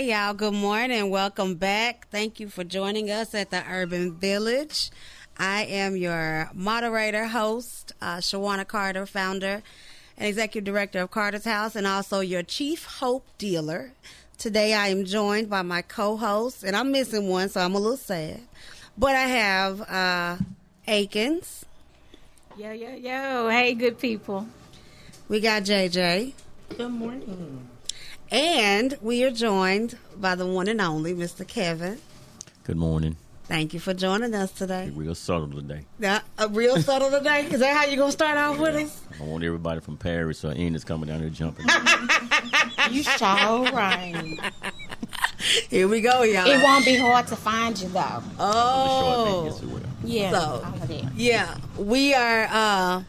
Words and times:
Hey, 0.00 0.12
y'all. 0.12 0.32
Good 0.32 0.54
morning. 0.54 1.10
Welcome 1.10 1.56
back. 1.56 2.08
Thank 2.10 2.40
you 2.40 2.48
for 2.48 2.64
joining 2.64 3.10
us 3.10 3.34
at 3.34 3.50
the 3.50 3.62
Urban 3.70 4.14
Village. 4.14 4.90
I 5.36 5.64
am 5.64 5.94
your 5.94 6.48
moderator, 6.54 7.26
host, 7.26 7.92
uh, 8.00 8.16
Shawana 8.16 8.66
Carter, 8.66 9.04
founder 9.04 9.62
and 10.16 10.26
executive 10.26 10.64
director 10.64 11.00
of 11.00 11.10
Carter's 11.10 11.44
House, 11.44 11.76
and 11.76 11.86
also 11.86 12.20
your 12.20 12.42
chief 12.42 12.86
hope 12.86 13.26
dealer. 13.36 13.92
Today, 14.38 14.72
I 14.72 14.88
am 14.88 15.04
joined 15.04 15.50
by 15.50 15.60
my 15.60 15.82
co-host, 15.82 16.64
and 16.64 16.74
I'm 16.74 16.92
missing 16.92 17.28
one, 17.28 17.50
so 17.50 17.60
I'm 17.60 17.74
a 17.74 17.78
little 17.78 17.98
sad. 17.98 18.40
But 18.96 19.14
I 19.16 19.26
have 19.26 19.80
uh, 19.82 20.36
Akins. 20.88 21.66
Yo, 22.56 22.70
yo, 22.70 22.94
yo. 22.94 23.50
Hey, 23.50 23.74
good 23.74 23.98
people. 23.98 24.46
We 25.28 25.40
got 25.40 25.64
JJ. 25.64 26.32
Good 26.78 26.88
morning. 26.88 27.69
And 28.30 28.96
we 29.02 29.24
are 29.24 29.30
joined 29.30 29.98
by 30.16 30.34
the 30.34 30.46
one 30.46 30.68
and 30.68 30.80
only 30.80 31.14
Mr. 31.14 31.46
Kevin. 31.46 31.98
Good 32.64 32.76
morning. 32.76 33.16
Thank 33.44 33.74
you 33.74 33.80
for 33.80 33.92
joining 33.92 34.32
us 34.32 34.52
today. 34.52 34.90
Real 34.94 35.16
subtle 35.16 35.50
today. 35.50 35.84
Yeah, 35.98 36.20
a 36.38 36.46
real 36.46 36.80
subtle 36.80 37.10
today. 37.10 37.46
Is 37.46 37.58
that 37.58 37.76
how 37.76 37.84
you're 37.86 37.96
gonna 37.96 38.12
start 38.12 38.38
off 38.38 38.58
with 38.60 38.76
us? 38.76 39.00
I 39.20 39.24
want 39.24 39.42
everybody 39.42 39.80
from 39.80 39.96
Paris 39.96 40.44
or 40.44 40.52
Enid 40.52 40.86
coming 40.86 41.08
down 41.08 41.20
here 41.20 41.30
jumping. 41.30 41.66
You 42.90 43.02
sure 43.04 43.18
right. 43.72 44.38
Here 45.68 45.86
we 45.86 46.00
go, 46.00 46.22
y'all. 46.22 46.46
It 46.48 46.62
won't 46.62 46.84
be 46.84 46.96
hard 46.96 47.26
to 47.28 47.36
find 47.36 47.78
you 47.80 47.88
though. 47.88 48.22
Oh, 48.38 49.44
yes, 49.44 49.62
it 49.62 49.68
will. 49.68 49.80
Yeah. 50.04 50.30
So- 50.32 50.38
all 50.38 50.74
of 50.74 50.88
that. 50.88 51.12
yeah. 51.14 51.56
We 51.76 52.14
are 52.14 52.48
uh, 52.50 53.02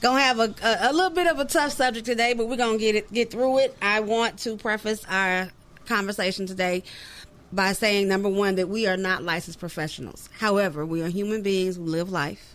gonna 0.00 0.20
have 0.20 0.38
a, 0.38 0.54
a 0.62 0.90
a 0.90 0.92
little 0.92 1.10
bit 1.10 1.26
of 1.26 1.38
a 1.38 1.44
tough 1.44 1.72
subject 1.72 2.06
today, 2.06 2.34
but 2.34 2.48
we're 2.48 2.56
gonna 2.56 2.78
get 2.78 2.94
it 2.94 3.12
get 3.12 3.30
through 3.30 3.58
it. 3.58 3.76
I 3.82 4.00
want 4.00 4.38
to 4.40 4.56
preface 4.56 5.04
our 5.08 5.50
conversation 5.86 6.46
today 6.46 6.82
by 7.52 7.72
saying 7.72 8.08
number 8.08 8.28
one 8.28 8.54
that 8.56 8.68
we 8.68 8.86
are 8.86 8.96
not 8.96 9.22
licensed 9.22 9.58
professionals. 9.58 10.28
However, 10.38 10.86
we 10.86 11.02
are 11.02 11.08
human 11.08 11.42
beings 11.42 11.76
who 11.76 11.84
live 11.84 12.10
life. 12.10 12.54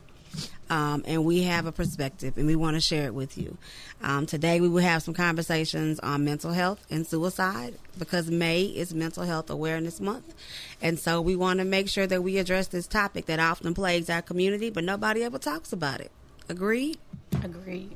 um, 0.70 1.04
and 1.06 1.24
we 1.24 1.44
have 1.44 1.66
a 1.68 1.72
perspective, 1.72 2.38
and 2.38 2.48
we 2.48 2.56
want 2.56 2.76
to 2.76 2.82
share 2.82 3.06
it 3.06 3.14
with 3.14 3.38
you. 3.38 3.58
Um, 4.02 4.26
today, 4.26 4.60
we 4.60 4.68
will 4.68 4.82
have 4.82 5.04
some 5.04 5.14
conversations 5.14 6.00
on 6.00 6.26
mental 6.26 6.52
health 6.54 6.84
and 6.90 7.06
suicide 7.06 7.76
because 8.00 8.32
May 8.32 8.64
is 8.64 8.94
Mental 8.94 9.24
Health 9.24 9.50
Awareness 9.50 10.00
Month, 10.02 10.34
and 10.82 10.98
so 10.98 11.22
we 11.22 11.36
want 11.36 11.60
to 11.60 11.66
make 11.66 11.88
sure 11.88 12.08
that 12.08 12.24
we 12.24 12.38
address 12.38 12.68
this 12.68 12.88
topic 12.88 13.28
that 13.28 13.40
often 13.40 13.74
plagues 13.76 14.10
our 14.10 14.22
community, 14.24 14.70
but 14.72 14.84
nobody 14.84 15.24
ever 15.24 15.38
talks 15.38 15.72
about 15.72 16.02
it. 16.02 16.12
Agreed? 16.50 16.98
Agreed. 17.44 17.96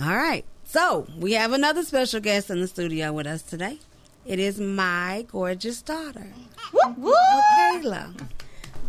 All 0.00 0.16
right. 0.16 0.44
So 0.64 1.06
we 1.18 1.32
have 1.32 1.52
another 1.52 1.82
special 1.82 2.20
guest 2.20 2.50
in 2.50 2.60
the 2.60 2.66
studio 2.66 3.12
with 3.12 3.26
us 3.26 3.42
today. 3.42 3.78
It 4.26 4.38
is 4.38 4.60
my 4.60 5.24
gorgeous 5.30 5.80
daughter, 5.80 6.26
Woo, 6.72 6.94
woo. 6.98 7.12
Kayla. 7.12 8.14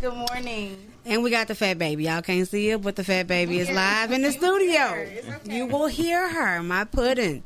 Good 0.02 0.12
morning. 0.12 0.92
And 1.06 1.22
we 1.22 1.30
got 1.30 1.48
the 1.48 1.54
fat 1.54 1.78
baby. 1.78 2.04
Y'all 2.04 2.20
can't 2.20 2.46
see 2.46 2.68
her, 2.70 2.78
but 2.78 2.96
the 2.96 3.04
fat 3.04 3.26
baby 3.26 3.58
is 3.58 3.70
live 3.70 4.12
in 4.12 4.20
the 4.20 4.32
studio. 4.32 5.08
You 5.44 5.64
will 5.66 5.86
hear 5.86 6.28
her, 6.28 6.62
my 6.62 6.84
pudding. 6.84 7.42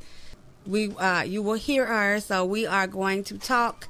We, 0.66 0.91
uh, 0.96 1.22
you 1.22 1.42
will 1.42 1.55
hear 1.55 1.86
her. 1.86 2.18
So 2.20 2.44
we 2.44 2.66
are 2.66 2.89
going 2.89 3.22
to 3.24 3.39
talk 3.39 3.86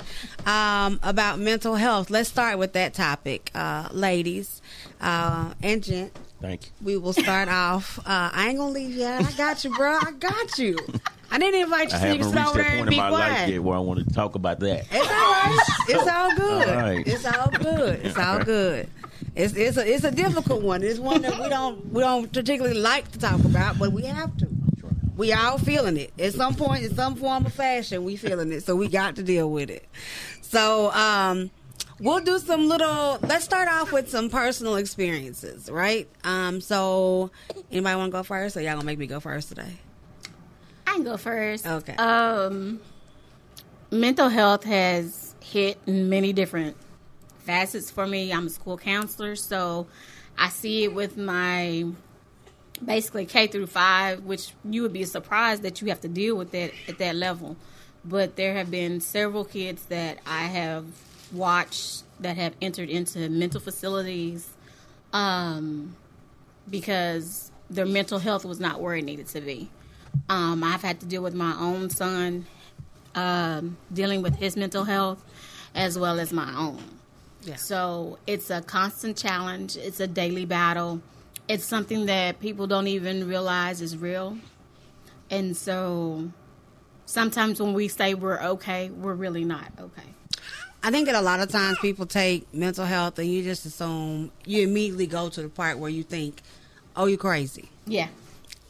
um, 0.47 1.01
about 1.03 1.39
mental 1.39 1.77
health. 1.77 2.11
Let's 2.11 2.28
start 2.28 2.59
with 2.59 2.75
that 2.75 2.93
topic, 2.93 3.51
uh, 3.55 3.89
ladies 3.93 4.61
uh, 5.01 5.55
and 5.62 5.83
gent. 5.83 6.12
Thank 6.45 6.67
you. 6.67 6.70
We 6.83 6.97
will 6.98 7.14
start 7.14 7.48
off. 7.67 7.98
Uh, 8.00 8.31
I 8.33 8.48
ain't 8.48 8.59
gonna 8.59 8.70
leave 8.70 8.95
you. 8.95 9.06
out. 9.06 9.25
I 9.25 9.33
got 9.33 9.64
you, 9.64 9.75
bro. 9.75 9.98
I 9.98 10.12
got 10.19 10.59
you. 10.59 10.77
I 11.31 11.39
didn't 11.39 11.62
invite 11.62 11.91
you 11.91 11.97
I 11.97 11.99
haven't 12.00 12.25
sit 12.25 12.34
reached 12.34 12.47
over 12.49 12.59
that 12.59 12.65
there 12.65 12.71
and 12.72 12.78
point 12.81 12.91
be 12.91 12.97
in 12.97 13.00
my 13.03 13.09
life 13.09 13.28
quiet. 13.32 13.49
yet 13.50 13.62
where 13.62 13.77
I 13.77 13.81
want 13.81 14.06
to 14.06 14.15
talk 14.15 14.34
about 14.34 14.60
that. 14.60 14.84
It's 14.91 14.94
all 14.94 15.06
right. 15.06 15.59
It's 15.88 16.06
all 16.09 16.34
good. 16.37 16.69
All 16.69 16.77
right. 16.77 17.06
It's 17.09 17.25
all 17.25 17.50
good. 17.50 18.00
It's 18.05 18.19
all 18.19 18.38
good. 18.44 18.91
It's 19.34 19.55
it's 19.55 19.77
a 19.78 19.91
it's 19.91 20.05
a 20.05 20.10
difficult 20.10 20.62
one. 20.62 20.82
It's 20.82 20.99
one 21.00 21.22
that 21.22 21.41
we 21.41 21.49
don't 21.49 21.93
we 21.93 22.03
don't 22.03 22.31
particularly 22.31 22.78
like 22.78 23.11
to 23.12 23.19
talk 23.19 23.43
about, 23.43 23.78
but 23.78 23.93
we 23.93 24.03
have 24.03 24.37
to. 24.37 24.49
We 25.16 25.32
all 25.32 25.59
feeling 25.59 25.97
it 25.97 26.12
at 26.19 26.34
some 26.34 26.56
point 26.56 26.84
in 26.84 26.94
some 26.94 27.15
form 27.15 27.47
of 27.47 27.55
fashion. 27.55 28.05
We 28.05 28.16
feeling 28.16 28.53
it, 28.53 28.65
so 28.65 28.76
we 28.76 28.88
got 28.88 29.16
to 29.16 29.22
deal 29.22 29.50
with 29.50 29.71
it. 29.71 29.87
So 30.43 30.91
um, 30.93 31.50
we'll 32.00 32.21
do 32.21 32.38
some 32.38 32.69
little. 32.69 33.19
Let's 33.22 33.44
start 33.44 33.69
off 33.69 33.93
with 33.93 34.10
some 34.10 34.31
personal 34.31 34.77
experiences, 34.77 35.71
right? 35.71 36.09
Um, 36.22 36.60
so 36.60 37.31
anybody 37.71 37.97
want 37.97 38.12
to 38.12 38.19
go 38.19 38.22
first, 38.22 38.56
or 38.56 38.60
y'all 38.60 38.75
gonna 38.75 38.84
make 38.84 38.99
me 38.99 39.06
go 39.06 39.21
first 39.21 39.49
today? 39.49 39.78
I 40.87 40.94
can 40.94 41.05
go 41.05 41.16
first. 41.16 41.66
Okay. 41.66 41.94
Um, 41.97 42.81
mental 43.91 44.28
health 44.28 44.65
has 44.65 45.34
hit 45.41 45.87
many 45.87 46.32
different 46.32 46.77
facets 47.41 47.91
for 47.91 48.06
me. 48.06 48.32
I'm 48.32 48.47
a 48.47 48.50
school 48.50 48.78
counselor, 48.78 49.37
so 49.37 49.87
I 50.38 50.49
see 50.49 50.84
it 50.84 50.94
with 50.94 51.16
my 51.16 51.87
basically 52.84 53.26
K 53.26 53.47
through 53.47 53.66
five, 53.66 54.25
which 54.25 54.53
you 54.65 54.82
would 54.82 54.93
be 54.93 55.05
surprised 55.05 55.62
that 55.62 55.81
you 55.81 55.88
have 55.88 56.00
to 56.00 56.09
deal 56.09 56.37
with 56.37 56.50
that 56.53 56.72
at 56.88 56.99
that 56.99 57.16
level. 57.16 57.56
But 58.05 58.37
there 58.37 58.55
have 58.55 58.71
been 58.71 59.00
several 59.00 59.44
kids 59.44 59.84
that 59.87 60.19
I 60.26 60.44
have 60.44 60.84
watched 61.33 62.03
that 62.21 62.37
have 62.37 62.55
entered 62.61 62.89
into 62.89 63.29
mental 63.29 63.61
facilities 63.61 64.49
um, 65.12 65.97
because 66.69 67.51
their 67.71 67.87
mental 67.87 68.19
health 68.19 68.45
was 68.45 68.61
not 68.61 68.81
where 68.81 68.95
it 68.97 69.03
needed 69.03 69.27
to 69.29 69.41
be. 69.41 69.69
Um, 70.29 70.62
I've 70.62 70.83
had 70.83 71.01
to 71.01 71.07
deal 71.07 71.23
with 71.23 71.35
my 71.35 71.55
own 71.59 71.91
son 71.91 72.47
um, 73.15 73.77
dealing 73.93 74.23
with 74.23 74.37
his 74.37 74.57
mental 74.57 74.85
health 74.85 75.23
as 75.75 75.99
well 75.99 76.21
as 76.21 76.33
my 76.33 76.55
own. 76.57 76.83
Yeah. 77.43 77.56
So 77.56 78.19
it's 78.27 78.51
a 78.51 78.62
constant 78.62 79.17
challenge. 79.17 79.77
It's 79.77 80.01
a 80.01 80.06
daily 80.06 80.45
battle. 80.45 81.03
It's 81.49 81.65
something 81.65 82.06
that 82.06 82.41
people 82.41 82.67
don't 82.67 82.87
even 82.87 83.29
realize 83.29 83.83
is 83.83 83.97
real. 83.97 84.39
And 85.31 85.56
so 85.56 86.31
sometimes 87.06 87.61
when 87.61 87.75
we 87.75 87.89
say 87.89 88.15
we're 88.15 88.41
okay, 88.41 88.91
we're 88.91 89.15
really 89.15 89.45
not 89.45 89.67
okay. 89.79 90.09
I 90.84 90.91
think 90.91 91.06
that 91.06 91.15
a 91.15 91.22
lot 91.22 91.41
of 91.41 91.49
times 91.49 91.78
people 91.81 92.05
take 92.05 92.53
mental 92.53 92.84
health 92.84 93.19
and 93.19 93.27
you 93.27 93.43
just 93.43 93.65
assume 93.65 94.31
you 94.45 94.62
immediately 94.62 95.06
go 95.06 95.31
to 95.31 95.43
the 95.43 95.49
part 95.49 95.78
where 95.78 95.89
you 95.89 96.03
think, 96.03 96.43
"Oh, 96.95 97.06
you're 97.06 97.17
crazy." 97.17 97.71
Yeah. 97.87 98.09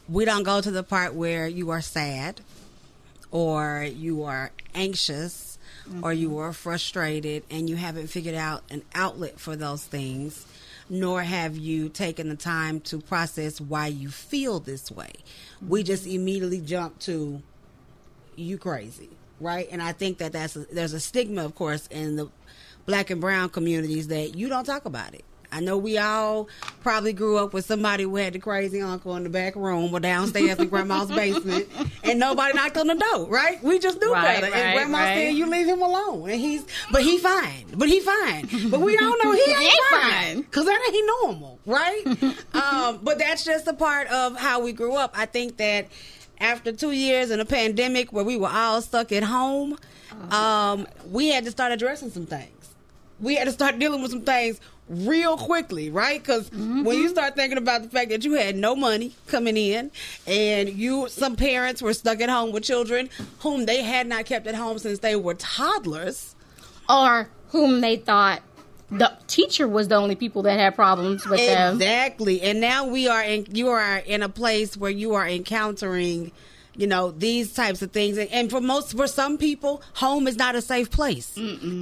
We 0.07 0.23
don't 0.23 0.43
go 0.43 0.61
to 0.61 0.71
the 0.71 0.81
part 0.81 1.13
where 1.13 1.45
you 1.45 1.71
are 1.71 1.81
sad 1.81 2.39
or 3.31 3.83
you 3.83 4.23
are 4.23 4.51
anxious 4.73 5.57
or 6.01 6.11
mm-hmm. 6.11 6.21
you 6.21 6.37
are 6.37 6.53
frustrated 6.53 7.43
and 7.51 7.69
you 7.69 7.75
haven't 7.75 8.07
figured 8.07 8.35
out 8.35 8.63
an 8.69 8.83
outlet 8.93 9.37
for 9.37 9.57
those 9.57 9.83
things 9.83 10.45
nor 10.89 11.23
have 11.23 11.57
you 11.57 11.89
taken 11.89 12.29
the 12.29 12.35
time 12.35 12.79
to 12.79 12.99
process 12.99 13.59
why 13.59 13.87
you 13.87 14.09
feel 14.09 14.59
this 14.59 14.91
way. 14.91 15.11
We 15.67 15.81
mm-hmm. 15.81 15.87
just 15.87 16.05
immediately 16.07 16.61
jump 16.61 16.99
to 16.99 17.41
you 18.35 18.57
crazy, 18.57 19.09
right? 19.39 19.67
And 19.71 19.81
I 19.81 19.91
think 19.91 20.17
that 20.19 20.31
that's 20.33 20.55
a, 20.55 20.59
there's 20.71 20.93
a 20.93 20.99
stigma, 20.99 21.43
of 21.45 21.55
course, 21.55 21.87
in 21.87 22.15
the 22.15 22.29
black 22.85 23.09
and 23.09 23.19
brown 23.21 23.49
communities 23.49 24.07
that 24.09 24.35
you 24.35 24.47
don't 24.49 24.65
talk 24.65 24.85
about 24.85 25.13
it. 25.13 25.23
I 25.51 25.61
know 25.61 25.77
we 25.77 25.97
all 25.97 26.49
probably 26.81 27.13
grew 27.13 27.37
up 27.37 27.53
with 27.53 27.65
somebody 27.65 28.03
who 28.03 28.17
had 28.17 28.33
the 28.33 28.39
crazy 28.39 28.81
uncle 28.81 29.15
in 29.15 29.23
the 29.23 29.29
back 29.29 29.55
room 29.55 29.93
or 29.93 30.01
downstairs 30.01 30.59
in 30.59 30.67
grandma's 30.67 31.07
basement, 31.09 31.69
and 32.03 32.19
nobody 32.19 32.53
knocked 32.57 32.75
on 32.77 32.87
the 32.87 32.95
door, 32.95 33.27
right? 33.27 33.63
We 33.63 33.79
just 33.79 34.01
knew 34.01 34.11
Right, 34.11 34.41
better. 34.41 34.51
right, 34.51 34.61
and 34.61 34.75
grandma 34.75 34.97
right. 34.97 35.15
said, 35.15 35.35
"You 35.35 35.45
leave 35.45 35.67
him 35.67 35.81
alone," 35.81 36.29
and 36.29 36.41
he's, 36.41 36.65
but 36.91 37.03
he 37.03 37.19
fine, 37.19 37.67
but 37.77 37.87
he 37.87 38.01
fine, 38.01 38.49
but 38.69 38.81
we 38.81 38.97
all 38.97 39.17
know 39.23 39.31
he 39.31 39.41
ain't, 39.51 39.61
ain't 39.61 39.79
fine 39.91 40.11
fine. 40.11 40.41
because 40.41 40.65
that 40.65 40.91
ain't 40.93 41.11
normal, 41.23 41.59
right? 41.65 42.03
um, 42.53 42.99
but 43.03 43.17
that's 43.19 43.45
just 43.45 43.65
a 43.67 43.73
part 43.73 44.07
of 44.09 44.35
how 44.37 44.59
we 44.61 44.73
grew 44.73 44.95
up. 44.95 45.13
I 45.17 45.25
think 45.25 45.55
that 45.57 45.87
after 46.39 46.71
two 46.71 46.91
years 46.91 47.31
in 47.31 47.39
a 47.39 47.45
pandemic 47.45 48.11
where 48.13 48.23
we 48.23 48.37
were 48.37 48.49
all 48.49 48.81
stuck 48.81 49.11
at 49.11 49.23
home, 49.23 49.77
um, 50.31 50.87
we 51.09 51.29
had 51.29 51.45
to 51.45 51.51
start 51.51 51.71
addressing 51.71 52.09
some 52.09 52.25
things. 52.25 52.51
We 53.19 53.35
had 53.35 53.45
to 53.45 53.51
start 53.51 53.79
dealing 53.79 54.01
with 54.01 54.11
some 54.11 54.21
things 54.21 54.59
real 54.87 55.37
quickly, 55.37 55.89
right? 55.89 56.21
Because 56.21 56.51
when 56.51 56.97
you 56.97 57.09
start 57.09 57.35
thinking 57.35 57.57
about 57.57 57.81
the 57.81 57.89
fact 57.89 58.09
that 58.09 58.23
you 58.23 58.33
had 58.33 58.55
no 58.55 58.75
money 58.75 59.15
coming 59.27 59.57
in, 59.57 59.91
and 60.27 60.69
you, 60.69 61.07
some 61.09 61.35
parents 61.35 61.81
were 61.81 61.93
stuck 61.93 62.21
at 62.21 62.29
home 62.29 62.51
with 62.51 62.63
children 62.63 63.09
whom 63.39 63.65
they 63.65 63.81
had 63.81 64.07
not 64.07 64.25
kept 64.25 64.47
at 64.47 64.55
home 64.55 64.77
since 64.77 64.99
they 64.99 65.15
were 65.15 65.33
toddlers. 65.33 66.35
Or 66.87 67.29
whom 67.49 67.81
they 67.81 67.95
thought 67.95 68.41
the 68.89 69.11
teacher 69.27 69.67
was 69.67 69.87
the 69.87 69.95
only 69.95 70.15
people 70.15 70.43
that 70.43 70.59
had 70.59 70.75
problems 70.75 71.25
with 71.27 71.39
them. 71.39 71.75
Exactly. 71.75 72.41
And 72.41 72.61
now 72.61 72.85
we 72.85 73.07
are 73.07 73.23
in 73.23 73.47
you 73.51 73.69
are 73.69 73.97
in 73.97 74.21
a 74.21 74.29
place 74.29 74.77
where 74.77 74.91
you 74.91 75.15
are 75.15 75.27
encountering 75.27 76.31
you 76.77 76.87
know 76.87 77.11
these 77.11 77.53
types 77.53 77.81
of 77.81 77.91
things. 77.91 78.17
And, 78.17 78.29
and 78.31 78.49
for 78.49 78.61
most 78.61 78.95
for 78.95 79.07
some 79.07 79.37
people 79.37 79.81
home 79.95 80.27
is 80.27 80.35
not 80.37 80.55
a 80.55 80.61
safe 80.61 80.91
place. 80.91 81.35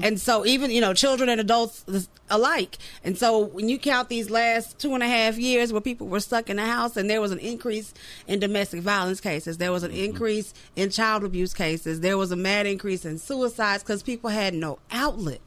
And 0.04 0.20
so 0.20 0.46
even 0.46 0.72
you 0.72 0.82
know 0.82 0.94
children 0.94 1.30
and 1.30 1.42
adults 1.42 1.84
alike. 2.30 2.78
And 3.04 3.18
so 3.18 3.40
when 3.40 3.68
you 3.70 3.78
count 3.78 4.10
these 4.10 4.30
last 4.30 4.80
two 4.80 4.94
and 4.94 5.04
a 5.04 5.08
half 5.08 5.38
years 5.38 5.74
where 5.74 5.82
people 5.82 6.08
were 6.08 6.22
stuck 6.22 6.50
in 6.50 6.58
the 6.58 6.66
house 6.66 6.96
and 6.96 7.10
there 7.10 7.22
was 7.22 7.32
an 7.32 7.40
increase 7.40 7.94
in 8.28 8.40
domestic 8.40 8.82
violence 8.82 9.20
cases 9.20 9.58
there 9.58 9.72
was 9.72 9.84
an 9.84 9.92
increase 9.92 10.54
in 10.76 10.90
child 10.90 11.24
abuse 11.24 11.54
cases 11.54 12.00
there 12.00 12.18
was 12.18 12.32
a 12.32 12.36
mad 12.36 12.66
increase 12.66 13.06
in 13.06 13.18
suicides 13.18 13.84
because 13.84 14.02
people 14.02 14.30
had 14.30 14.54
no 14.54 14.80
outlet 14.92 15.42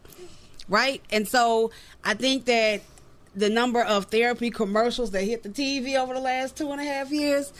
right? 0.68 1.02
And 1.10 1.26
so 1.26 1.70
i 2.04 2.14
think 2.14 2.44
that 2.46 2.82
the 3.34 3.50
number 3.50 3.82
of 3.82 4.06
therapy 4.06 4.50
commercials 4.50 5.10
that 5.10 5.22
hit 5.22 5.42
the 5.42 5.48
tv 5.50 5.96
over 5.96 6.14
the 6.14 6.20
last 6.20 6.56
two 6.56 6.70
and 6.72 6.80
a 6.80 6.84
half 6.84 7.10
years 7.10 7.52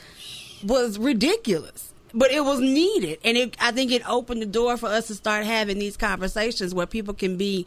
was 0.65 0.99
ridiculous. 0.99 1.93
But 2.15 2.31
it 2.31 2.43
was 2.45 2.61
needed. 2.61 3.19
And 3.25 3.37
it, 3.37 3.57
i 3.61 3.73
think 3.73 3.93
it 3.93 4.09
opened 4.09 4.43
the 4.43 4.47
door 4.47 4.77
for 4.77 4.87
us 4.87 5.09
to 5.09 5.15
start 5.15 5.45
having 5.45 5.79
these 5.79 5.97
conversations 5.97 6.75
where 6.75 6.87
people 6.87 7.15
can 7.15 7.37
be 7.37 7.67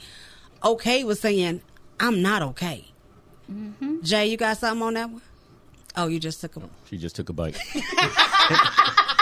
okay 0.64 1.04
with 1.04 1.20
saying 1.20 1.62
i'm 2.00 2.22
not 2.22 2.42
okay. 2.42 2.86
Mm-hmm. 3.52 4.02
Jay 4.02 4.28
you 4.28 4.38
got 4.38 4.58
something 4.58 4.82
on 4.82 4.94
that 4.96 5.10
one? 5.10 5.22
Oh, 5.96 6.08
you 6.08 6.20
just 6.20 6.40
took 6.40 6.56
a 6.56 6.62
She 6.90 6.98
just 6.98 7.16
took 7.16 7.30
a 7.30 7.34
bite. 7.34 7.58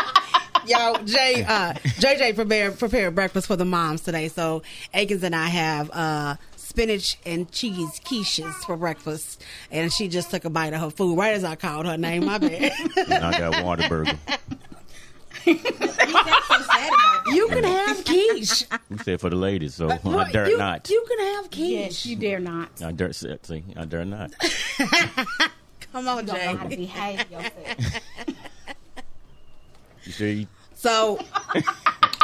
Yo, 0.68 0.98
Jay, 1.06 1.44
uh, 1.48 1.74
JJ 1.74 2.36
prepared 2.36 2.80
prepared 2.80 3.16
breakfast 3.16 3.48
for 3.48 3.56
the 3.56 3.66
moms 3.66 4.02
today. 4.02 4.28
So 4.28 4.64
Akins 4.94 5.24
and 5.24 5.36
I 5.36 5.48
have 5.48 5.90
uh, 5.92 6.36
spinach 6.56 7.18
and 7.26 7.52
cheese 7.52 8.00
quiches 8.06 8.54
for 8.66 8.78
breakfast, 8.78 9.44
and 9.72 9.92
she 9.92 10.08
just 10.08 10.32
took 10.32 10.46
a 10.46 10.50
bite 10.50 10.74
of 10.74 10.82
her 10.82 10.90
food 10.90 11.18
right 11.18 11.34
as 11.34 11.44
I 11.44 11.56
called 11.56 11.86
her 11.86 11.98
name. 11.98 12.26
My 12.26 12.38
bad. 12.38 12.72
and 12.98 13.14
I 13.14 13.38
got 13.40 13.54
Whataburger. 13.64 14.18
you 15.46 15.56
can 17.48 17.64
have 17.64 18.04
quiche. 18.04 18.66
You 18.90 18.98
said 18.98 19.22
for 19.22 19.30
the 19.30 19.36
ladies, 19.38 19.76
so 19.76 19.88
No, 20.04 20.20
I 20.20 20.32
dare 20.32 20.50
you, 20.50 20.58
not. 20.58 20.90
You 20.90 21.06
can 21.08 21.20
have 21.36 21.50
quiche. 21.52 21.70
Yes, 21.70 22.06
you 22.06 22.16
dare 22.18 22.40
not. 22.40 22.70
I 22.84 22.92
dare 22.92 23.14
see. 23.14 23.38
I 23.76 23.86
dare 23.86 24.04
not. 24.06 24.32
Come 25.94 26.08
on, 26.10 26.28
You 26.28 26.34
don't 26.34 26.38
know 26.38 26.58
how 26.58 26.64
to 26.64 26.70
Jay. 26.70 26.76
behave 26.76 27.32
yourself. 27.32 28.02
You 30.04 30.12
see? 30.12 30.48
So, 30.78 31.20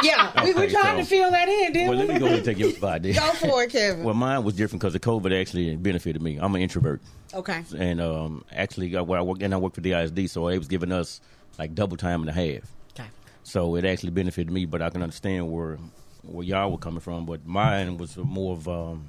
yeah, 0.04 0.44
we 0.44 0.54
were 0.54 0.62
Okay, 0.62 0.72
trying 0.72 0.98
to 0.98 1.04
fill 1.04 1.28
that 1.32 1.48
in, 1.48 1.72
didn't 1.72 1.88
Well, 1.88 1.98
let 1.98 2.08
me 2.08 2.20
go 2.20 2.26
and 2.26 2.44
take 2.44 2.56
your 2.56 2.70
spot 2.70 3.02
there. 3.02 3.12
Go 3.12 3.32
for 3.32 3.64
it, 3.64 3.70
Kevin. 3.70 4.04
Well, 4.04 4.14
mine 4.14 4.44
was 4.44 4.54
different 4.54 4.80
because 4.80 4.92
the 4.92 5.00
COVID 5.00 5.38
actually 5.38 5.74
benefited 5.74 6.22
me. 6.22 6.38
I'm 6.38 6.54
an 6.54 6.62
introvert, 6.62 7.02
okay. 7.34 7.64
and 7.76 8.00
um, 8.00 8.44
actually, 8.52 8.94
uh, 8.94 9.02
where 9.02 9.18
I 9.18 9.22
work 9.22 9.42
and 9.42 9.52
I 9.52 9.56
work 9.56 9.74
for 9.74 9.80
the 9.80 9.92
ISD, 9.92 10.30
so 10.30 10.46
it 10.46 10.58
was 10.58 10.68
giving 10.68 10.92
us 10.92 11.20
like 11.58 11.74
double 11.74 11.96
time 11.96 12.20
and 12.20 12.30
a 12.30 12.32
half. 12.32 12.70
Okay. 12.92 13.08
So 13.42 13.74
it 13.74 13.84
actually 13.84 14.10
benefited 14.10 14.52
me, 14.52 14.66
but 14.66 14.80
I 14.82 14.90
can 14.90 15.02
understand 15.02 15.50
where 15.50 15.76
where 16.22 16.44
y'all 16.44 16.70
were 16.70 16.78
coming 16.78 17.00
from. 17.00 17.26
But 17.26 17.44
mine 17.44 17.98
was 17.98 18.16
more 18.16 18.52
of 18.52 18.68
um, 18.68 19.06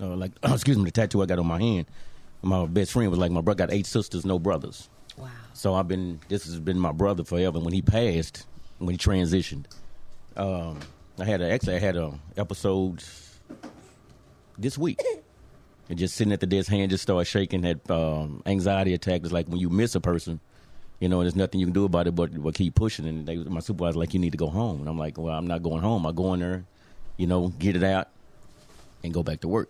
uh, 0.00 0.16
like 0.16 0.32
excuse 0.42 0.76
me, 0.76 0.84
the 0.86 0.90
tattoo 0.90 1.22
I 1.22 1.26
got 1.26 1.38
on 1.38 1.46
my 1.46 1.60
hand. 1.60 1.86
My 2.42 2.66
best 2.66 2.90
friend 2.90 3.08
was 3.08 3.20
like, 3.20 3.30
my 3.30 3.40
brother 3.40 3.58
got 3.66 3.72
eight 3.72 3.86
sisters, 3.86 4.26
no 4.26 4.40
brothers. 4.40 4.90
Wow. 5.16 5.28
So 5.52 5.74
I've 5.74 5.86
been 5.86 6.18
this 6.28 6.44
has 6.46 6.58
been 6.58 6.78
my 6.78 6.90
brother 6.90 7.22
forever. 7.22 7.58
And 7.58 7.64
when 7.64 7.72
he 7.72 7.80
passed, 7.80 8.46
when 8.78 8.90
he 8.90 8.98
transitioned, 8.98 9.66
um, 10.36 10.78
I 11.18 11.24
had 11.24 11.40
a, 11.40 11.50
actually 11.50 11.76
I 11.76 11.80
had 11.80 11.96
a 11.96 12.12
episode 12.36 13.02
this 14.58 14.78
week. 14.78 15.00
And 15.86 15.98
just 15.98 16.16
sitting 16.16 16.32
at 16.32 16.40
the 16.40 16.46
desk, 16.46 16.70
hand 16.70 16.90
just 16.90 17.02
started 17.02 17.26
shaking. 17.26 17.62
Had 17.62 17.78
um, 17.90 18.42
anxiety 18.46 18.94
attack. 18.94 19.20
It's 19.22 19.32
like 19.32 19.46
when 19.48 19.60
you 19.60 19.68
miss 19.68 19.94
a 19.94 20.00
person, 20.00 20.40
you 20.98 21.10
know, 21.10 21.20
and 21.20 21.26
there's 21.26 21.36
nothing 21.36 21.60
you 21.60 21.66
can 21.66 21.74
do 21.74 21.84
about 21.84 22.06
it 22.06 22.14
but, 22.14 22.42
but 22.42 22.54
keep 22.54 22.74
pushing. 22.74 23.06
And 23.06 23.26
they, 23.26 23.36
my 23.36 23.60
supervisor 23.60 23.98
like, 23.98 24.14
you 24.14 24.18
need 24.20 24.32
to 24.32 24.38
go 24.38 24.46
home. 24.46 24.80
And 24.80 24.88
I'm 24.88 24.98
like, 24.98 25.18
well, 25.18 25.36
I'm 25.36 25.46
not 25.46 25.62
going 25.62 25.82
home. 25.82 26.06
I 26.06 26.12
go 26.12 26.32
in 26.32 26.40
there, 26.40 26.64
you 27.18 27.26
know, 27.26 27.48
get 27.48 27.76
it 27.76 27.84
out, 27.84 28.08
and 29.02 29.12
go 29.12 29.22
back 29.22 29.40
to 29.40 29.48
work. 29.48 29.68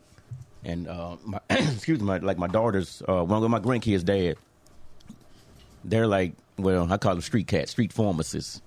And 0.65 0.87
uh, 0.87 1.17
my 1.25 1.41
excuse 1.50 1.99
me, 1.99 2.07
my, 2.07 2.19
like 2.19 2.39
my 2.39 2.47
daughter's 2.47 3.03
uh, 3.09 3.25
one 3.25 3.43
of 3.43 3.50
my 3.50 3.59
grandkids' 3.61 4.05
dad. 4.05 4.37
They're 5.83 6.07
like, 6.07 6.35
well, 6.57 6.91
I 6.91 6.97
call 6.97 7.15
them 7.15 7.23
street 7.23 7.49
cats, 7.49 7.73
street 7.73 7.93
pharmacists. 7.93 8.62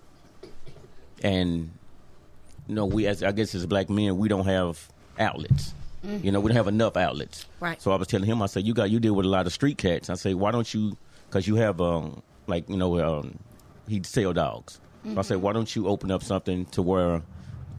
And 1.24 1.72
you 2.68 2.76
know, 2.76 2.86
we 2.86 3.08
as 3.08 3.24
I 3.24 3.32
guess 3.32 3.56
as 3.56 3.66
black 3.66 3.90
men, 3.90 4.18
we 4.18 4.28
don't 4.28 4.46
have 4.46 4.88
outlets. 5.20 5.74
You 6.04 6.32
know, 6.32 6.40
we 6.40 6.50
don't 6.50 6.56
have 6.58 6.68
enough 6.70 6.96
outlets. 6.96 7.46
Right. 7.60 7.82
So 7.82 7.92
I 7.92 7.96
was 7.98 8.08
telling 8.08 8.30
him, 8.30 8.42
I 8.42 8.46
said, 8.46 8.64
you 8.66 8.74
got 8.74 8.90
you 8.90 9.00
deal 9.00 9.14
with 9.14 9.26
a 9.26 9.30
lot 9.30 9.46
of 9.46 9.52
street 9.52 9.78
cats. 9.78 10.10
I 10.10 10.14
say, 10.16 10.34
why 10.34 10.52
don't 10.52 10.72
you? 10.74 10.96
Because 11.28 11.48
you 11.48 11.56
have 11.56 11.82
um 11.82 12.22
like 12.48 12.70
you 12.70 12.78
know 12.78 12.98
um 13.00 13.38
he 13.90 14.02
sell 14.04 14.32
dogs. 14.32 14.80
So 15.04 15.18
I 15.20 15.22
said, 15.22 15.38
why 15.42 15.54
don't 15.54 15.74
you 15.76 15.88
open 15.88 16.12
up 16.12 16.22
something 16.24 16.66
to 16.68 16.82
where 16.82 17.22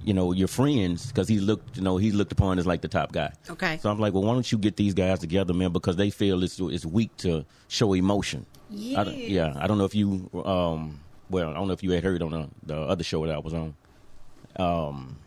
you 0.04 0.12
know 0.14 0.32
your 0.32 0.48
friends 0.48 1.06
because 1.08 1.26
he 1.28 1.38
looked 1.40 1.76
you 1.76 1.82
know 1.82 1.96
he's 1.96 2.14
looked 2.14 2.32
upon 2.32 2.58
as 2.58 2.66
like 2.66 2.80
the 2.82 2.88
top 2.88 3.12
guy. 3.12 3.32
Okay. 3.48 3.78
So 3.80 3.90
I'm 3.90 3.98
like, 3.98 4.12
well, 4.12 4.22
why 4.24 4.32
don't 4.34 4.50
you 4.50 4.58
get 4.58 4.76
these 4.76 4.92
guys 4.94 5.20
together, 5.20 5.54
man? 5.54 5.72
Because 5.72 5.96
they 5.96 6.10
feel 6.10 6.42
it's 6.42 6.58
it's 6.60 6.84
weak 6.84 7.16
to 7.18 7.44
show 7.68 7.94
emotion. 7.94 8.44
I 8.70 9.04
don't- 9.04 9.16
yeah, 9.16 9.54
I 9.58 9.66
don't 9.66 9.78
know 9.78 9.84
if 9.86 9.94
you 9.94 10.28
um 10.44 11.00
well 11.30 11.50
I 11.50 11.54
don't 11.54 11.66
know 11.66 11.74
if 11.74 11.82
you 11.82 11.92
had 11.92 12.04
heard 12.04 12.22
on 12.22 12.30
the, 12.30 12.48
the 12.64 12.76
other 12.76 13.04
show 13.04 13.24
that 13.26 13.34
I 13.34 13.38
was 13.38 13.54
on. 13.54 13.74
Um, 14.56 15.18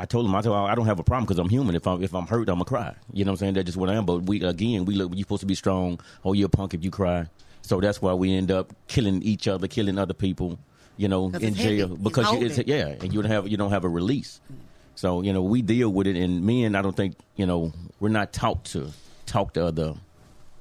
I 0.00 0.06
told 0.06 0.24
him 0.24 0.34
I 0.34 0.40
told 0.40 0.56
him, 0.56 0.64
I 0.64 0.74
don't 0.74 0.86
have 0.86 0.98
a 0.98 1.04
problem 1.04 1.26
because 1.26 1.38
I'm 1.38 1.50
human. 1.50 1.74
If 1.74 1.86
I'm 1.86 2.02
if 2.02 2.14
I'm 2.14 2.26
hurt, 2.26 2.48
I'm 2.48 2.54
gonna 2.54 2.64
cry. 2.64 2.94
You 3.12 3.24
know 3.24 3.32
what 3.32 3.34
I'm 3.34 3.38
saying? 3.38 3.54
That's 3.54 3.66
just 3.66 3.78
what 3.78 3.90
I 3.90 3.94
am. 3.94 4.06
But 4.06 4.22
we 4.22 4.42
again, 4.42 4.86
we 4.86 4.94
look. 4.94 5.12
You're 5.12 5.24
supposed 5.24 5.40
to 5.40 5.46
be 5.46 5.54
strong. 5.54 6.00
Oh, 6.24 6.32
you're 6.32 6.46
a 6.46 6.48
punk 6.48 6.72
if 6.72 6.82
you 6.82 6.90
cry. 6.90 7.26
So 7.62 7.80
that's 7.80 8.00
why 8.00 8.14
we 8.14 8.34
end 8.34 8.50
up 8.50 8.72
killing 8.88 9.22
each 9.22 9.46
other, 9.46 9.68
killing 9.68 9.98
other 9.98 10.14
people. 10.14 10.58
You 10.96 11.08
know, 11.08 11.26
in 11.26 11.34
it's 11.34 11.56
heavy. 11.56 11.78
jail 11.78 11.92
It's 11.92 12.02
because 12.02 12.32
you, 12.32 12.46
it's, 12.46 12.58
yeah, 12.66 12.88
and 12.88 13.12
you 13.12 13.20
don't 13.22 13.30
have 13.30 13.48
you 13.48 13.56
don't 13.56 13.70
have 13.70 13.84
a 13.84 13.88
release. 13.88 14.40
So 14.94 15.22
you 15.22 15.32
know 15.32 15.42
we 15.42 15.60
deal 15.60 15.90
with 15.90 16.06
it, 16.06 16.16
and 16.16 16.44
men, 16.44 16.74
I 16.74 16.82
don't 16.82 16.96
think 16.96 17.16
you 17.36 17.46
know 17.46 17.72
we're 18.00 18.08
not 18.08 18.32
taught 18.32 18.64
to 18.66 18.90
talk 19.26 19.52
to 19.54 19.66
other 19.66 19.94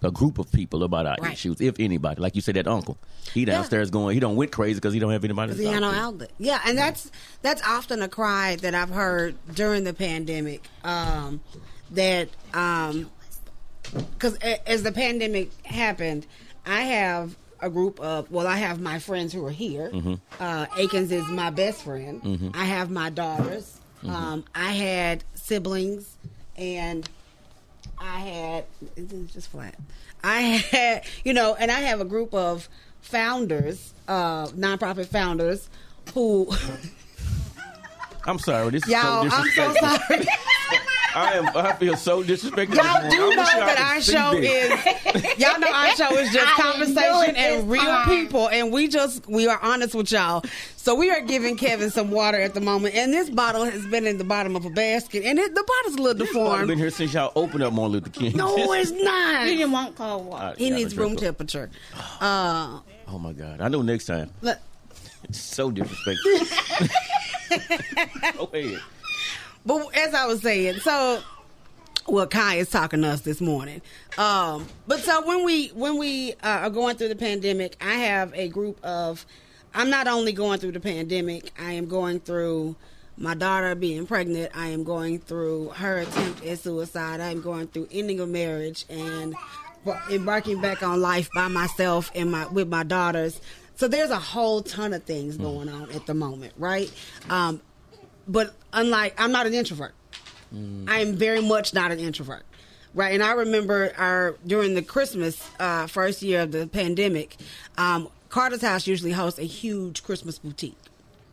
a 0.01 0.11
group 0.11 0.37
of 0.39 0.51
people 0.51 0.83
about 0.83 1.05
our 1.05 1.17
Right. 1.21 1.33
issues, 1.33 1.59
if 1.61 1.75
anybody. 1.79 2.21
Like 2.21 2.35
you 2.35 2.41
said, 2.41 2.55
that 2.55 2.67
uncle, 2.67 2.97
he 3.33 3.45
downstairs 3.45 3.89
going, 3.89 4.13
he 4.13 4.19
don't 4.19 4.35
went 4.35 4.51
crazy 4.51 4.75
because 4.75 4.93
he 4.93 4.99
don't 4.99 5.11
have 5.11 5.23
anybody. 5.25 5.53
He 5.55 5.65
had 5.65 5.81
no 5.81 5.91
outlet. 5.91 6.31
Yeah, 6.37 6.59
and 6.65 6.77
that's 6.77 7.11
that's 7.41 7.61
often 7.67 8.01
a 8.01 8.07
cry 8.09 8.55
that 8.57 8.73
I've 8.75 8.89
heard 8.89 9.35
during 9.53 9.83
the 9.83 9.93
pandemic. 9.93 10.63
Um, 10.83 11.41
that 11.91 12.29
because 14.13 14.35
as 14.65 14.83
the 14.83 14.91
pandemic 14.91 15.51
happened, 15.65 16.25
I 16.65 16.81
have 16.81 17.35
a 17.61 17.69
group 17.69 17.99
of 17.99 18.31
well, 18.31 18.47
I 18.47 18.55
have 18.57 18.79
my 18.79 18.99
friends 18.99 19.33
who 19.33 19.45
are 19.45 19.51
here. 19.51 19.91
Uh, 20.39 20.65
Akins 20.77 21.11
is 21.11 21.27
my 21.27 21.49
best 21.49 21.83
friend. 21.83 22.51
I 22.53 22.65
have 22.65 22.89
my 22.89 23.09
daughters. 23.09 23.75
Um, 24.07 24.45
I 24.55 24.71
had 24.71 25.23
siblings, 25.35 26.15
and 26.55 27.07
I 27.99 28.19
had 28.19 28.65
it's 28.95 29.33
just 29.33 29.49
flat. 29.49 29.75
I 30.23 30.41
had 30.41 31.03
you 31.23 31.33
know, 31.33 31.55
and 31.55 31.71
I 31.71 31.81
have 31.81 32.01
a 32.01 32.05
group 32.05 32.33
of 32.33 32.69
founders, 33.01 33.93
uh, 34.07 34.47
nonprofit 34.47 35.07
founders 35.07 35.69
who 36.13 36.51
I'm 38.25 38.39
sorry, 38.39 38.69
this 38.71 38.83
is 38.83 38.89
y'all. 38.89 39.29
so 39.29 39.35
I'm 39.35 39.49
so 39.51 39.73
disrespectful. 39.73 40.07
sorry. 40.07 40.27
I 41.15 41.33
am. 41.33 41.47
I 41.57 41.73
feel 41.73 41.97
so 41.97 42.21
disrespected. 42.23 42.75
Y'all 42.75 43.09
do 43.09 43.17
morning. 43.19 43.35
know 43.35 43.41
I 43.41 43.43
wish 43.43 43.53
y'all 43.55 43.65
that 43.65 43.79
our 43.79 44.01
show 44.01 44.39
this. 44.39 45.15
is 45.25 45.39
y'all 45.39 45.59
know 45.59 45.71
our 45.73 45.95
show 45.95 46.15
is 46.15 46.31
just 46.31 46.45
I 46.59 46.61
conversation 46.61 47.35
and 47.35 47.69
real 47.69 47.81
time. 47.81 48.07
people 48.07 48.47
and 48.49 48.71
we 48.71 48.87
just 48.87 49.25
we 49.27 49.47
are 49.47 49.57
honest 49.63 49.95
with 49.95 50.11
y'all. 50.11 50.43
So 50.77 50.93
we 50.93 51.09
are 51.09 51.21
giving 51.21 51.57
Kevin 51.57 51.89
some 51.89 52.11
water 52.11 52.39
at 52.39 52.53
the 52.53 52.61
moment 52.61 52.93
and 52.93 53.11
this 53.11 53.27
bottle 53.27 53.65
has 53.65 53.87
been 53.87 54.05
in 54.05 54.19
the 54.19 54.23
bottom 54.23 54.55
of 54.55 54.65
a 54.65 54.69
basket 54.69 55.23
and 55.25 55.39
it, 55.39 55.55
the 55.55 55.63
bottle's 55.63 55.95
a 55.99 56.01
little 56.03 56.47
I've 56.51 56.67
been 56.67 56.77
here 56.77 56.91
since 56.91 57.11
y'all 57.15 57.31
opened 57.35 57.63
up 57.63 57.73
Martin 57.73 57.93
Luther 57.93 58.11
King. 58.11 58.37
No, 58.37 58.53
it's 58.73 58.91
You 58.91 59.03
not. 59.03 59.45
didn't 59.45 59.71
want 59.71 59.95
cold 59.95 60.27
water. 60.27 60.53
I 60.55 60.59
He 60.59 60.69
needs 60.69 60.95
room 60.95 61.13
up. 61.13 61.17
temperature. 61.19 61.71
Uh, 62.21 62.81
Oh 63.11 63.17
my 63.17 63.33
god! 63.33 63.61
I 63.61 63.67
know 63.69 63.81
next 63.81 64.05
time. 64.05 64.29
look, 64.43 64.59
It's 65.23 65.39
so 65.39 65.71
disrespectful. 65.71 66.31
Ahead. 67.51 68.79
But 69.65 69.95
as 69.97 70.13
I 70.13 70.25
was 70.25 70.41
saying, 70.41 70.79
so 70.79 71.21
well, 72.07 72.27
Kai 72.27 72.55
is 72.55 72.69
talking 72.69 73.01
to 73.03 73.09
us 73.09 73.21
this 73.21 73.41
morning. 73.41 73.81
Um, 74.17 74.67
but 74.87 74.99
so 74.99 75.25
when 75.25 75.43
we 75.43 75.67
when 75.69 75.97
we 75.97 76.33
uh, 76.33 76.61
are 76.63 76.69
going 76.69 76.95
through 76.95 77.09
the 77.09 77.15
pandemic, 77.15 77.75
I 77.81 77.93
have 77.93 78.33
a 78.33 78.47
group 78.47 78.83
of. 78.83 79.25
I'm 79.71 79.91
not 79.91 80.07
only 80.07 80.31
going 80.31 80.59
through 80.59 80.71
the 80.71 80.79
pandemic. 80.79 81.51
I 81.59 81.73
am 81.73 81.87
going 81.87 82.21
through 82.21 82.75
my 83.17 83.35
daughter 83.35 83.75
being 83.75 84.07
pregnant. 84.07 84.51
I 84.55 84.69
am 84.69 84.83
going 84.83 85.19
through 85.19 85.69
her 85.69 85.99
attempt 85.99 86.43
at 86.43 86.57
suicide. 86.57 87.19
I 87.19 87.29
am 87.29 87.41
going 87.41 87.67
through 87.67 87.89
ending 87.91 88.19
a 88.19 88.25
marriage 88.25 88.85
and 88.89 89.35
embarking 90.09 90.61
back 90.61 90.81
on 90.81 91.01
life 91.01 91.29
by 91.35 91.47
myself 91.47 92.11
and 92.15 92.31
my 92.31 92.47
with 92.47 92.69
my 92.69 92.83
daughters. 92.83 93.39
So 93.79 93.87
there's 93.87 94.09
a 94.09 94.19
whole 94.19 94.61
ton 94.61 94.91
of 94.91 95.03
things 95.03 95.37
going 95.37 95.69
on 95.69 95.89
at 95.91 96.05
the 96.05 96.13
moment, 96.13 96.51
right? 96.57 96.91
Um, 97.29 97.61
but 98.27 98.53
unlike 98.73 99.15
I'm 99.17 99.31
not 99.31 99.47
an 99.47 99.53
introvert. 99.53 99.93
I 100.53 100.99
am 100.99 101.15
very 101.15 101.41
much 101.41 101.73
not 101.73 101.89
an 101.89 101.97
introvert. 101.97 102.43
Right, 102.93 103.13
and 103.13 103.23
I 103.23 103.31
remember 103.31 103.93
our 103.97 104.35
during 104.45 104.73
the 104.75 104.81
Christmas 104.81 105.41
uh, 105.61 105.87
first 105.87 106.21
year 106.21 106.41
of 106.41 106.51
the 106.51 106.67
pandemic, 106.67 107.37
um, 107.77 108.09
Carter's 108.27 108.63
House 108.63 108.85
usually 108.85 109.13
hosts 109.13 109.39
a 109.39 109.43
huge 109.43 110.03
Christmas 110.03 110.39
boutique 110.39 110.75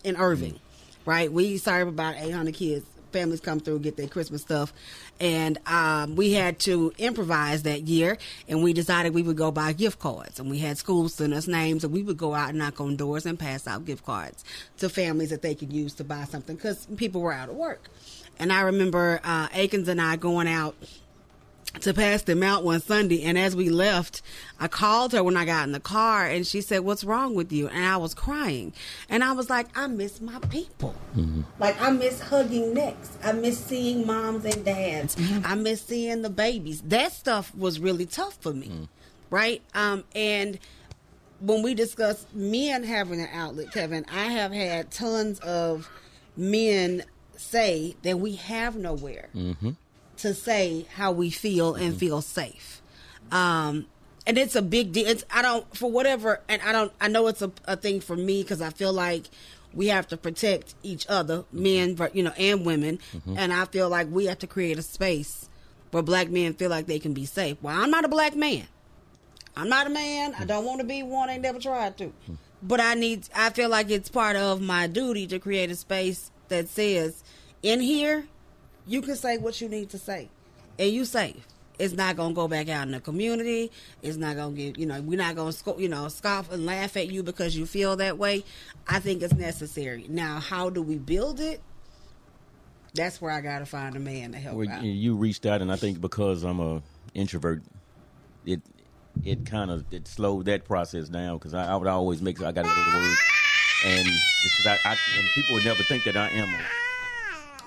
in 0.04 0.16
Irving. 0.16 0.60
Right, 1.04 1.32
we 1.32 1.56
serve 1.56 1.88
about 1.88 2.14
eight 2.16 2.30
hundred 2.30 2.54
kids. 2.54 2.86
Families 3.10 3.40
come 3.40 3.58
through 3.58 3.80
get 3.80 3.96
their 3.96 4.06
Christmas 4.06 4.42
stuff, 4.42 4.72
and 5.20 5.58
um, 5.66 6.16
we 6.16 6.32
had 6.32 6.58
to 6.60 6.92
improvise 6.98 7.62
that 7.64 7.82
year. 7.82 8.18
And 8.48 8.62
we 8.62 8.72
decided 8.72 9.14
we 9.14 9.22
would 9.22 9.36
go 9.36 9.50
buy 9.50 9.72
gift 9.72 9.98
cards, 9.98 10.38
and 10.38 10.50
we 10.50 10.58
had 10.58 10.78
schools 10.78 11.14
send 11.14 11.34
us 11.34 11.46
names, 11.46 11.84
and 11.84 11.92
we 11.92 12.02
would 12.02 12.16
go 12.16 12.34
out 12.34 12.50
and 12.50 12.58
knock 12.58 12.80
on 12.80 12.96
doors 12.96 13.26
and 13.26 13.38
pass 13.38 13.66
out 13.66 13.84
gift 13.84 14.04
cards 14.04 14.44
to 14.78 14.88
families 14.88 15.30
that 15.30 15.42
they 15.42 15.54
could 15.54 15.72
use 15.72 15.94
to 15.94 16.04
buy 16.04 16.24
something 16.24 16.56
because 16.56 16.86
people 16.96 17.20
were 17.20 17.32
out 17.32 17.48
of 17.48 17.56
work. 17.56 17.88
And 18.38 18.52
I 18.52 18.62
remember 18.62 19.20
uh, 19.24 19.48
Akins 19.54 19.88
and 19.88 20.00
I 20.00 20.16
going 20.16 20.48
out 20.48 20.76
to 21.82 21.94
pass 21.94 22.22
them 22.22 22.42
out 22.42 22.64
one 22.64 22.80
Sunday. 22.80 23.22
And 23.22 23.38
as 23.38 23.54
we 23.56 23.68
left, 23.68 24.22
I 24.58 24.68
called 24.68 25.12
her 25.12 25.22
when 25.22 25.36
I 25.36 25.44
got 25.44 25.66
in 25.66 25.72
the 25.72 25.80
car 25.80 26.26
and 26.26 26.46
she 26.46 26.60
said, 26.60 26.80
What's 26.80 27.04
wrong 27.04 27.34
with 27.34 27.52
you? 27.52 27.68
And 27.68 27.84
I 27.84 27.96
was 27.96 28.14
crying. 28.14 28.72
And 29.08 29.22
I 29.22 29.32
was 29.32 29.50
like, 29.50 29.66
I 29.76 29.86
miss 29.86 30.20
my 30.20 30.38
people. 30.50 30.94
Mm-hmm. 31.16 31.42
Like, 31.58 31.80
I 31.80 31.90
miss 31.90 32.20
hugging 32.20 32.74
necks. 32.74 33.16
I 33.22 33.32
miss 33.32 33.58
seeing 33.58 34.06
moms 34.06 34.44
and 34.44 34.64
dads. 34.64 35.16
Mm-hmm. 35.16 35.46
I 35.46 35.54
miss 35.54 35.82
seeing 35.82 36.22
the 36.22 36.30
babies. 36.30 36.82
That 36.82 37.12
stuff 37.12 37.54
was 37.54 37.80
really 37.80 38.06
tough 38.06 38.36
for 38.40 38.52
me. 38.52 38.68
Mm. 38.68 38.88
Right? 39.30 39.62
Um, 39.74 40.04
and 40.14 40.58
when 41.40 41.62
we 41.62 41.74
discuss 41.74 42.26
men 42.32 42.84
having 42.84 43.20
an 43.20 43.28
outlet, 43.32 43.72
Kevin, 43.72 44.06
I 44.12 44.26
have 44.26 44.52
had 44.52 44.90
tons 44.90 45.38
of 45.40 45.90
men 46.36 47.04
say 47.36 47.96
that 48.02 48.18
we 48.18 48.36
have 48.36 48.76
nowhere 48.76 49.28
mm-hmm. 49.34 49.70
To 50.18 50.34
say 50.34 50.86
how 50.94 51.12
we 51.12 51.30
feel 51.30 51.74
and 51.74 51.90
mm-hmm. 51.90 51.98
feel 51.98 52.22
safe. 52.22 52.82
Um, 53.30 53.86
and 54.26 54.38
it's 54.38 54.56
a 54.56 54.62
big 54.62 54.92
deal. 54.92 55.06
It's 55.06 55.24
I 55.30 55.42
don't 55.42 55.76
for 55.76 55.90
whatever, 55.90 56.40
and 56.48 56.60
I 56.62 56.72
don't. 56.72 56.92
I 57.00 57.08
know 57.08 57.28
it's 57.28 57.42
a, 57.42 57.52
a 57.64 57.76
thing 57.76 58.00
for 58.00 58.16
me 58.16 58.42
because 58.42 58.60
I 58.60 58.70
feel 58.70 58.92
like 58.92 59.24
we 59.72 59.88
have 59.88 60.08
to 60.08 60.16
protect 60.16 60.74
each 60.82 61.06
other, 61.08 61.38
mm-hmm. 61.38 61.62
men, 61.62 61.94
but 61.94 62.16
you 62.16 62.22
know, 62.22 62.32
and 62.36 62.64
women. 62.66 62.98
Mm-hmm. 63.14 63.36
And 63.38 63.52
I 63.52 63.66
feel 63.66 63.88
like 63.88 64.08
we 64.10 64.26
have 64.26 64.38
to 64.40 64.46
create 64.46 64.78
a 64.78 64.82
space 64.82 65.48
where 65.90 66.02
black 66.02 66.28
men 66.28 66.54
feel 66.54 66.70
like 66.70 66.86
they 66.86 66.98
can 66.98 67.12
be 67.12 67.24
safe. 67.24 67.56
Well, 67.62 67.78
I'm 67.78 67.90
not 67.90 68.04
a 68.04 68.08
black 68.08 68.34
man. 68.34 68.66
I'm 69.56 69.68
not 69.68 69.86
a 69.86 69.90
man. 69.90 70.34
I 70.34 70.44
mm. 70.44 70.46
don't 70.46 70.64
want 70.64 70.80
to 70.80 70.86
be 70.86 71.02
one. 71.02 71.30
I 71.30 71.34
ain't 71.34 71.42
never 71.42 71.58
tried 71.58 71.96
to. 71.98 72.06
Mm. 72.06 72.36
But 72.62 72.80
I 72.80 72.94
need. 72.94 73.28
I 73.34 73.50
feel 73.50 73.68
like 73.68 73.90
it's 73.90 74.08
part 74.08 74.36
of 74.36 74.60
my 74.60 74.86
duty 74.86 75.26
to 75.28 75.38
create 75.38 75.70
a 75.70 75.76
space 75.76 76.30
that 76.48 76.68
says, 76.68 77.22
in 77.62 77.80
here, 77.80 78.26
you 78.86 79.02
can 79.02 79.16
say 79.16 79.38
what 79.38 79.60
you 79.60 79.68
need 79.68 79.90
to 79.90 79.98
say, 79.98 80.28
and 80.78 80.90
you 80.90 81.04
safe. 81.04 81.46
It's 81.78 81.92
not 81.92 82.16
gonna 82.16 82.32
go 82.32 82.48
back 82.48 82.70
out 82.70 82.86
in 82.86 82.92
the 82.92 83.00
community. 83.00 83.70
It's 84.02 84.16
not 84.16 84.36
gonna 84.36 84.54
get. 84.54 84.78
You 84.78 84.86
know, 84.86 85.00
we're 85.02 85.18
not 85.18 85.36
gonna 85.36 85.52
sco- 85.52 85.78
you 85.78 85.88
know 85.90 86.08
scoff 86.08 86.50
and 86.50 86.64
laugh 86.64 86.96
at 86.96 87.08
you 87.08 87.22
because 87.22 87.54
you 87.56 87.66
feel 87.66 87.96
that 87.96 88.16
way. 88.16 88.44
I 88.88 88.98
think 88.98 89.22
it's 89.22 89.34
necessary. 89.34 90.06
Now, 90.08 90.40
how 90.40 90.70
do 90.70 90.80
we 90.80 90.96
build 90.96 91.38
it? 91.40 91.60
That's 92.94 93.20
where 93.20 93.30
I 93.30 93.42
gotta 93.42 93.66
find 93.66 93.94
a 93.94 93.98
man 94.00 94.32
to 94.32 94.38
help 94.38 94.56
Well, 94.56 94.70
out. 94.70 94.82
you- 94.82 94.92
you 94.92 95.16
reached 95.16 95.44
out, 95.44 95.60
and 95.60 95.70
I 95.70 95.76
think 95.76 96.00
because 96.00 96.44
I'm 96.44 96.60
a 96.60 96.82
introvert, 97.14 97.62
it 98.46 98.62
it 99.24 99.44
kind 99.44 99.70
of 99.70 99.84
it 99.90 100.06
slowed 100.08 100.46
that 100.46 100.64
process 100.64 101.08
down 101.10 101.36
because 101.38 101.52
I, 101.52 101.72
I 101.72 101.76
would 101.76 101.88
always 101.88 102.22
make 102.22 102.38
sure 102.38 102.46
I 102.46 102.52
got 102.52 102.62
to 102.62 102.68
go 102.68 102.74
to 102.74 102.98
work, 102.98 103.18
and 103.84 104.04
because 104.06 104.66
I, 104.66 104.78
I 104.90 104.96
and 105.18 105.26
people 105.34 105.54
would 105.56 105.64
never 105.64 105.82
think 105.82 106.04
that 106.04 106.16
I 106.16 106.28
am. 106.30 106.48
A, 106.48 106.58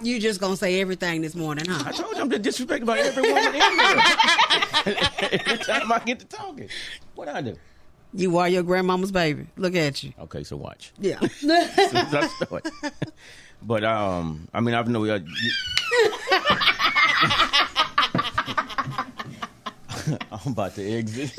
You 0.01 0.19
just 0.19 0.39
gonna 0.39 0.55
say 0.55 0.79
everything 0.79 1.21
this 1.21 1.35
morning, 1.35 1.65
huh? 1.67 1.83
I 1.85 1.91
told 1.91 2.15
you 2.15 2.21
I'm 2.21 2.29
disrespected 2.29 2.85
by 2.85 2.99
every 2.99 3.21
woman 3.23 3.47
in 3.47 3.61
here. 3.61 4.01
every 5.45 5.57
time 5.57 5.91
I 5.91 5.99
get 6.05 6.19
to 6.19 6.25
talking, 6.25 6.69
what 7.15 7.27
I 7.27 7.41
do? 7.41 7.57
You 8.13 8.37
are 8.37 8.47
your 8.47 8.63
grandmama's 8.63 9.11
baby. 9.11 9.47
Look 9.57 9.75
at 9.75 10.01
you. 10.03 10.13
Okay, 10.19 10.43
so 10.43 10.55
watch. 10.57 10.93
Yeah. 10.99 11.19
As 11.21 11.31
soon 11.35 11.51
as 11.51 12.13
I. 12.13 12.61
But 13.61 13.83
um, 13.83 14.47
I 14.53 14.61
mean, 14.61 14.73
I've 14.73 14.87
know. 14.87 15.03
Uh, 15.03 15.19
you, 20.07 20.17
I'm 20.31 20.53
about 20.53 20.75
to 20.75 20.91
exit. 20.91 21.33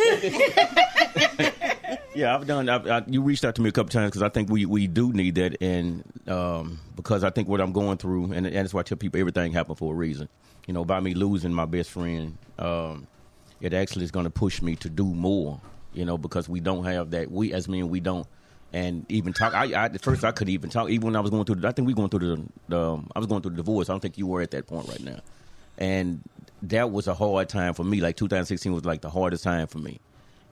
Yeah, 2.15 2.35
I've 2.35 2.47
done. 2.47 2.69
I've, 2.69 2.87
I, 2.87 3.05
you 3.07 3.23
reached 3.23 3.45
out 3.45 3.55
to 3.57 3.63
me 3.63 3.69
a 3.69 3.73
couple 3.73 3.91
times 3.91 4.11
because 4.11 4.23
I 4.23 4.29
think 4.29 4.51
we, 4.51 4.67
we 4.67 4.87
do 4.87 5.13
need 5.13 5.37
that, 5.37 5.61
and 5.63 6.03
um, 6.27 6.81
because 6.97 7.25
I 7.25 7.31
think 7.31 7.49
what 7.49 7.61
I'm 7.61 7.73
going 7.73 7.99
through, 7.99 8.33
and, 8.33 8.47
and 8.47 8.55
that's 8.55 8.75
why 8.75 8.81
I 8.81 8.83
tell 8.83 8.99
people 8.99 9.21
everything 9.21 9.53
happened 9.53 9.79
for 9.79 9.93
a 9.93 9.97
reason. 9.97 10.29
You 10.67 10.75
know, 10.75 10.85
by 10.85 11.01
me 11.01 11.15
losing 11.15 11.53
my 11.53 11.65
best 11.65 11.91
friend, 11.91 12.37
um, 12.59 13.07
it 13.61 13.73
actually 13.73 14.05
is 14.05 14.11
going 14.11 14.25
to 14.25 14.31
push 14.31 14.61
me 14.61 14.77
to 14.77 14.89
do 14.89 15.05
more. 15.05 15.61
You 15.93 16.05
know, 16.05 16.17
because 16.17 16.49
we 16.49 16.61
don't 16.61 16.85
have 16.85 17.11
that. 17.11 17.31
We 17.31 17.53
as 17.53 17.69
men, 17.69 17.89
we 17.89 18.01
don't. 18.01 18.27
And 18.73 19.05
even 19.11 19.33
talk. 19.33 19.53
I, 19.53 19.73
I 19.73 19.85
at 19.87 20.01
first 20.01 20.23
I 20.23 20.31
couldn't 20.31 20.55
even 20.55 20.71
talk. 20.71 20.91
Even 20.91 21.07
when 21.07 21.17
I 21.17 21.21
was 21.21 21.31
going 21.31 21.45
through. 21.45 21.67
I 21.67 21.73
think 21.73 21.89
we 21.89 21.95
going 21.95 22.09
through 22.09 22.37
the. 22.37 22.43
the 22.69 22.81
um, 22.81 23.11
I 23.17 23.19
was 23.19 23.27
going 23.27 23.43
through 23.43 23.53
the 23.53 23.57
divorce. 23.57 23.89
I 23.89 23.93
don't 23.93 24.01
think 24.01 24.17
you 24.17 24.29
were 24.29 24.41
at 24.41 24.53
that 24.53 24.69
point 24.69 24.89
right 24.89 25.03
now. 25.03 25.19
And 25.79 26.23
that 26.63 26.93
was 26.93 27.09
a 27.09 27.15
hard 27.15 27.49
time 27.49 27.75
for 27.75 27.83
me. 27.83 28.01
Like 28.01 28.17
2016 28.17 28.73
was 28.73 28.85
like 28.85 29.01
the 29.01 29.11
hardest 29.11 29.43
time 29.43 29.67
for 29.67 29.79
me. 29.79 29.99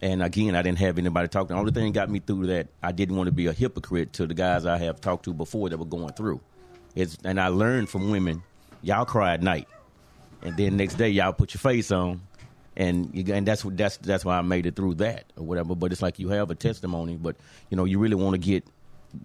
And 0.00 0.22
again, 0.22 0.54
I 0.54 0.62
didn't 0.62 0.78
have 0.78 0.98
anybody 0.98 1.26
to 1.26 1.30
talk 1.30 1.48
to. 1.48 1.54
The 1.54 1.58
only 1.58 1.72
thing 1.72 1.92
got 1.92 2.08
me 2.08 2.20
through 2.20 2.46
that, 2.48 2.68
I 2.82 2.92
didn't 2.92 3.16
want 3.16 3.26
to 3.26 3.32
be 3.32 3.46
a 3.46 3.52
hypocrite 3.52 4.12
to 4.14 4.26
the 4.26 4.34
guys 4.34 4.64
I 4.64 4.78
have 4.78 5.00
talked 5.00 5.24
to 5.24 5.34
before 5.34 5.68
that 5.68 5.78
were 5.78 5.84
going 5.84 6.12
through. 6.12 6.40
It's, 6.94 7.18
and 7.24 7.40
I 7.40 7.48
learned 7.48 7.88
from 7.88 8.10
women, 8.10 8.42
y'all 8.82 9.04
cry 9.04 9.34
at 9.34 9.42
night, 9.42 9.68
and 10.42 10.56
then 10.56 10.76
next 10.76 10.94
day 10.94 11.08
y'all 11.08 11.32
put 11.32 11.52
your 11.52 11.60
face 11.60 11.90
on, 11.90 12.20
and 12.76 13.10
you, 13.12 13.34
and 13.34 13.46
that's 13.46 13.64
what 13.64 13.76
that's 13.76 13.96
that's 13.98 14.24
why 14.24 14.38
I 14.38 14.42
made 14.42 14.66
it 14.66 14.76
through 14.76 14.94
that 14.94 15.24
or 15.36 15.44
whatever. 15.44 15.74
But 15.74 15.92
it's 15.92 16.02
like 16.02 16.18
you 16.18 16.28
have 16.30 16.50
a 16.50 16.54
testimony, 16.54 17.16
but 17.16 17.36
you 17.70 17.76
know 17.76 17.84
you 17.84 17.98
really 17.98 18.14
want 18.14 18.34
to 18.34 18.38
get 18.38 18.64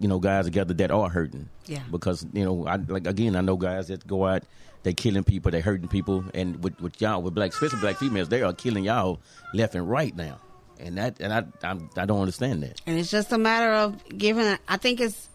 you 0.00 0.08
know 0.08 0.18
guys 0.18 0.44
together 0.44 0.74
that 0.74 0.90
are 0.90 1.08
hurting, 1.08 1.48
Yeah. 1.66 1.82
Because 1.90 2.26
you 2.32 2.44
know 2.44 2.66
I 2.66 2.76
like 2.76 3.06
again 3.06 3.36
I 3.36 3.40
know 3.40 3.56
guys 3.56 3.88
that 3.88 4.06
go 4.06 4.26
out 4.26 4.42
they 4.82 4.92
killing 4.92 5.24
people, 5.24 5.50
they 5.50 5.60
hurting 5.60 5.88
people, 5.88 6.24
and 6.34 6.62
with, 6.62 6.78
with 6.80 7.00
y'all 7.00 7.22
with 7.22 7.34
black 7.34 7.52
especially 7.52 7.80
black 7.80 7.96
females 7.96 8.28
they 8.28 8.42
are 8.42 8.52
killing 8.52 8.84
y'all 8.84 9.20
left 9.52 9.74
and 9.74 9.88
right 9.88 10.14
now, 10.16 10.40
and 10.80 10.96
that 10.98 11.16
and 11.20 11.32
I 11.32 11.44
I'm, 11.62 11.88
I 11.96 12.04
don't 12.06 12.20
understand 12.20 12.62
that. 12.62 12.80
and 12.86 12.98
it's 12.98 13.10
just 13.10 13.32
a 13.32 13.38
matter 13.38 13.72
of 13.72 14.02
giving. 14.18 14.56
I 14.68 14.76
think 14.76 15.00
it's. 15.00 15.28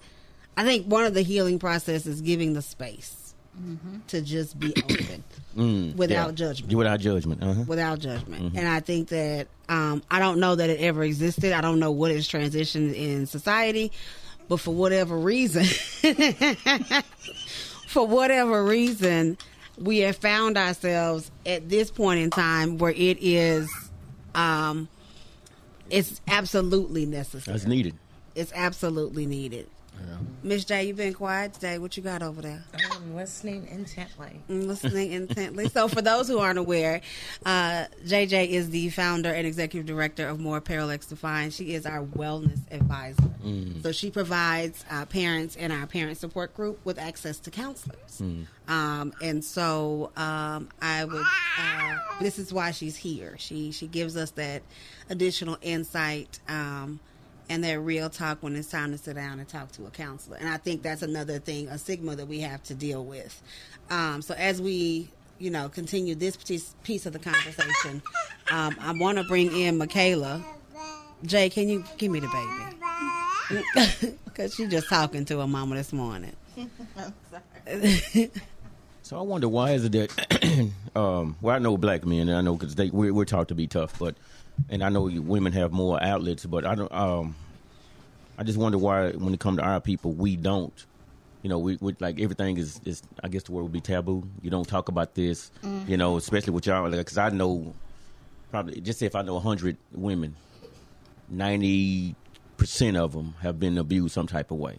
I 0.57 0.63
think 0.63 0.85
one 0.87 1.05
of 1.05 1.13
the 1.13 1.21
healing 1.21 1.57
process 1.59 2.05
is 2.05 2.19
giving 2.21 2.53
the 2.53 2.61
space 2.61 3.15
to 4.07 4.21
just 4.21 4.57
be 4.59 4.73
open 4.83 5.95
without 5.97 6.29
Yeah. 6.29 6.31
judgment. 6.31 6.73
Without 6.73 6.99
judgment, 6.99 7.43
uh-huh. 7.43 7.63
without 7.67 7.99
judgment. 7.99 8.55
And 8.55 8.67
I 8.67 8.79
think 8.81 9.09
that 9.09 9.47
um, 9.69 10.01
I 10.11 10.19
don't 10.19 10.39
know 10.39 10.55
that 10.55 10.69
it 10.69 10.79
ever 10.81 11.03
existed. 11.03 11.51
I 11.53 11.61
don't 11.61 11.79
know 11.79 11.91
what 11.91 12.11
is 12.11 12.27
transitioned 12.27 12.93
in 12.93 13.25
society, 13.25 13.91
but 14.49 14.57
for 14.59 14.73
whatever 14.73 15.17
reason, 15.17 15.63
for 17.87 18.05
whatever 18.07 18.63
reason, 18.63 19.37
we 19.77 19.99
have 19.99 20.17
found 20.17 20.57
ourselves 20.57 21.31
at 21.45 21.69
this 21.69 21.91
point 21.91 22.19
in 22.19 22.29
time 22.29 22.77
where 22.77 22.91
it 22.91 23.17
is, 23.21 23.69
um, 24.35 24.87
it's 25.89 26.21
absolutely 26.27 27.05
necessary. 27.05 27.55
That's 27.57 27.67
needed. 27.67 27.95
It's 28.35 28.51
absolutely 28.53 29.25
needed. 29.25 29.67
Miss 30.41 30.63
J, 30.63 30.85
you've 30.85 30.95
been 30.97 31.13
quiet 31.13 31.53
today. 31.53 31.77
What 31.79 31.97
you 31.97 32.03
got 32.03 32.23
over 32.23 32.41
there? 32.41 32.63
I'm 32.73 33.13
listening 33.13 33.67
intently. 33.67 34.41
and 34.47 34.67
listening 34.67 35.11
intently. 35.11 35.67
So, 35.67 35.89
for 35.89 36.01
those 36.01 36.29
who 36.29 36.39
aren't 36.39 36.57
aware, 36.57 37.01
uh, 37.45 37.85
JJ 38.05 38.47
is 38.49 38.69
the 38.69 38.89
founder 38.89 39.33
and 39.33 39.45
executive 39.45 39.85
director 39.85 40.27
of 40.27 40.39
More 40.39 40.61
Parallax 40.61 41.03
X 41.03 41.07
Defined. 41.07 41.53
She 41.53 41.73
is 41.73 41.85
our 41.85 42.03
wellness 42.05 42.59
advisor. 42.71 43.23
So, 43.81 43.91
she 43.91 44.11
provides 44.11 44.85
uh, 44.89 45.05
parents 45.05 45.57
and 45.57 45.73
our 45.73 45.85
parent 45.87 46.17
support 46.17 46.55
group 46.55 46.79
with 46.85 46.97
access 46.99 47.39
to 47.39 47.51
counselors. 47.51 48.21
Um, 48.67 49.13
and 49.21 49.43
so, 49.43 50.11
um, 50.15 50.69
I 50.81 51.03
would. 51.03 51.25
Uh, 51.59 51.97
this 52.21 52.39
is 52.39 52.53
why 52.53 52.71
she's 52.71 52.95
here. 52.95 53.35
She 53.39 53.71
she 53.71 53.87
gives 53.87 54.15
us 54.15 54.31
that 54.31 54.61
additional 55.09 55.57
insight. 55.61 56.39
Um, 56.47 56.99
and 57.49 57.63
that 57.63 57.79
real 57.79 58.09
talk 58.09 58.41
when 58.41 58.55
it's 58.55 58.69
time 58.69 58.91
to 58.91 58.97
sit 58.97 59.15
down 59.15 59.39
and 59.39 59.47
talk 59.47 59.71
to 59.73 59.85
a 59.85 59.89
counselor. 59.89 60.37
And 60.37 60.47
I 60.47 60.57
think 60.57 60.83
that's 60.83 61.01
another 61.01 61.39
thing, 61.39 61.67
a 61.67 61.77
stigma 61.77 62.15
that 62.15 62.27
we 62.27 62.39
have 62.41 62.61
to 62.63 62.75
deal 62.75 63.03
with. 63.03 63.41
Um, 63.89 64.21
so 64.21 64.35
as 64.35 64.61
we, 64.61 65.09
you 65.39 65.49
know, 65.49 65.67
continue 65.67 66.15
this 66.15 66.37
piece, 66.83 67.05
of 67.05 67.13
the 67.13 67.19
conversation, 67.19 68.01
um, 68.51 68.75
I 68.79 68.93
want 68.93 69.17
to 69.17 69.23
bring 69.23 69.55
in 69.55 69.79
MyKaylah. 69.79 70.43
Jay, 71.23 71.49
can 71.49 71.67
you 71.67 71.83
give 71.97 72.11
me 72.11 72.19
the 72.19 72.27
baby? 72.27 74.15
Because 74.25 74.55
she's 74.55 74.69
just 74.69 74.87
talking 74.87 75.25
to 75.25 75.39
her 75.39 75.47
mama 75.47 75.75
this 75.75 75.91
morning. 75.91 76.33
So 79.09 79.17
I 79.17 79.23
wonder 79.23 79.49
why 79.49 79.71
is 79.71 79.85
it 79.85 79.91
that? 79.93 80.71
um, 80.95 81.35
well, 81.41 81.55
I 81.55 81.57
know 81.57 81.77
black 81.77 82.05
men, 82.05 82.29
and 82.29 82.37
I 82.37 82.41
know 82.41 82.55
because 82.55 82.75
they 82.75 82.91
we're, 82.91 83.11
we're 83.11 83.25
taught 83.25 83.47
to 83.47 83.55
be 83.55 83.65
tough, 83.65 83.97
but 83.97 84.13
and 84.69 84.83
I 84.83 84.89
know 84.89 85.01
women 85.01 85.51
have 85.53 85.71
more 85.71 85.97
outlets, 85.99 86.45
but 86.45 86.63
I 86.63 86.75
don't. 86.75 86.91
Um, 86.91 87.35
I 88.37 88.43
just 88.43 88.59
wonder 88.59 88.77
why 88.77 89.09
when 89.13 89.33
it 89.33 89.39
comes 89.39 89.57
to 89.57 89.63
our 89.63 89.81
people, 89.81 90.11
we 90.11 90.35
don't 90.35 90.85
you 91.41 91.49
know, 91.49 91.57
we, 91.57 91.79
we 91.81 91.95
like 91.99 92.19
everything 92.19 92.57
is, 92.57 92.81
is 92.85 93.01
I 93.23 93.29
guess 93.29 93.41
the 93.41 93.51
word 93.51 93.63
would 93.63 93.71
be 93.71 93.81
taboo. 93.81 94.29
You 94.43 94.51
don't 94.51 94.67
talk 94.67 94.89
about 94.89 95.15
this, 95.15 95.49
you 95.87 95.97
know, 95.97 96.15
especially 96.17 96.53
with 96.53 96.67
y'all, 96.67 96.87
because 96.87 97.17
I 97.17 97.29
know 97.29 97.73
probably 98.51 98.79
just 98.79 98.99
say 98.99 99.07
if 99.07 99.15
I 99.15 99.23
know 99.23 99.39
hundred 99.39 99.77
women, 99.91 100.35
ninety 101.29 102.15
percent 102.57 102.95
of 102.95 103.13
them 103.13 103.33
have 103.41 103.59
been 103.59 103.79
abused 103.79 104.13
some 104.13 104.27
type 104.27 104.51
of 104.51 104.59
way, 104.59 104.77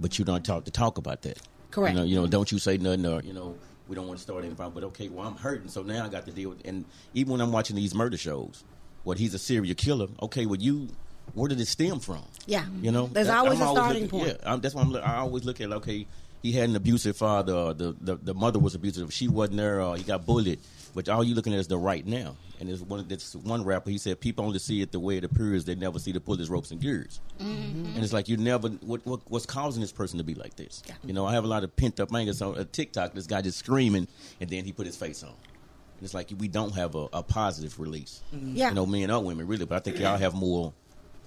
but 0.00 0.18
you 0.18 0.24
don't 0.24 0.44
talk 0.44 0.64
to 0.64 0.72
talk 0.72 0.98
about 0.98 1.22
that. 1.22 1.38
Correct. 1.70 1.94
You 1.94 2.00
know, 2.00 2.06
you 2.06 2.14
know, 2.16 2.26
don't 2.26 2.50
you 2.52 2.58
say 2.58 2.76
nothing 2.78 3.06
or 3.06 3.22
you 3.22 3.32
know. 3.32 3.56
We 3.88 3.96
don't 3.96 4.06
want 4.06 4.18
to 4.18 4.22
start 4.22 4.44
any 4.44 4.54
problem, 4.54 4.74
but 4.74 4.86
okay, 4.90 5.08
well, 5.08 5.26
I'm 5.26 5.34
hurting, 5.34 5.68
so 5.68 5.82
now 5.82 6.04
I 6.04 6.08
got 6.08 6.24
to 6.26 6.30
deal 6.30 6.50
with. 6.50 6.64
And 6.64 6.84
even 7.12 7.32
when 7.32 7.40
I'm 7.40 7.50
watching 7.50 7.74
these 7.74 7.92
murder 7.92 8.16
shows, 8.16 8.62
what 9.02 9.18
he's 9.18 9.34
a 9.34 9.38
serial 9.38 9.74
killer. 9.74 10.06
Okay, 10.22 10.46
well, 10.46 10.60
you, 10.60 10.86
where 11.34 11.48
did 11.48 11.60
it 11.60 11.66
stem 11.66 11.98
from? 11.98 12.22
Yeah. 12.46 12.66
You 12.80 12.92
know, 12.92 13.08
There's 13.08 13.26
That- 13.26 13.38
always 13.38 13.60
I'm 13.60 13.66
a 13.66 13.72
starting 13.72 14.02
looking- 14.04 14.20
point. 14.20 14.38
Yeah, 14.40 14.52
I'm, 14.52 14.60
that's 14.60 14.76
why 14.76 14.82
I'm, 14.82 14.92
look- 14.92 15.02
I 15.04 15.16
always 15.16 15.44
look 15.44 15.60
at 15.60 15.72
okay, 15.72 16.06
he 16.40 16.52
had 16.52 16.68
an 16.70 16.76
abusive 16.76 17.16
father, 17.16 17.52
or 17.52 17.74
the, 17.74 17.96
the 18.00 18.14
the 18.14 18.32
mother 18.34 18.60
was 18.60 18.76
abusive, 18.76 19.12
she 19.12 19.26
wasn't 19.26 19.56
there, 19.56 19.80
or 19.82 19.96
he 19.96 20.04
got 20.04 20.24
bullied. 20.24 20.60
But 20.94 21.08
all 21.08 21.24
you 21.24 21.34
looking 21.34 21.52
at 21.52 21.58
is 21.58 21.68
the 21.68 21.78
right 21.78 22.06
now. 22.06 22.36
And 22.58 22.68
there's 22.68 22.82
one 22.82 23.06
this 23.08 23.34
one 23.34 23.64
rapper. 23.64 23.90
He 23.90 23.98
said 23.98 24.20
people 24.20 24.44
only 24.44 24.58
see 24.58 24.82
it 24.82 24.92
the 24.92 25.00
way 25.00 25.16
it 25.16 25.24
appears. 25.24 25.64
They 25.64 25.74
never 25.74 25.98
see 25.98 26.12
the 26.12 26.20
pullers, 26.20 26.50
ropes, 26.50 26.70
and 26.70 26.80
gears. 26.80 27.20
Mm-hmm. 27.40 27.94
And 27.94 28.04
it's 28.04 28.12
like 28.12 28.28
you 28.28 28.36
never. 28.36 28.68
What, 28.68 29.04
what 29.06 29.20
what's 29.28 29.46
causing 29.46 29.80
this 29.80 29.92
person 29.92 30.18
to 30.18 30.24
be 30.24 30.34
like 30.34 30.56
this? 30.56 30.82
You 31.04 31.14
know, 31.14 31.24
I 31.24 31.32
have 31.32 31.44
a 31.44 31.48
lot 31.48 31.64
of 31.64 31.74
pent 31.74 32.00
up 32.00 32.14
anger. 32.14 32.32
So 32.34 32.54
a 32.54 32.64
TikTok, 32.64 33.14
this 33.14 33.26
guy 33.26 33.40
just 33.40 33.58
screaming, 33.58 34.08
and 34.40 34.50
then 34.50 34.64
he 34.64 34.72
put 34.72 34.86
his 34.86 34.96
face 34.96 35.22
on. 35.22 35.30
And 35.30 36.04
it's 36.04 36.14
like 36.14 36.30
we 36.38 36.48
don't 36.48 36.74
have 36.74 36.94
a, 36.94 37.08
a 37.12 37.22
positive 37.22 37.78
release. 37.80 38.22
Yeah. 38.32 38.68
You 38.68 38.74
know, 38.74 38.86
men 38.86 39.10
or 39.10 39.22
women 39.22 39.46
really, 39.46 39.64
but 39.64 39.76
I 39.76 39.80
think 39.80 39.98
y'all 39.98 40.18
have 40.18 40.34
more 40.34 40.72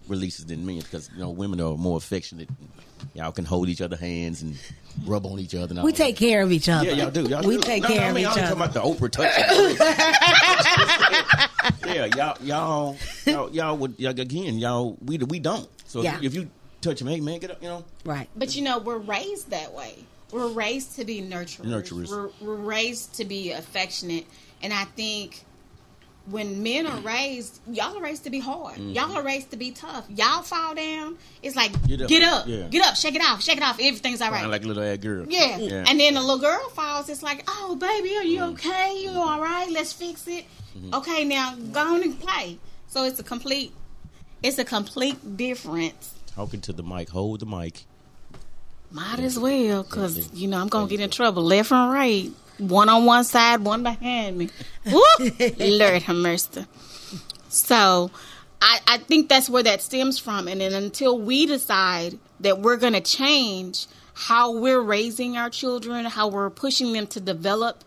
releases 0.07 0.45
than 0.45 0.65
men 0.65 0.79
because 0.79 1.09
you 1.13 1.19
know 1.19 1.29
women 1.29 1.59
are 1.61 1.75
more 1.77 1.97
affectionate. 1.97 2.49
Y'all 3.13 3.31
can 3.31 3.45
hold 3.45 3.67
each 3.69 3.81
other 3.81 3.97
hands 3.97 4.41
and 4.41 4.57
rub 5.05 5.25
on 5.25 5.37
each 5.39 5.53
other. 5.55 5.71
And 5.71 5.79
all 5.79 5.85
We 5.85 5.91
that. 5.91 5.97
take 5.97 6.15
care 6.17 6.41
of 6.41 6.51
each 6.51 6.69
other. 6.69 6.85
Yeah, 6.89 6.93
y'all 7.03 7.11
do. 7.11 7.23
Y'all 7.23 7.43
we 7.43 7.55
do. 7.57 7.61
take 7.61 7.81
No, 7.83 7.89
care 7.89 7.97
no, 7.99 8.03
I 8.03 8.07
of 8.09 8.15
mean, 8.15 8.23
each 8.23 8.29
I'm 8.29 8.35
talking 8.35 8.61
other. 8.61 8.81
about 8.81 8.99
the 8.99 9.05
Oprah 9.07 9.11
touch. 9.11 9.31
yeah, 11.85 12.05
y'all, 12.15 12.37
y'all, 12.41 12.97
y'all, 13.25 13.49
y'all 13.51 13.77
would 13.77 13.95
y'all, 13.97 14.11
again, 14.19 14.57
y'all. 14.57 14.97
We 15.03 15.17
we 15.17 15.39
don't. 15.39 15.67
So 15.87 15.99
if 15.99 16.05
Yeah. 16.05 16.19
you- 16.19 16.27
if 16.27 16.33
you 16.35 16.49
touch 16.81 17.01
him, 17.01 17.07
hey 17.07 17.19
man, 17.21 17.39
get 17.39 17.51
up. 17.51 17.61
You 17.61 17.69
know. 17.69 17.85
Right. 18.05 18.27
But 18.35 18.55
you 18.55 18.61
know, 18.61 18.79
we're 18.79 18.97
raised 18.97 19.49
that 19.51 19.73
way. 19.73 19.95
We're 20.31 20.47
raised 20.47 20.95
to 20.95 21.05
be 21.05 21.21
nurturers. 21.21 21.65
Nurturers. 21.65 22.09
We're, 22.09 22.29
we're 22.41 22.55
raised 22.55 23.13
to 23.15 23.25
be 23.25 23.51
affectionate. 23.51 24.25
And 24.63 24.73
I 24.73 24.85
think 24.85 25.43
when 26.27 26.63
men 26.63 26.87
are 26.87 26.99
raised, 27.01 27.59
y'all 27.67 27.97
are 27.97 28.01
raised 28.01 28.23
to 28.23 28.29
be 28.29 28.39
hard. 28.39 28.77
Y'all 28.77 29.11
are 29.17 29.23
raised 29.23 29.51
to 29.51 29.57
be 29.57 29.71
tough. 29.71 30.05
Y'all 30.09 30.41
fall 30.41 30.73
down, 30.73 31.17
it's 31.41 31.55
like 31.55 31.71
Mm-hmm. 31.73 31.87
Get 31.95 32.07
get 32.07 32.23
up. 32.23 32.41
up, 32.43 32.47
Yeah. 32.47 32.67
get 32.69 32.85
up, 32.85 32.95
shake 32.95 33.15
it 33.15 33.21
off, 33.21 33.41
shake 33.43 33.57
it 33.57 33.63
off. 33.63 33.77
Everything's 33.81 34.21
all 34.21 34.31
right. 34.31 34.47
Like 34.47 34.63
a 34.63 34.67
little 34.67 34.83
ass 34.83 34.97
girl. 34.99 35.25
yeah. 35.27 35.57
Yeah. 35.57 35.83
And 35.87 35.99
then 35.99 36.13
the 36.13 36.21
little 36.21 36.39
girl 36.39 36.69
falls. 36.69 37.09
It's 37.09 37.23
like, 37.23 37.43
oh 37.47 37.75
baby, 37.75 38.15
are 38.15 38.23
you 38.23 38.39
Mm-hmm. 38.39 38.53
okay? 38.53 39.01
You 39.03 39.11
all 39.11 39.41
right? 39.41 39.69
Let's 39.69 39.91
fix 39.93 40.27
it. 40.27 40.45
Okay, 40.93 41.23
now 41.25 41.55
go 41.71 41.81
on 41.95 42.01
and 42.03 42.19
play. 42.19 42.57
So 42.87 43.03
it's 43.03 43.19
a 43.19 43.23
complete, 43.23 43.73
it's 44.41 44.57
a 44.59 44.65
complete 44.65 45.35
difference. 45.37 46.13
Talking 46.27 46.61
to 46.61 46.73
the 46.73 46.83
mic. 46.83 47.09
Hold 47.09 47.41
the 47.41 47.45
mic. 47.45 47.83
Might 48.91 49.19
as 49.19 49.37
well, 49.39 49.83
cause 49.83 50.31
you 50.33 50.47
know 50.47 50.59
I'm 50.59 50.67
gonna 50.67 50.87
get 50.87 50.99
in 50.99 51.09
trouble 51.09 51.43
left 51.43 51.71
and 51.71 51.91
right. 51.91 52.31
One 52.57 52.89
on 52.89 53.05
one 53.05 53.23
side, 53.23 53.61
one 53.61 53.83
behind 53.83 54.37
me. 54.37 54.49
Woo! 54.85 55.01
Lord 55.59 56.01
have 56.03 56.15
mercy. 56.15 56.65
So, 57.49 58.11
I 58.61 58.79
I 58.87 58.97
think 58.97 59.29
that's 59.29 59.49
where 59.49 59.63
that 59.63 59.81
stems 59.81 60.19
from, 60.19 60.47
and 60.47 60.61
then 60.61 60.73
until 60.73 61.19
we 61.19 61.45
decide 61.45 62.17
that 62.39 62.59
we're 62.59 62.77
gonna 62.77 63.01
change 63.01 63.87
how 64.13 64.51
we're 64.51 64.81
raising 64.81 65.37
our 65.37 65.49
children, 65.49 66.05
how 66.05 66.27
we're 66.27 66.49
pushing 66.49 66.93
them 66.93 67.07
to 67.07 67.19
develop. 67.19 67.83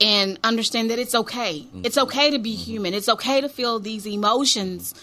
And 0.00 0.40
understand 0.42 0.90
that 0.90 0.98
it's 0.98 1.14
okay. 1.14 1.64
It's 1.84 1.96
okay 1.96 2.32
to 2.32 2.38
be 2.40 2.54
mm-hmm. 2.54 2.62
human. 2.64 2.94
It's 2.94 3.08
okay 3.08 3.40
to 3.40 3.48
feel 3.48 3.78
these 3.78 4.04
emotions 4.04 4.94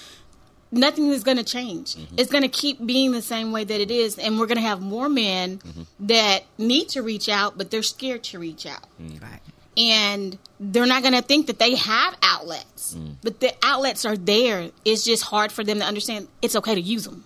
nothing 0.71 1.07
is 1.07 1.23
going 1.23 1.37
to 1.37 1.43
change. 1.43 1.95
Mm-hmm. 1.95 2.15
It's 2.17 2.31
going 2.31 2.43
to 2.43 2.49
keep 2.49 2.85
being 2.85 3.11
the 3.11 3.21
same 3.21 3.51
way 3.51 3.63
that 3.63 3.81
it 3.81 3.91
is, 3.91 4.17
and 4.17 4.39
we're 4.39 4.47
going 4.47 4.57
to 4.57 4.63
have 4.67 4.81
more 4.81 5.09
men 5.09 5.59
mm-hmm. 5.59 5.81
that 6.07 6.43
need 6.57 6.89
to 6.89 7.01
reach 7.01 7.29
out, 7.29 7.57
but 7.57 7.71
they're 7.71 7.83
scared 7.83 8.23
to 8.25 8.39
reach 8.39 8.65
out, 8.65 8.85
mm. 9.01 9.21
Right. 9.21 9.39
and 9.77 10.37
they're 10.59 10.85
not 10.85 11.01
going 11.01 11.15
to 11.15 11.21
think 11.21 11.47
that 11.47 11.59
they 11.59 11.75
have 11.75 12.17
outlets. 12.21 12.95
Mm. 12.95 13.15
But 13.21 13.39
the 13.39 13.53
outlets 13.63 14.05
are 14.05 14.17
there. 14.17 14.69
It's 14.85 15.03
just 15.03 15.23
hard 15.23 15.51
for 15.51 15.63
them 15.63 15.79
to 15.79 15.85
understand. 15.85 16.27
It's 16.41 16.55
okay 16.55 16.75
to 16.75 16.81
use 16.81 17.05
them. 17.05 17.25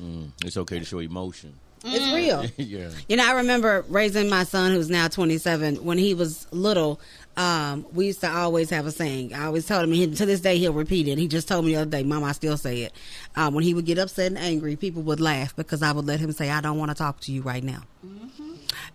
Mm. 0.00 0.30
It's 0.44 0.56
okay 0.56 0.78
to 0.78 0.84
show 0.84 0.98
emotion. 0.98 1.54
It's 1.84 2.14
real. 2.14 2.44
yeah. 2.56 2.90
You 3.08 3.16
know, 3.16 3.28
I 3.28 3.32
remember 3.32 3.84
raising 3.88 4.28
my 4.28 4.44
son, 4.44 4.72
who's 4.72 4.90
now 4.90 5.08
27. 5.08 5.84
When 5.84 5.98
he 5.98 6.14
was 6.14 6.46
little, 6.52 7.00
um, 7.36 7.86
we 7.92 8.06
used 8.06 8.20
to 8.20 8.30
always 8.30 8.70
have 8.70 8.86
a 8.86 8.90
saying. 8.90 9.32
I 9.34 9.46
always 9.46 9.66
told 9.66 9.84
him, 9.84 9.92
he, 9.92 10.06
to 10.14 10.26
this 10.26 10.40
day, 10.40 10.58
he'll 10.58 10.72
repeat 10.72 11.08
it. 11.08 11.18
He 11.18 11.28
just 11.28 11.48
told 11.48 11.64
me 11.64 11.74
the 11.74 11.82
other 11.82 11.90
day, 11.90 12.02
Mom, 12.02 12.24
I 12.24 12.32
still 12.32 12.56
say 12.56 12.82
it. 12.82 12.92
Um, 13.36 13.54
when 13.54 13.64
he 13.64 13.72
would 13.74 13.86
get 13.86 13.98
upset 13.98 14.26
and 14.26 14.38
angry, 14.38 14.76
people 14.76 15.02
would 15.02 15.20
laugh 15.20 15.54
because 15.56 15.82
I 15.82 15.92
would 15.92 16.04
let 16.06 16.20
him 16.20 16.32
say, 16.32 16.50
I 16.50 16.60
don't 16.60 16.78
want 16.78 16.90
to 16.90 16.94
talk 16.94 17.20
to 17.20 17.32
you 17.32 17.42
right 17.42 17.64
now. 17.64 17.82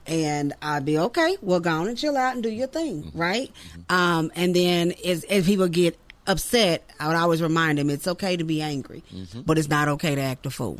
And 0.05 0.53
I'd 0.61 0.85
be 0.85 0.97
okay. 0.97 1.37
Well, 1.41 1.59
go 1.59 1.71
on 1.71 1.87
and 1.87 1.97
chill 1.97 2.15
out 2.15 2.33
and 2.33 2.43
do 2.43 2.49
your 2.49 2.67
thing, 2.67 3.11
right? 3.13 3.51
Um, 3.89 4.31
and 4.35 4.55
then 4.55 4.93
as, 5.05 5.25
if 5.29 5.45
he 5.45 5.57
would 5.57 5.73
get 5.73 5.97
upset, 6.25 6.89
I 6.99 7.07
would 7.07 7.15
always 7.17 7.41
remind 7.41 7.79
him 7.79 7.89
it's 7.89 8.07
okay 8.07 8.37
to 8.37 8.43
be 8.43 8.61
angry, 8.61 9.03
but 9.45 9.57
it's 9.57 9.67
not 9.69 9.87
okay 9.89 10.15
to 10.15 10.21
act 10.21 10.45
a 10.45 10.49
fool. 10.49 10.79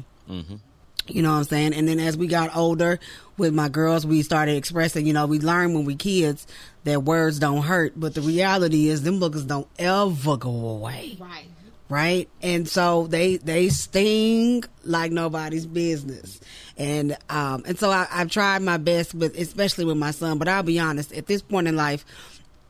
You 1.10 1.22
know 1.22 1.32
what 1.32 1.39
I'm 1.39 1.43
saying? 1.46 1.74
And 1.74 1.88
then 1.88 2.00
as 2.00 2.17
we 2.17 2.28
got 2.28 2.56
older 2.56 3.00
with 3.38 3.54
my 3.54 3.70
girls, 3.70 4.06
we 4.06 4.22
started 4.22 4.56
expressing, 4.56 5.06
you 5.06 5.13
know, 5.13 5.26
we 5.26 5.39
learned 5.39 5.76
when 5.76 5.86
we 5.86 5.96
kids 5.96 6.48
that 6.84 7.04
words 7.04 7.39
don't 7.39 7.63
hurt, 7.63 7.93
but 7.96 8.15
the 8.15 8.22
reality 8.22 8.88
is 8.88 9.04
them 9.04 9.20
boogers 9.20 9.48
don't 9.48 9.67
ever 9.78 10.38
go 10.38 10.70
away. 10.70 11.17
Right. 11.20 11.46
Right? 11.89 12.30
And 12.41 12.67
so 12.67 13.08
they 13.08 13.38
they 13.38 13.70
sting 13.70 14.63
like 14.84 15.12
nobody's 15.12 15.65
business. 15.65 16.41
And 16.78 17.17
um 17.30 17.63
and 17.65 17.80
so 17.80 17.89
I, 17.91 18.08
I've 18.12 18.30
tried 18.30 18.62
my 18.62 18.78
best 18.78 19.13
with 19.13 19.38
especially 19.38 19.86
with 19.86 19.98
my 19.98 20.12
son, 20.12 20.38
but 20.38 20.48
I'll 20.48 20.63
be 20.63 20.80
honest, 20.80 21.13
at 21.13 21.28
this 21.28 21.41
point 21.41 21.67
in 21.67 21.78
life, 21.78 22.06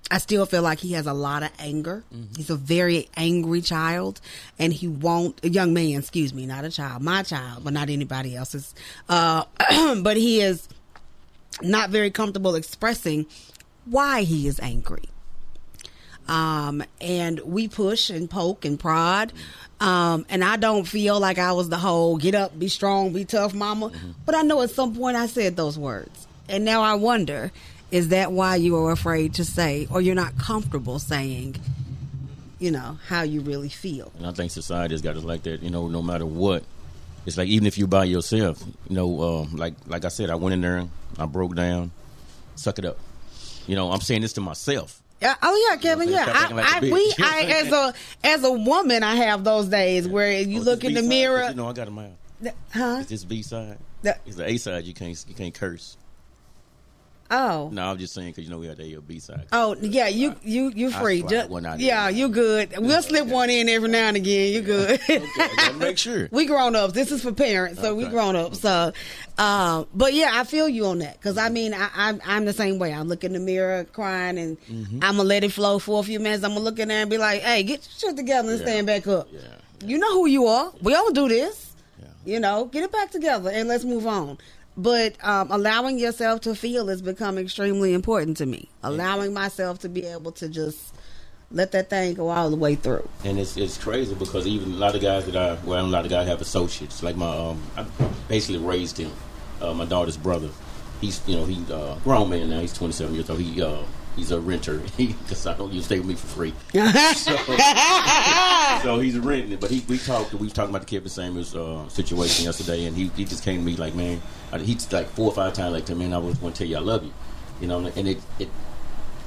I 0.10 0.20
still 0.20 0.46
feel 0.46 0.62
like 0.62 0.80
he 0.80 0.94
has 0.94 1.06
a 1.06 1.14
lot 1.14 1.44
of 1.44 1.50
anger. 1.60 2.04
He's 2.36 2.50
a 2.50 2.56
very 2.56 3.10
angry 3.18 3.62
child, 3.62 4.22
and 4.58 4.72
he 4.72 4.88
won't 4.88 5.44
a 5.44 5.50
young 5.50 5.74
man. 5.74 6.00
Excuse 6.00 6.34
me, 6.34 6.46
not 6.46 6.64
a 6.64 6.70
child, 6.70 7.02
my 7.02 7.24
child, 7.24 7.64
but 7.64 7.74
not 7.74 7.90
anybody 7.90 8.36
else's. 8.36 8.74
Uh, 9.10 9.44
but 10.02 10.16
he 10.16 10.40
is 10.40 10.70
not 11.62 11.90
very 11.90 12.10
comfortable 12.10 12.56
expressing 12.56 13.26
why 13.86 14.22
he 14.24 14.48
is 14.48 14.60
angry. 14.62 15.10
Um, 16.28 16.84
and 17.00 17.40
we 17.42 17.68
push 17.68 18.10
and 18.10 18.30
poke 18.30 18.66
and 18.66 18.80
prod. 18.80 19.32
Um, 19.80 20.26
and 20.30 20.44
I 20.44 20.58
don't 20.58 20.86
feel 20.86 21.20
like 21.20 21.38
I 21.38 21.54
was 21.54 21.70
the 21.70 21.78
whole 21.78 22.18
get 22.18 22.36
up, 22.36 22.58
be 22.58 22.68
strong, 22.68 23.14
be 23.14 23.26
tough 23.26 23.54
mama. 23.54 23.92
But 24.26 24.36
I 24.36 24.42
know 24.42 24.62
at 24.62 24.72
some 24.72 24.96
point 24.96 25.16
I 25.16 25.28
said 25.28 25.56
those 25.56 25.78
words. 25.78 26.28
And 26.50 26.64
now 26.66 26.82
I 26.82 26.96
wonder, 26.96 27.52
is 27.92 28.10
that 28.10 28.32
why 28.32 28.56
you 28.56 28.76
are 28.78 28.92
afraid 28.92 29.36
to 29.36 29.46
say, 29.46 29.88
or 29.92 30.02
you're 30.02 30.16
not 30.16 30.38
comfortable 30.38 31.00
saying, 31.00 31.56
you 32.60 32.72
know, 32.72 32.98
how 33.08 33.22
you 33.22 33.42
really 33.42 33.70
feel? 33.70 34.12
And 34.18 34.28
I 34.28 34.32
think 34.32 34.52
society's 34.52 35.02
got 35.02 35.16
us 35.16 35.24
like 35.24 35.44
that. 35.44 35.62
You 35.62 35.70
know, 35.70 35.88
no 35.88 36.02
matter 36.02 36.26
what, 36.26 36.64
it's 37.26 37.38
like 37.38 37.48
even 37.50 37.68
if 37.68 37.78
you're 37.78 37.88
by 37.88 38.06
yourself. 38.06 38.64
You 38.90 38.96
know, 38.96 39.22
um, 39.22 39.56
like 39.56 39.74
like 39.86 40.06
I 40.06 40.10
said, 40.10 40.30
I 40.30 40.36
went 40.36 40.54
in 40.54 40.62
there, 40.62 40.86
I 41.18 41.26
broke 41.26 41.56
down, 41.56 41.92
suck 42.56 42.80
it 42.80 42.86
up. 42.86 42.98
You 43.68 43.76
know, 43.76 43.92
I'm 43.92 44.02
saying 44.02 44.22
this 44.22 44.34
to 44.34 44.42
myself. 44.42 45.02
Yeah, 45.22 45.36
oh 45.42 45.68
yeah, 45.70 45.78
Kevin. 45.78 46.08
You 46.10 46.16
know 46.16 46.22
Yeah, 46.22 46.26
I'm 46.28 46.36
saying? 46.36 46.48
Stop 46.48 46.52
I, 46.58 46.62
I, 46.62 46.74
like 46.80 46.84
a 46.84 46.94
we. 46.94 47.14
I, 47.20 47.42
as 47.64 47.72
a 47.72 47.94
as 48.24 48.44
a 48.44 48.52
woman, 48.52 49.04
I 49.04 49.16
have 49.16 49.44
those 49.44 49.68
days 49.68 50.08
where 50.08 50.32
you 50.32 50.60
Oh, 50.60 50.64
look 50.64 50.84
in 50.84 50.94
the 50.94 51.02
mirror. 51.02 51.50
You 51.50 51.56
know, 51.56 51.68
I 51.68 51.74
got 51.74 51.88
a 51.88 51.92
mouth. 51.92 52.12
huh? 52.72 52.98
Is 53.02 53.08
this 53.08 53.24
B 53.26 53.42
side? 53.42 53.78
The- 54.04 54.18
It's 54.26 54.36
the 54.38 54.48
A 54.48 54.58
side. 54.58 54.86
You 54.86 54.94
can't 54.94 55.26
you 55.28 55.34
can't 55.36 55.54
curse. 55.54 55.98
Oh, 57.30 57.70
No, 57.74 57.92
I'm 57.92 57.98
just 57.98 58.14
saying 58.14 58.30
because 58.30 58.46
you 58.46 58.50
know 58.52 58.58
we 58.58 58.68
had 58.68 58.78
the 58.78 58.94
A 58.94 58.98
or 58.98 59.02
B 59.02 59.20
side. 59.20 59.48
Oh 59.52 59.76
yeah, 59.82 60.08
you 60.08 60.36
you 60.44 60.72
you 60.74 60.92
free. 60.92 61.20
slide 61.22 61.30
Ju- 61.48 61.48
one 61.50 61.66
out 61.66 61.80
yeah, 61.80 62.08
you 62.10 62.30
good. 62.30 62.74
We'll 62.78 63.02
slip 63.02 63.28
one 63.28 63.50
in 63.50 63.68
every 63.68 63.90
now 63.90 64.08
and 64.08 64.18
again. 64.18 64.54
You 64.54 64.62
good. 64.62 65.00
Okay, 65.10 65.74
make 65.78 65.98
sure. 65.98 66.30
we 66.32 66.46
grown 66.46 66.76
ups. 66.76 66.94
This 66.94 67.12
is 67.12 67.22
for 67.22 67.32
parents, 67.34 67.82
so 67.82 67.94
we 67.96 68.06
grown 68.06 68.36
ups. 68.36 68.62
So, 68.62 68.92
uh, 69.38 69.84
but 69.94 70.14
yeah, 70.14 70.32
I 70.34 70.44
feel 70.46 70.70
you 70.70 70.86
on 70.86 71.00
that 71.00 71.14
because 71.20 71.38
I 71.38 71.50
mean, 71.50 71.74
I, 71.74 71.90
I'm 71.96 72.22
I'm 72.26 72.46
the 72.46 72.54
same 72.54 72.80
way. 72.80 72.94
I 72.94 73.02
look 73.02 73.24
in 73.24 73.34
the 73.34 73.40
mirror 73.40 73.84
crying, 73.86 74.38
and 74.38 74.58
Mm-hmm. 74.62 75.00
I'm 75.04 75.18
gonna 75.18 75.24
let 75.24 75.44
it 75.44 75.52
flow 75.52 75.80
for 75.80 76.00
a 76.00 76.04
few 76.04 76.20
minutes. 76.20 76.44
I'm 76.44 76.52
gonna 76.52 76.64
look 76.64 76.80
in 76.80 76.88
there 76.88 77.02
and 77.02 77.10
be 77.10 77.18
like, 77.18 77.42
"Hey, 77.42 77.64
get 77.64 77.86
your 78.02 78.10
shit 78.12 78.18
together 78.18 78.50
and 78.50 78.60
Yeah. 78.60 78.66
stand 78.66 78.88
back 78.88 79.06
up." 79.08 79.28
Yeah, 79.32 79.40
You 79.86 79.98
know 79.98 80.14
who 80.14 80.28
you 80.28 80.46
are. 80.48 80.72
We 80.82 80.94
all 80.96 81.12
do 81.12 81.28
this. 81.28 81.74
yeah. 82.00 82.08
You 82.26 82.40
know, 82.40 82.66
get 82.66 82.84
it 82.84 82.92
back 82.92 83.12
together 83.12 83.50
and 83.50 83.68
let's 83.68 83.84
move 83.84 84.08
on. 84.08 84.38
But 84.78 85.16
um, 85.26 85.52
allowing 85.52 85.98
yourself 85.98 86.42
to 86.42 86.56
feel 86.56 86.88
has 86.88 87.02
become 87.02 87.38
extremely 87.40 87.94
important 87.94 88.38
to 88.38 88.46
me. 88.46 88.70
Allowing 88.84 89.34
myself 89.34 89.80
to 89.80 89.90
be 89.90 90.06
able 90.06 90.32
to 90.34 90.48
just 90.48 90.94
let 91.52 91.72
that 91.72 91.90
thing 91.90 92.14
go 92.14 92.30
all 92.30 92.50
the 92.52 92.56
way 92.56 92.76
through. 92.76 93.08
And 93.24 93.40
it's 93.40 93.58
it's 93.58 93.78
crazy 93.78 94.14
because 94.14 94.46
even 94.46 94.74
a 94.74 94.76
lot 94.76 94.96
of 94.96 95.02
guys 95.02 95.26
that 95.26 95.36
I 95.36 95.58
well, 95.66 95.84
a 95.84 95.88
lot 95.88 96.06
of 96.06 96.12
guys 96.12 96.28
have 96.28 96.42
associates. 96.42 97.02
Like 97.02 97.16
my 97.16 97.28
um, 97.36 97.62
I 97.76 97.86
basically 98.28 98.60
raised 98.60 98.98
him, 98.98 99.12
uh, 99.62 99.74
my 99.74 99.86
daughter's 99.86 100.18
brother. 100.18 100.50
he's 101.02 101.22
you 101.28 101.38
know 101.38 101.46
he 101.46 101.64
uh, 101.74 101.96
grown 102.04 102.30
man 102.30 102.50
now. 102.50 102.60
He's 102.60 102.74
27 102.74 103.16
years 103.16 103.30
old. 103.30 103.40
He 103.40 103.62
uh, 103.62 103.82
he's 104.18 104.32
a 104.32 104.40
renter 104.42 104.80
because 104.98 105.48
I 105.48 105.56
don't 105.56 105.72
you 105.72 105.82
stay 105.82 106.00
with 106.00 106.08
me 106.08 106.16
for 106.16 106.28
free. 106.28 106.54
so, 107.14 107.36
so 108.84 109.00
he's 109.00 109.18
renting 109.18 109.54
it. 109.54 109.62
But 109.62 109.72
he 109.72 109.86
we 109.88 109.98
talked. 110.00 110.34
We 110.34 110.40
was 110.40 110.54
talking 110.54 110.72
about 110.72 110.86
the 110.86 110.98
Kevin 110.98 111.10
Samuels 111.10 111.56
uh, 111.56 111.88
situation 111.88 112.46
yesterday, 112.46 112.86
and 112.86 112.98
he, 112.98 113.08
he 113.16 113.24
just 113.24 113.44
came 113.44 113.60
to 113.60 113.66
me 113.66 113.78
like, 113.78 113.96
man, 113.96 114.22
he's 114.60 114.92
like 114.92 115.08
four 115.08 115.28
or 115.28 115.34
five 115.34 115.54
times 115.54 115.74
like, 115.74 115.86
to 115.86 115.96
man, 115.96 116.14
I 116.14 116.18
was 116.18 116.38
going 116.40 116.52
to 116.52 116.58
tell 116.58 116.68
you 116.68 116.78
I 116.78 116.82
love 116.82 117.06
you, 117.06 117.14
you 117.62 117.68
know, 117.68 117.86
and 117.86 118.08
it 118.08 118.20
it 118.40 118.50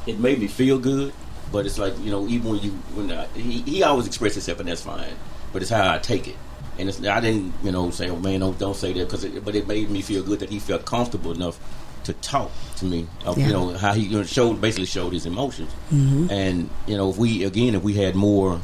it 0.07 0.19
made 0.19 0.41
me 0.41 0.49
feel 0.49 0.79
good. 0.79 1.15
But 1.53 1.67
it's 1.67 1.79
like 1.79 1.99
you 2.01 2.11
know, 2.11 2.29
even 2.29 2.51
when 2.51 2.61
you 2.61 2.71
when 2.95 3.11
I, 3.11 3.27
he 3.29 3.63
he 3.63 3.83
always 3.83 4.07
expressed 4.07 4.35
himself, 4.35 4.61
and 4.61 4.69
that's 4.69 4.83
fine. 4.83 5.15
But 5.53 5.63
it's 5.63 5.71
how 5.71 5.95
I 5.95 5.99
take 5.99 6.29
it. 6.29 6.37
And 6.79 6.89
it's, 6.89 7.05
I 7.05 7.21
didn't, 7.21 7.53
you 7.63 7.73
know, 7.73 7.91
say, 7.91 8.09
"Oh 8.09 8.17
man, 8.17 8.41
don't 8.41 8.59
don't 8.59 8.77
say 8.77 8.93
that," 8.93 9.05
because 9.11 9.25
but 9.25 9.55
it 9.55 9.67
made 9.67 9.91
me 9.91 10.01
feel 10.01 10.23
good 10.23 10.41
that 10.41 10.51
he 10.51 10.61
felt 10.61 10.85
comfortable 10.85 11.33
enough 11.33 11.59
to 12.05 12.13
talk 12.15 12.51
to 12.77 12.85
me. 12.85 13.07
Of, 13.25 13.39
Yeah. 13.39 13.47
You 13.47 13.53
know 13.53 13.69
how 13.79 13.93
he 13.95 14.03
you 14.03 14.19
know, 14.19 14.23
showed 14.25 14.61
basically 14.61 14.87
showed 14.87 15.13
his 15.13 15.27
emotions. 15.27 15.71
Mm-hmm. 15.93 16.31
And 16.31 16.71
you 16.87 16.97
know, 16.97 17.11
if 17.11 17.17
we 17.19 17.45
again, 17.45 17.75
if 17.75 17.83
we 17.83 17.95
had 17.95 18.15
more 18.15 18.61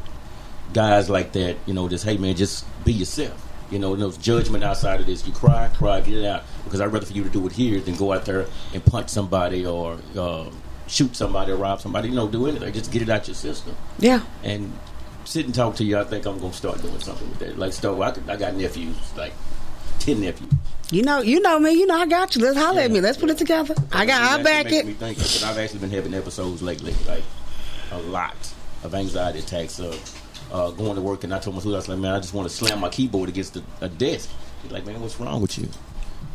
guys 0.73 1.09
like 1.09 1.33
that, 1.33 1.57
you 1.67 1.75
know, 1.75 1.89
just 1.89 2.05
hey 2.05 2.17
man, 2.17 2.35
just 2.37 2.65
be 2.85 2.93
yourself. 2.93 3.43
You 3.71 3.79
know, 3.81 3.95
no 3.97 4.13
judgment 4.13 4.63
outside 4.63 5.01
of 5.01 5.07
this. 5.07 5.27
You 5.27 5.33
cry, 5.33 5.69
cry, 5.77 6.01
get 6.01 6.15
it 6.19 6.25
out. 6.25 6.45
Because 6.65 6.81
I'd 6.81 6.87
rather 6.93 7.05
for 7.07 7.13
you 7.13 7.25
to 7.25 7.31
do 7.31 7.45
it 7.47 7.53
here 7.53 7.81
than 7.81 7.97
go 7.97 8.13
out 8.13 8.25
there 8.25 8.47
and 8.73 8.85
punch 8.85 9.09
somebody 9.09 9.67
or 9.67 9.99
uh, 10.17 10.45
shoot 10.87 11.17
somebody 11.17 11.51
or 11.53 11.57
rob 11.57 11.81
somebody. 11.81 12.09
You 12.09 12.15
know, 12.15 12.29
do 12.29 12.47
anything. 12.47 12.73
Just 12.73 12.93
get 12.93 13.03
it 13.03 13.09
out 13.09 13.27
your 13.27 13.35
system 13.35 13.75
Yeah. 13.99 14.21
and 14.45 14.73
sit 15.25 15.47
and 15.47 15.55
talk 15.55 15.75
to 15.77 15.85
you. 15.85 15.99
I 15.99 16.05
think 16.05 16.27
I'm 16.27 16.39
gonna 16.39 16.53
start 16.53 16.81
doing 16.81 17.01
something 17.01 17.29
with 17.29 17.41
that. 17.41 17.59
Like, 17.59 17.73
so 17.73 18.01
I, 18.03 18.13
could- 18.13 18.31
I 18.31 18.37
got 18.37 18.55
nephews, 18.55 18.97
like 19.17 19.33
nephews. 20.15 20.53
You 20.91 21.03
know, 21.03 21.21
you 21.21 21.41
know 21.41 21.59
me. 21.59 21.73
You 21.73 21.87
know 21.87 21.97
I 21.97 22.07
got 22.07 22.37
you. 22.37 22.43
Let's 22.43 22.57
holler 22.57 22.83
at 22.83 22.91
me. 22.91 23.01
Let's 23.01 23.19
put 23.19 23.31
it 23.31 23.39
together. 23.39 23.75
I 23.93 24.07
got. 24.07 24.23
I 24.23 24.43
back 24.43 24.71
it. 24.71 24.87
Me 24.87 24.93
think, 24.93 25.19
but 25.19 25.45
I've 25.45 25.59
actually 25.59 25.81
been 25.81 25.91
having 25.91 26.15
episodes 26.15 26.63
lately, 26.63 26.95
like 27.09 27.25
a 27.91 27.99
lot 27.99 28.37
of 28.85 28.95
anxiety 28.95 29.41
attacks 29.41 29.81
of 29.81 29.95
uh, 30.53 30.71
going 30.71 30.95
to 30.95 31.03
work. 31.03 31.25
And 31.25 31.35
I 31.35 31.41
told 31.41 31.57
my 31.57 31.63
I 31.63 31.75
was 31.75 31.89
like, 31.89 31.99
man, 31.99 32.15
I 32.15 32.21
just 32.21 32.35
want 32.35 32.49
to 32.49 32.55
slam 32.55 32.79
my 32.79 32.89
keyboard 32.89 33.29
against 33.29 33.55
the, 33.55 33.65
a 33.81 33.89
desk. 33.89 34.31
He's 34.63 34.71
like, 34.71 34.87
man, 34.87 35.01
what's 35.01 35.19
wrong 35.19 35.41
with 35.41 35.59
you? 35.59 35.69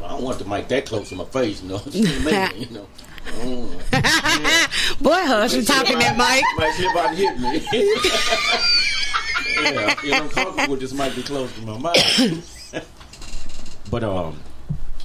I 0.03 0.09
don't 0.09 0.23
want 0.23 0.39
the 0.39 0.45
mic 0.45 0.67
that 0.67 0.85
close 0.85 1.09
to 1.09 1.15
my 1.15 1.25
face, 1.25 1.61
you 1.63 1.69
know. 1.69 1.81
Maybe, 1.93 2.65
you 2.65 2.75
know. 2.75 2.87
Mm. 3.39 4.99
Boy, 5.01 5.13
hush, 5.13 5.53
you 5.53 5.63
talking 5.63 5.99
that 5.99 6.17
mic. 6.17 6.43
Might 6.57 6.73
see 6.73 6.89
about 6.91 7.09
to 7.09 7.15
hit 7.15 7.39
me. 7.39 7.61
yeah, 9.63 9.95
you 10.03 10.11
know, 10.11 10.17
I'm 10.17 10.29
comfortable 10.29 10.71
with 10.71 10.81
this 10.81 10.93
mic 10.93 11.15
be 11.15 11.23
close 11.23 11.53
to 11.53 11.61
my 11.61 11.77
mouth. 11.77 12.57
But 13.91 14.03
um, 14.03 14.39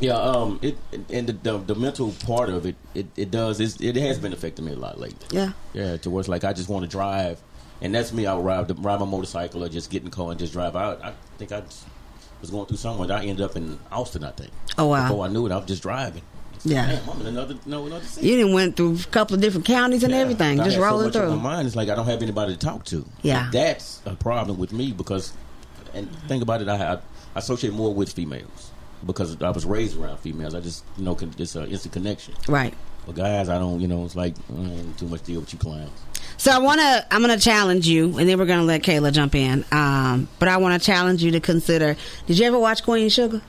yeah, 0.00 0.12
um, 0.14 0.58
it 0.62 0.78
and 1.10 1.26
the, 1.26 1.32
the 1.32 1.58
the 1.58 1.74
mental 1.74 2.12
part 2.24 2.48
of 2.48 2.64
it, 2.66 2.76
it, 2.94 3.06
it 3.16 3.30
does 3.30 3.60
it 3.60 3.96
has 3.96 4.18
been 4.18 4.32
affecting 4.32 4.64
me 4.64 4.72
a 4.72 4.76
lot 4.76 4.98
lately. 5.00 5.26
Yeah. 5.30 5.52
Yeah, 5.74 5.96
to 5.98 6.10
where 6.10 6.20
it's 6.20 6.28
like 6.28 6.44
I 6.44 6.52
just 6.52 6.68
want 6.68 6.84
to 6.84 6.90
drive, 6.90 7.40
and 7.80 7.94
that's 7.94 8.12
me. 8.12 8.26
I'll 8.26 8.42
ride, 8.42 8.68
ride 8.84 9.00
my 9.00 9.06
motorcycle 9.06 9.64
or 9.64 9.68
just 9.68 9.90
get 9.90 9.98
in 10.02 10.10
the 10.10 10.14
car 10.16 10.30
and 10.30 10.38
just 10.38 10.52
drive 10.52 10.76
out. 10.76 11.02
I 11.04 11.12
think 11.38 11.52
I 11.52 11.62
was 12.40 12.50
going 12.50 12.66
through 12.66 12.76
somewhere. 12.76 13.10
I 13.10 13.24
ended 13.24 13.40
up 13.40 13.56
in 13.56 13.78
Austin, 13.90 14.24
I 14.24 14.30
think. 14.32 14.50
Oh, 14.78 14.86
wow. 14.88 15.08
Before 15.08 15.24
I 15.24 15.28
knew 15.28 15.46
it, 15.46 15.52
I 15.52 15.56
was 15.56 15.66
just 15.66 15.82
driving. 15.82 16.22
Yeah. 16.64 16.86
Damn, 16.86 17.08
I'm 17.10 17.20
in 17.20 17.26
another 17.28 17.54
no 17.64 17.86
another 17.86 18.04
city. 18.04 18.28
You 18.28 18.36
didn't 18.36 18.52
went 18.52 18.76
through 18.76 18.96
a 18.96 19.04
couple 19.10 19.34
of 19.36 19.40
different 19.40 19.66
counties 19.66 20.02
and 20.02 20.12
Yeah. 20.12 20.18
everything, 20.18 20.58
I 20.60 20.64
just 20.64 20.76
so 20.76 20.82
rolling 20.82 21.06
much 21.06 21.12
through. 21.14 21.36
My 21.36 21.42
mind 21.54 21.66
is 21.68 21.76
like 21.76 21.88
I 21.88 21.94
don't 21.94 22.06
have 22.06 22.22
anybody 22.22 22.54
to 22.54 22.58
talk 22.58 22.84
to. 22.86 23.06
Yeah. 23.22 23.48
That's 23.52 24.00
a 24.04 24.14
problem 24.16 24.58
with 24.58 24.72
me 24.72 24.90
because, 24.92 25.32
and 25.94 26.10
think 26.28 26.42
about 26.42 26.62
it, 26.62 26.68
I, 26.68 26.94
I 26.94 26.98
associate 27.36 27.72
more 27.72 27.94
with 27.94 28.12
females 28.12 28.72
because 29.06 29.40
I 29.40 29.50
was 29.50 29.64
raised 29.64 29.98
around 29.98 30.18
females. 30.18 30.54
I 30.54 30.60
just 30.60 30.84
you 30.96 31.04
know 31.04 31.16
it's 31.20 31.54
an 31.54 31.70
instant 31.70 31.92
connection. 31.94 32.34
Right. 32.48 32.74
But 33.06 33.14
guys, 33.14 33.48
I 33.48 33.58
don't. 33.58 33.80
You 33.80 33.88
know, 33.88 34.04
it's 34.04 34.16
like 34.16 34.34
mm, 34.52 34.96
too 34.98 35.06
much 35.06 35.22
deal 35.22 35.40
with 35.40 35.52
you 35.52 35.58
clowns. 35.58 35.90
So 36.38 36.50
I 36.50 36.58
want 36.58 36.80
to. 36.80 37.06
I'm 37.10 37.22
going 37.22 37.36
to 37.36 37.42
challenge 37.42 37.86
you, 37.86 38.18
and 38.18 38.28
then 38.28 38.38
we're 38.38 38.46
going 38.46 38.58
to 38.58 38.64
let 38.64 38.82
Kayla 38.82 39.12
jump 39.12 39.34
in. 39.34 39.64
Um, 39.70 40.28
but 40.38 40.48
I 40.48 40.56
want 40.56 40.80
to 40.80 40.84
challenge 40.84 41.22
you 41.22 41.30
to 41.32 41.40
consider. 41.40 41.96
Did 42.26 42.38
you 42.38 42.46
ever 42.46 42.58
watch 42.58 42.82
Queen 42.82 43.08
Sugar? 43.08 43.40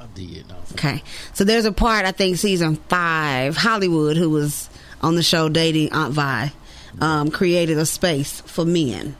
I 0.00 0.06
did. 0.14 0.48
No, 0.48 0.56
Okay. 0.72 1.02
So 1.34 1.44
there's 1.44 1.66
a 1.66 1.72
part 1.72 2.06
I 2.06 2.12
think 2.12 2.38
season 2.38 2.76
five. 2.76 3.56
Hollywood, 3.56 4.16
who 4.16 4.30
was 4.30 4.68
on 5.02 5.14
the 5.14 5.22
show 5.22 5.48
dating 5.50 5.92
Aunt 5.92 6.14
Vi, 6.14 6.52
um, 7.00 7.30
created 7.30 7.78
a 7.78 7.86
space 7.86 8.40
for 8.42 8.64
men. 8.64 9.16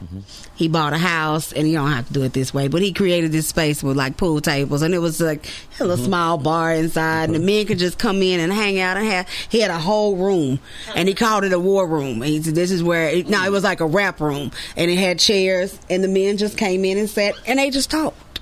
He 0.54 0.68
bought 0.68 0.92
a 0.92 0.98
house, 0.98 1.52
and 1.52 1.68
you 1.68 1.74
don't 1.76 1.90
have 1.90 2.06
to 2.06 2.12
do 2.12 2.22
it 2.22 2.32
this 2.32 2.54
way, 2.54 2.68
but 2.68 2.80
he 2.82 2.92
created 2.92 3.32
this 3.32 3.48
space 3.48 3.82
with 3.82 3.96
like 3.96 4.16
pool 4.16 4.40
tables, 4.40 4.82
and 4.82 4.94
it 4.94 4.98
was 5.00 5.20
like 5.20 5.46
a 5.80 5.84
little 5.84 6.04
small 6.04 6.38
bar 6.38 6.72
inside, 6.72 7.24
and 7.24 7.34
the 7.34 7.40
men 7.40 7.66
could 7.66 7.78
just 7.78 7.98
come 7.98 8.22
in 8.22 8.38
and 8.40 8.52
hang 8.52 8.78
out 8.78 8.96
and 8.96 9.06
have. 9.06 9.28
He 9.48 9.60
had 9.60 9.70
a 9.72 9.78
whole 9.78 10.16
room, 10.16 10.60
and 10.94 11.08
he 11.08 11.14
called 11.14 11.44
it 11.44 11.52
a 11.52 11.58
war 11.58 11.86
room. 11.88 12.22
And 12.22 12.30
he 12.30 12.40
said, 12.42 12.54
"This 12.54 12.70
is 12.70 12.82
where." 12.82 13.08
It, 13.08 13.28
no, 13.28 13.44
it 13.44 13.50
was 13.50 13.64
like 13.64 13.80
a 13.80 13.86
rap 13.86 14.20
room, 14.20 14.52
and 14.76 14.90
it 14.90 14.96
had 14.96 15.18
chairs, 15.18 15.78
and 15.90 16.04
the 16.04 16.08
men 16.08 16.36
just 16.36 16.56
came 16.56 16.84
in 16.84 16.98
and 16.98 17.10
sat, 17.10 17.34
and 17.46 17.58
they 17.58 17.70
just 17.70 17.90
talked 17.90 18.40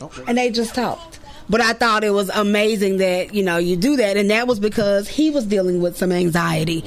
Okay. 0.00 0.22
and 0.28 0.36
they 0.36 0.50
just 0.50 0.74
talked. 0.74 1.20
But 1.48 1.60
I 1.60 1.74
thought 1.74 2.02
it 2.02 2.10
was 2.10 2.28
amazing 2.28 2.96
that 2.98 3.32
you 3.32 3.42
know 3.44 3.56
you 3.56 3.76
do 3.76 3.96
that, 3.96 4.16
and 4.16 4.30
that 4.30 4.46
was 4.48 4.58
because 4.58 5.06
he 5.08 5.30
was 5.30 5.46
dealing 5.46 5.80
with 5.80 5.96
some 5.96 6.10
anxiety 6.12 6.84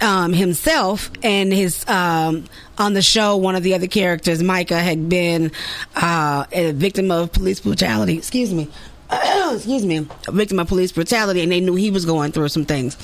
um, 0.00 0.32
himself, 0.32 1.10
and 1.22 1.52
his 1.52 1.86
um, 1.88 2.44
on 2.78 2.94
the 2.94 3.02
show. 3.02 3.36
One 3.36 3.54
of 3.54 3.62
the 3.62 3.74
other 3.74 3.86
characters, 3.86 4.42
Micah, 4.42 4.80
had 4.80 5.08
been 5.08 5.52
uh, 5.96 6.46
a 6.52 6.72
victim 6.72 7.10
of 7.10 7.32
police 7.32 7.60
brutality. 7.60 8.16
Excuse 8.16 8.52
me, 8.52 8.68
excuse 9.52 9.84
me, 9.84 10.06
a 10.26 10.32
victim 10.32 10.58
of 10.58 10.68
police 10.68 10.92
brutality, 10.92 11.42
and 11.42 11.52
they 11.52 11.60
knew 11.60 11.74
he 11.74 11.90
was 11.90 12.04
going 12.06 12.32
through 12.32 12.48
some 12.48 12.64
things. 12.64 12.96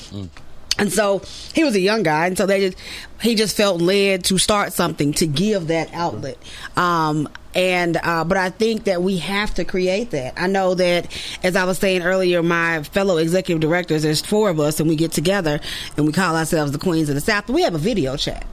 And 0.79 0.91
so 0.91 1.21
he 1.53 1.63
was 1.63 1.75
a 1.75 1.79
young 1.79 2.03
guy, 2.03 2.27
and 2.27 2.37
so 2.37 2.45
they 2.45 2.69
just 2.69 2.77
he 3.21 3.35
just 3.35 3.55
felt 3.55 3.81
led 3.81 4.23
to 4.25 4.37
start 4.37 4.73
something 4.73 5.13
to 5.13 5.27
give 5.27 5.67
that 5.67 5.93
outlet. 5.93 6.37
Um, 6.77 7.27
and 7.53 7.97
uh, 7.97 8.23
but 8.23 8.37
I 8.37 8.49
think 8.49 8.85
that 8.85 9.01
we 9.01 9.17
have 9.17 9.53
to 9.55 9.65
create 9.65 10.11
that. 10.11 10.33
I 10.37 10.47
know 10.47 10.75
that 10.75 11.07
as 11.43 11.55
I 11.55 11.65
was 11.65 11.79
saying 11.79 12.03
earlier, 12.03 12.41
my 12.43 12.83
fellow 12.83 13.17
executive 13.17 13.59
directors, 13.59 14.03
there's 14.03 14.21
four 14.21 14.49
of 14.49 14.59
us, 14.59 14.79
and 14.79 14.87
we 14.87 14.95
get 14.95 15.11
together 15.11 15.59
and 15.97 16.05
we 16.05 16.13
call 16.13 16.35
ourselves 16.35 16.71
the 16.71 16.79
Queens 16.79 17.09
of 17.09 17.15
the 17.15 17.21
South. 17.21 17.49
We 17.49 17.63
have 17.63 17.75
a 17.75 17.79
video 17.79 18.15
chat 18.15 18.45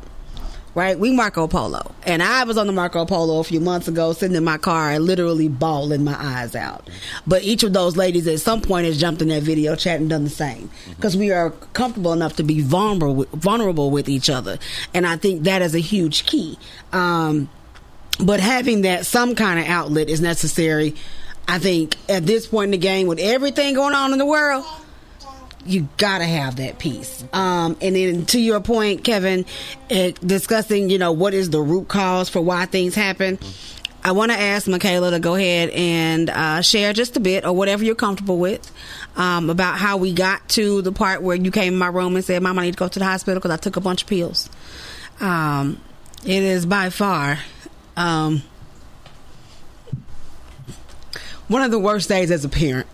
right? 0.77 0.99
We 0.99 1.11
Marco 1.11 1.47
Polo. 1.47 1.91
And 2.05 2.23
I 2.23 2.45
was 2.45 2.59
on 2.59 2.67
the 2.67 2.73
Marco 2.73 3.07
Polo 3.07 3.41
a 3.41 3.45
few 3.45 3.61
months 3.61 3.89
ago, 3.89 4.13
sitting 4.13 4.37
in 4.37 4.45
my 4.45 4.59
car 4.59 4.91
and 4.91 5.07
literally 5.07 5.49
bawling 5.49 6.05
my 6.05 6.15
eyes 6.23 6.55
out. 6.55 6.91
But 7.27 7.43
each 7.45 7.63
of 7.63 7.73
those 7.73 7.97
ladies 7.97 8.29
at 8.29 8.41
some 8.41 8.61
point 8.61 8.85
has 8.85 9.01
jumped 9.01 9.23
in 9.23 9.29
that 9.29 9.43
video 9.43 9.75
chat 9.75 10.01
and 10.01 10.11
done 10.11 10.25
the 10.25 10.31
same. 10.31 10.71
Because 10.91 11.17
we 11.17 11.33
are 11.33 11.51
comfortable 11.73 12.13
enough 12.13 12.37
to 12.37 12.43
be 12.43 12.61
vulnerable 12.61 13.15
with, 13.15 13.31
vulnerable 13.31 13.91
with 13.91 14.07
each 14.07 14.29
other. 14.29 14.59
And 14.93 15.07
I 15.07 15.17
think 15.17 15.45
that 15.45 15.63
is 15.63 15.75
a 15.75 15.81
huge 15.81 16.27
key. 16.27 16.59
Um, 16.93 17.49
but 18.21 18.41
having 18.41 18.83
that 18.83 19.07
some 19.07 19.35
kind 19.35 19.59
of 19.59 19.65
outlet 19.65 20.11
is 20.11 20.21
necessary. 20.21 20.95
I 21.49 21.59
think 21.59 21.97
at 22.07 22.27
this 22.27 22.47
point 22.47 22.67
in 22.67 22.71
the 22.73 22.79
game, 22.79 23.07
with 23.07 23.19
everything 23.19 23.75
going 23.75 23.95
on 23.95 24.13
in 24.13 24.19
the 24.19 24.27
world, 24.27 24.67
you 25.67 25.89
gotta 25.97 26.25
have 26.25 26.57
that 26.57 26.79
piece. 26.79 27.25
Um, 27.33 27.77
and 27.81 27.97
then 27.97 28.27
to 28.27 28.41
your 28.41 28.61
point, 28.61 29.05
Kevin, 29.05 29.45
uh, 29.91 30.11
discussing, 30.25 30.91
you 30.91 30.99
know, 30.99 31.13
what 31.13 31.35
is 31.35 31.51
the 31.51 31.61
root 31.61 31.89
cause 31.89 32.29
for 32.29 32.41
why 32.41 32.67
things 32.67 32.95
happen. 32.95 33.39
I 34.05 34.13
want 34.13 34.31
to 34.31 34.39
ask 34.39 34.69
MyKaylah 34.69 35.11
to 35.11 35.19
go 35.19 35.35
ahead 35.35 35.71
and 35.71 36.31
uh, 36.31 36.63
share 36.63 36.93
just 36.93 37.17
a 37.17 37.21
bit 37.21 37.45
or 37.45 37.53
whatever 37.53 37.83
you're 37.83 37.97
comfortable 37.97 38.39
with 38.39 38.71
um, 39.17 39.51
about 39.51 39.79
how 39.79 39.97
we 39.97 40.13
got 40.13 40.49
to 40.51 40.81
the 40.83 40.93
part 40.93 41.23
where 41.23 41.37
you 41.37 41.51
came 41.51 41.73
in 41.73 41.79
my 41.79 41.89
room 41.89 42.15
and 42.15 42.25
said, 42.25 42.41
Mom, 42.41 42.57
I 42.57 42.67
need 42.67 42.73
to 42.73 42.79
go 42.79 42.87
to 42.87 42.99
the 43.01 43.05
hospital 43.05 43.41
because 43.41 43.51
I 43.51 43.57
took 43.57 43.77
a 43.77 43.81
bunch 43.81 44.03
of 44.03 44.09
pills. 44.09 44.49
Um, 45.19 45.81
it 46.25 46.43
is 46.43 46.67
by 46.67 46.91
far 46.91 47.41
um, 47.97 48.43
one 51.49 51.63
of 51.63 51.73
the 51.73 51.79
worst 51.79 52.09
days 52.09 52.31
as 52.31 52.45
a 52.45 52.49
parent 52.49 52.87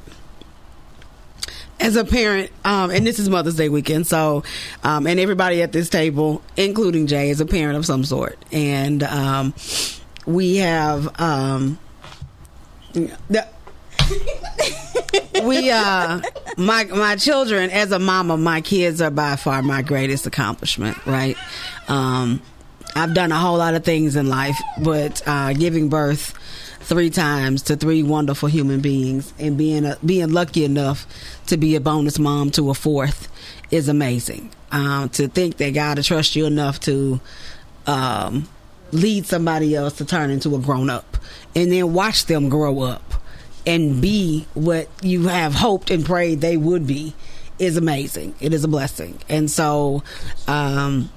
as 1.82 1.96
a 1.96 2.04
parent, 2.04 2.50
um, 2.64 2.90
and 2.90 3.06
this 3.06 3.18
is 3.18 3.28
Mother's 3.28 3.56
Day 3.56 3.68
weekend, 3.68 4.06
so 4.06 4.44
um, 4.84 5.06
and 5.06 5.18
everybody 5.18 5.62
at 5.62 5.72
this 5.72 5.88
table, 5.88 6.40
including 6.56 7.08
Jay, 7.08 7.30
is 7.30 7.40
a 7.40 7.46
parent 7.46 7.76
of 7.76 7.84
some 7.84 8.04
sort, 8.04 8.38
and 8.52 9.02
um, 9.02 9.52
we 10.24 10.56
have 10.58 11.20
um, 11.20 11.78
the, 12.94 13.46
we 15.44 15.70
uh 15.70 16.20
my 16.56 16.84
my 16.84 17.16
children 17.16 17.70
as 17.70 17.90
a 17.90 17.98
mama 17.98 18.36
my 18.36 18.60
kids 18.60 19.00
are 19.00 19.10
by 19.10 19.36
far 19.36 19.62
my 19.62 19.82
greatest 19.82 20.26
accomplishment 20.26 20.96
right? 21.06 21.36
Um 21.88 22.42
i've 22.94 23.14
done 23.14 23.32
a 23.32 23.38
whole 23.38 23.56
lot 23.56 23.74
of 23.74 23.84
things 23.84 24.16
in 24.16 24.28
life 24.28 24.58
but 24.82 25.22
uh 25.26 25.54
giving 25.54 25.88
birth 25.88 26.34
three 26.82 27.10
times 27.10 27.62
to 27.62 27.76
three 27.76 28.02
wonderful 28.02 28.48
human 28.48 28.80
beings 28.80 29.32
and 29.38 29.56
being 29.56 29.84
a, 29.84 29.96
being 30.04 30.32
lucky 30.32 30.64
enough 30.64 31.06
to 31.46 31.56
be 31.56 31.74
a 31.76 31.80
bonus 31.80 32.18
mom 32.18 32.50
to 32.50 32.70
a 32.70 32.74
fourth 32.74 33.28
is 33.70 33.88
amazing 33.88 34.50
um 34.70 35.08
to 35.08 35.28
think 35.28 35.56
that 35.56 35.70
god 35.70 35.96
will 35.96 36.04
trust 36.04 36.36
you 36.36 36.44
enough 36.44 36.80
to 36.80 37.20
um 37.86 38.48
lead 38.90 39.24
somebody 39.24 39.74
else 39.74 39.94
to 39.94 40.04
turn 40.04 40.30
into 40.30 40.54
a 40.54 40.58
grown 40.58 40.90
up 40.90 41.16
and 41.54 41.72
then 41.72 41.92
watch 41.92 42.26
them 42.26 42.48
grow 42.48 42.80
up 42.80 43.14
and 43.66 44.02
be 44.02 44.46
what 44.54 44.88
you 45.02 45.28
have 45.28 45.54
hoped 45.54 45.90
and 45.90 46.04
prayed 46.04 46.40
they 46.40 46.56
would 46.56 46.86
be 46.86 47.14
is 47.58 47.76
amazing. 47.76 48.34
It 48.40 48.52
is 48.52 48.64
a 48.64 48.68
blessing. 48.68 49.18
And 49.28 49.50
so, 49.50 50.02
um, 50.48 51.10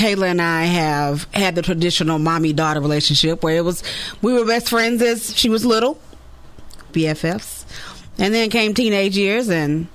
Kayla 0.00 0.30
and 0.30 0.40
I 0.40 0.64
have 0.64 1.24
had 1.34 1.54
the 1.54 1.60
traditional 1.60 2.18
mommy 2.18 2.54
daughter 2.54 2.80
relationship 2.80 3.42
where 3.42 3.56
it 3.56 3.64
was 3.66 3.82
we 4.22 4.32
were 4.32 4.46
best 4.46 4.70
friends 4.70 5.02
as 5.02 5.36
she 5.36 5.50
was 5.50 5.66
little, 5.66 6.00
BFFs, 6.92 7.66
and 8.16 8.32
then 8.32 8.48
came 8.48 8.72
teenage 8.72 9.18
years. 9.18 9.50
And 9.50 9.88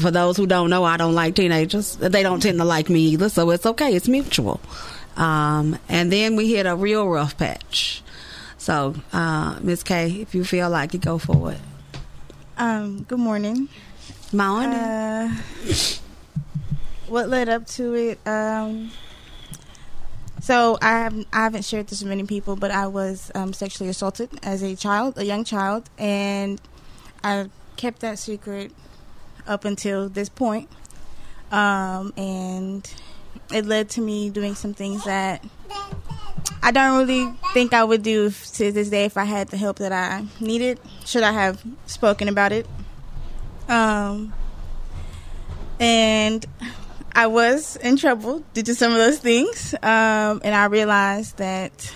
for 0.00 0.12
those 0.12 0.36
who 0.36 0.46
don't 0.46 0.70
know, 0.70 0.84
I 0.84 0.96
don't 0.96 1.16
like 1.16 1.34
teenagers. 1.34 1.96
They 1.96 2.22
don't 2.22 2.40
tend 2.40 2.58
to 2.58 2.64
like 2.64 2.88
me 2.88 3.00
either, 3.08 3.28
so 3.28 3.50
it's 3.50 3.66
okay. 3.66 3.96
It's 3.96 4.06
mutual. 4.06 4.60
Um, 5.16 5.80
and 5.88 6.12
then 6.12 6.36
we 6.36 6.54
hit 6.54 6.66
a 6.66 6.76
real 6.76 7.08
rough 7.08 7.36
patch. 7.36 8.04
So, 8.56 8.94
uh, 9.12 9.58
Miss 9.62 9.82
K, 9.82 10.20
if 10.20 10.36
you 10.36 10.44
feel 10.44 10.70
like 10.70 10.94
it, 10.94 11.00
go 11.00 11.18
for 11.18 11.50
it. 11.50 11.60
Um, 12.56 13.02
good 13.02 13.18
morning. 13.18 13.68
Morning. 14.32 14.68
Uh, 14.70 15.36
what 17.08 17.28
led 17.28 17.48
up 17.48 17.66
to 17.66 17.94
it? 17.94 18.20
Um, 18.26 18.92
so 20.44 20.76
I 20.82 20.90
have 20.90 21.26
I 21.32 21.44
haven't 21.44 21.64
shared 21.64 21.86
this 21.86 22.02
with 22.02 22.08
many 22.10 22.24
people, 22.24 22.54
but 22.54 22.70
I 22.70 22.86
was 22.86 23.32
um, 23.34 23.54
sexually 23.54 23.88
assaulted 23.88 24.28
as 24.42 24.62
a 24.62 24.76
child, 24.76 25.16
a 25.16 25.24
young 25.24 25.42
child, 25.42 25.88
and 25.96 26.60
I 27.22 27.48
kept 27.78 28.00
that 28.00 28.18
secret 28.18 28.70
up 29.46 29.64
until 29.64 30.10
this 30.10 30.28
point. 30.28 30.68
Um, 31.50 32.12
and 32.18 32.86
it 33.54 33.64
led 33.64 33.88
to 33.90 34.02
me 34.02 34.28
doing 34.28 34.54
some 34.54 34.74
things 34.74 35.04
that 35.04 35.42
I 36.62 36.72
don't 36.72 36.98
really 36.98 37.32
think 37.54 37.72
I 37.72 37.82
would 37.82 38.02
do 38.02 38.28
to 38.28 38.70
this 38.70 38.90
day 38.90 39.06
if 39.06 39.16
I 39.16 39.24
had 39.24 39.48
the 39.48 39.56
help 39.56 39.78
that 39.78 39.92
I 39.92 40.26
needed. 40.40 40.78
Should 41.06 41.22
I 41.22 41.32
have 41.32 41.64
spoken 41.86 42.28
about 42.28 42.52
it? 42.52 42.66
Um, 43.66 44.34
and 45.80 46.44
I 47.16 47.28
was 47.28 47.76
in 47.76 47.96
trouble 47.96 48.42
due 48.54 48.62
to 48.62 48.74
some 48.74 48.90
of 48.92 48.98
those 48.98 49.18
things. 49.18 49.74
Um, 49.74 50.40
and 50.44 50.54
I 50.54 50.66
realized 50.66 51.38
that 51.38 51.94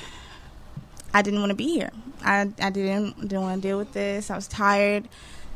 I 1.13 1.23
didn't 1.23 1.41
want 1.41 1.51
to 1.51 1.57
be 1.57 1.69
here. 1.69 1.91
I, 2.23 2.51
I 2.61 2.71
didn't 2.71 3.21
didn't 3.21 3.43
want 3.43 3.63
to 3.63 3.69
deal 3.69 3.79
with 3.79 3.93
this. 3.93 4.31
I 4.31 4.37
was 4.37 4.49
tired, 4.49 5.09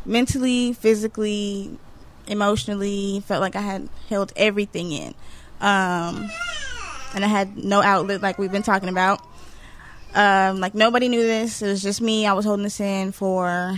mentally, 0.04 0.72
physically, 0.72 1.78
emotionally. 2.26 3.20
Felt 3.26 3.40
like 3.40 3.56
I 3.56 3.60
had 3.60 3.88
held 4.08 4.32
everything 4.36 4.92
in, 4.92 5.14
um, 5.60 6.30
and 7.14 7.24
I 7.24 7.28
had 7.28 7.56
no 7.56 7.82
outlet, 7.82 8.22
like 8.22 8.38
we've 8.38 8.52
been 8.52 8.62
talking 8.62 8.88
about. 8.88 9.20
Um, 10.14 10.60
like 10.60 10.74
nobody 10.74 11.08
knew 11.08 11.22
this. 11.22 11.62
It 11.62 11.68
was 11.68 11.82
just 11.82 12.00
me. 12.00 12.26
I 12.26 12.32
was 12.32 12.44
holding 12.44 12.64
this 12.64 12.80
in 12.80 13.12
for 13.12 13.76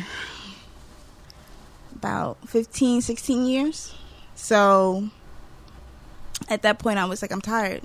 about 1.94 2.36
15, 2.48 3.00
16 3.00 3.46
years. 3.46 3.94
So 4.34 5.08
at 6.48 6.62
that 6.62 6.78
point, 6.78 6.98
I 6.98 7.04
was 7.04 7.22
like, 7.22 7.32
I'm 7.32 7.40
tired. 7.40 7.82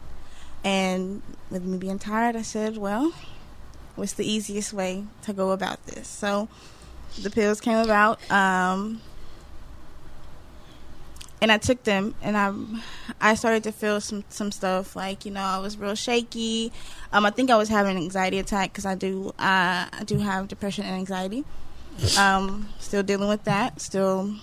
And 0.64 1.22
with 1.50 1.64
me 1.64 1.78
being 1.78 2.00
tired, 2.00 2.36
I 2.36 2.42
said, 2.42 2.78
well, 2.78 3.14
what's 3.96 4.14
the 4.14 4.30
easiest 4.30 4.74
way 4.74 5.06
to 5.24 5.34
go 5.34 5.52
about 5.52 5.86
this? 5.86 6.08
So 6.08 6.50
the 7.22 7.30
pills 7.30 7.62
came 7.62 7.78
about. 7.78 8.20
Um, 8.32 9.02
and 11.42 11.52
I 11.52 11.58
took 11.58 11.84
them, 11.84 12.16
and 12.22 12.36
I, 12.36 12.54
I 13.22 13.36
started 13.36 13.64
to 13.64 13.72
feel 13.72 14.02
some 14.02 14.24
some 14.30 14.52
stuff 14.52 14.96
like 14.96 15.26
you 15.26 15.32
know 15.32 15.42
I 15.42 15.60
was 15.60 15.78
real 15.78 15.96
shaky. 15.96 16.72
Um, 17.14 17.26
I 17.26 17.32
think 17.32 17.50
I 17.50 17.56
was 17.56 17.70
having 17.70 17.96
an 17.96 18.04
anxiety 18.04 18.40
attack 18.40 18.74
because 18.74 18.86
I 18.86 18.96
do 18.96 19.30
uh, 19.40 19.88
I 19.92 20.04
do 20.06 20.18
have 20.20 20.48
depression 20.48 20.86
and 20.86 20.96
anxiety. 20.96 21.46
Um, 22.18 22.70
still 22.80 23.04
dealing 23.04 23.30
with 23.30 23.44
that. 23.46 23.80
Still 23.82 24.36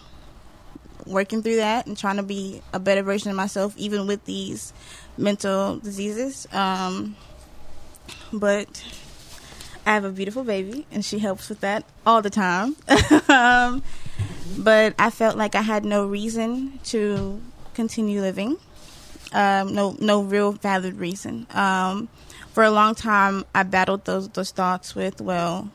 working 1.07 1.43
through 1.43 1.57
that 1.57 1.87
and 1.87 1.97
trying 1.97 2.17
to 2.17 2.23
be 2.23 2.63
a 2.73 2.79
better 2.79 3.03
version 3.03 3.31
of 3.31 3.37
myself, 3.37 3.77
even 3.77 4.07
with 4.07 4.25
these 4.25 4.73
mental 5.17 5.79
diseases. 5.79 6.47
Um, 6.53 7.17
but 8.33 8.85
I 9.85 9.95
have 9.95 10.05
a 10.05 10.11
beautiful 10.11 10.45
baby, 10.45 10.87
and 10.91 11.05
she 11.05 11.19
helps 11.19 11.49
with 11.49 11.61
that 11.61 11.85
all 12.05 12.23
the 12.23 12.31
time. 12.31 12.77
um, 13.29 13.83
but 14.59 14.95
I 14.99 15.11
felt 15.11 15.37
like 15.37 15.55
I 15.55 15.63
had 15.63 15.85
no 15.85 16.07
reason 16.07 16.81
to 16.85 17.41
continue 17.75 18.21
living. 18.21 18.57
Um, 19.33 19.75
no, 19.75 19.97
no 20.01 20.23
real 20.23 20.53
valid 20.53 20.95
reason. 20.97 21.47
Um, 21.51 22.09
for 22.53 22.65
a 22.65 22.71
long 22.71 22.95
time, 22.95 23.45
I 23.55 23.65
battled 23.65 24.07
those 24.07 24.29
those 24.31 24.51
thoughts 24.51 24.95
with, 24.95 25.21
well, 25.21 25.71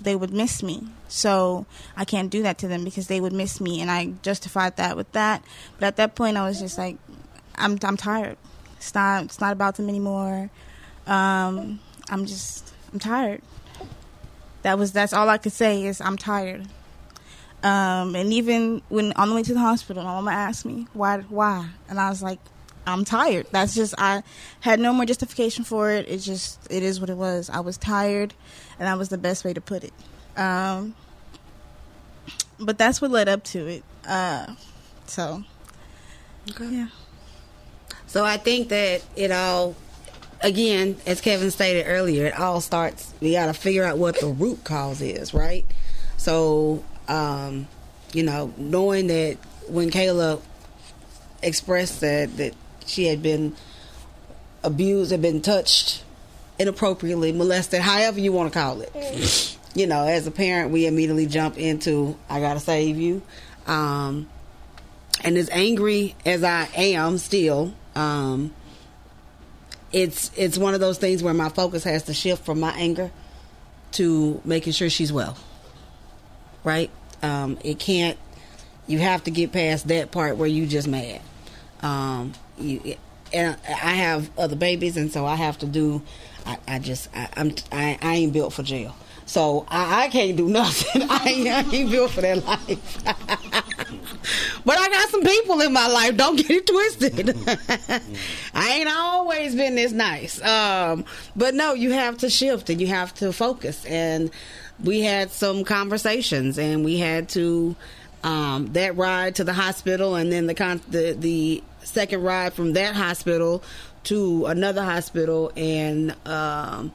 they 0.00 0.14
would 0.14 0.32
miss 0.32 0.62
me, 0.62 0.86
so 1.10 1.66
I 1.96 2.04
can't 2.04 2.30
do 2.30 2.42
that 2.42 2.58
to 2.58 2.68
them 2.68 2.84
because 2.84 3.08
they 3.08 3.20
would 3.20 3.32
miss 3.32 3.60
me, 3.60 3.80
and 3.80 3.90
I 3.90 4.12
justified 4.22 4.76
that 4.76 4.96
with 4.96 5.10
that. 5.12 5.44
But 5.78 5.86
at 5.86 5.96
that 5.96 6.14
point, 6.14 6.36
I 6.36 6.46
was 6.46 6.60
just 6.60 6.78
like, 6.78 6.96
I'm 7.56 7.78
I'm 7.82 7.96
tired. 7.96 8.36
It's 8.76 8.94
not 8.94 9.24
it's 9.24 9.40
not 9.40 9.52
about 9.52 9.76
them 9.76 9.88
anymore. 9.88 10.50
Um, 11.06 11.80
I'm 12.08 12.26
just 12.26 12.72
I'm 12.92 12.98
tired. 12.98 13.42
That 14.62 14.78
was 14.78 14.92
that's 14.92 15.12
all 15.12 15.28
I 15.28 15.38
could 15.38 15.52
say 15.52 15.84
is 15.84 16.00
I'm 16.00 16.16
tired. 16.16 16.66
Um, 17.62 18.14
and 18.14 18.32
even 18.32 18.80
when 18.88 19.12
on 19.14 19.28
the 19.28 19.34
way 19.34 19.42
to 19.42 19.52
the 19.52 19.60
hospital, 19.60 20.02
my 20.02 20.12
mama 20.12 20.30
asked 20.30 20.64
me 20.64 20.86
why, 20.94 21.18
why, 21.28 21.68
and 21.90 22.00
I 22.00 22.08
was 22.08 22.22
like, 22.22 22.38
I'm 22.86 23.04
tired. 23.04 23.46
That's 23.50 23.74
just 23.74 23.94
I 23.98 24.22
had 24.60 24.80
no 24.80 24.92
more 24.92 25.04
justification 25.04 25.64
for 25.64 25.90
it. 25.90 26.08
It 26.08 26.18
just 26.18 26.60
it 26.70 26.82
is 26.82 27.00
what 27.00 27.10
it 27.10 27.16
was. 27.16 27.50
I 27.50 27.60
was 27.60 27.76
tired, 27.76 28.32
and 28.78 28.86
that 28.86 28.96
was 28.96 29.10
the 29.10 29.18
best 29.18 29.44
way 29.44 29.52
to 29.52 29.60
put 29.60 29.84
it. 29.84 29.92
Um, 30.36 30.94
but 32.58 32.78
that's 32.78 33.00
what 33.00 33.10
led 33.10 33.28
up 33.28 33.42
to 33.44 33.66
it. 33.66 33.82
Uh, 34.06 34.54
so, 35.06 35.44
okay. 36.50 36.68
yeah. 36.68 36.88
So 38.06 38.24
I 38.24 38.36
think 38.36 38.68
that 38.68 39.02
it 39.16 39.30
all, 39.30 39.76
again, 40.40 40.96
as 41.06 41.20
Kevin 41.20 41.50
stated 41.50 41.84
earlier, 41.86 42.26
it 42.26 42.38
all 42.38 42.60
starts. 42.60 43.12
We 43.20 43.32
got 43.32 43.46
to 43.46 43.54
figure 43.54 43.84
out 43.84 43.98
what 43.98 44.20
the 44.20 44.26
root 44.26 44.64
cause 44.64 45.00
is, 45.00 45.32
right? 45.32 45.64
So, 46.16 46.84
um, 47.08 47.68
you 48.12 48.22
know, 48.22 48.52
knowing 48.56 49.06
that 49.08 49.38
when 49.68 49.90
Kayla 49.90 50.40
expressed 51.42 52.00
that 52.00 52.36
that 52.36 52.54
she 52.86 53.06
had 53.06 53.22
been 53.22 53.54
abused, 54.62 55.10
had 55.10 55.22
been 55.22 55.40
touched 55.40 56.02
inappropriately, 56.58 57.32
molested, 57.32 57.80
however 57.80 58.20
you 58.20 58.32
want 58.32 58.52
to 58.52 58.58
call 58.58 58.80
it. 58.82 59.56
You 59.74 59.86
know, 59.86 60.04
as 60.04 60.26
a 60.26 60.30
parent, 60.30 60.70
we 60.70 60.86
immediately 60.86 61.26
jump 61.26 61.58
into 61.58 62.16
"I 62.28 62.40
gotta 62.40 62.60
save 62.60 62.98
you," 62.98 63.22
um, 63.66 64.28
and 65.22 65.36
as 65.36 65.48
angry 65.50 66.16
as 66.26 66.42
I 66.42 66.68
am 66.74 67.18
still, 67.18 67.72
um, 67.94 68.52
it's 69.92 70.30
it's 70.36 70.58
one 70.58 70.74
of 70.74 70.80
those 70.80 70.98
things 70.98 71.22
where 71.22 71.34
my 71.34 71.48
focus 71.48 71.84
has 71.84 72.04
to 72.04 72.14
shift 72.14 72.44
from 72.44 72.60
my 72.60 72.72
anger 72.72 73.10
to 73.92 74.40
making 74.44 74.72
sure 74.72 74.90
she's 74.90 75.12
well. 75.12 75.36
Right? 76.64 76.90
Um, 77.22 77.58
it 77.64 77.78
can't. 77.78 78.18
You 78.86 78.98
have 78.98 79.24
to 79.24 79.30
get 79.30 79.52
past 79.52 79.88
that 79.88 80.10
part 80.10 80.36
where 80.36 80.48
you 80.48 80.66
just 80.66 80.88
mad. 80.88 81.20
Um, 81.82 82.32
you 82.58 82.96
and 83.32 83.56
I 83.68 83.94
have 83.94 84.30
other 84.38 84.56
babies, 84.56 84.96
and 84.96 85.12
so 85.12 85.26
I 85.26 85.36
have 85.36 85.58
to 85.58 85.66
do. 85.66 86.02
I, 86.46 86.58
I 86.66 86.78
just 86.78 87.08
I, 87.14 87.28
I'm 87.36 87.54
I, 87.70 87.98
I 88.00 88.14
ain't 88.16 88.32
built 88.32 88.52
for 88.52 88.62
jail, 88.62 88.94
so 89.30 89.64
I, 89.68 90.06
I 90.06 90.08
can't 90.08 90.36
do 90.36 90.48
nothing. 90.60 91.02
I 91.08 91.24
ain't, 91.24 91.48
I 91.48 91.60
ain't 91.72 91.88
built 91.88 92.10
for 92.10 92.20
that 92.20 92.44
life. 92.44 93.04
but 94.64 94.76
I 94.76 94.88
got 94.88 95.08
some 95.08 95.22
people 95.22 95.60
in 95.60 95.72
my 95.72 95.86
life. 95.86 96.16
Don't 96.16 96.34
get 96.34 96.50
it 96.50 96.66
twisted. 96.66 97.38
I 98.54 98.70
ain't 98.70 98.90
always 98.90 99.54
been 99.54 99.76
this 99.76 99.92
nice. 99.92 100.42
Um, 100.42 101.04
but 101.36 101.54
no, 101.54 101.74
you 101.74 101.92
have 101.92 102.18
to 102.18 102.28
shift 102.28 102.70
and 102.70 102.80
you 102.80 102.88
have 102.88 103.14
to 103.14 103.32
focus. 103.32 103.84
And 103.84 104.32
we 104.82 105.02
had 105.02 105.30
some 105.30 105.62
conversations, 105.62 106.58
and 106.58 106.84
we 106.84 106.98
had 106.98 107.28
to 107.30 107.76
um, 108.24 108.72
that 108.72 108.96
ride 108.96 109.36
to 109.36 109.44
the 109.44 109.52
hospital, 109.52 110.16
and 110.16 110.32
then 110.32 110.48
the 110.48 110.54
con- 110.54 110.82
the 110.88 111.12
the 111.12 111.62
second 111.84 112.24
ride 112.24 112.52
from 112.52 112.72
that 112.72 112.96
hospital 112.96 113.62
to 114.04 114.46
another 114.46 114.82
hospital, 114.82 115.52
and 115.56 116.16
um, 116.26 116.90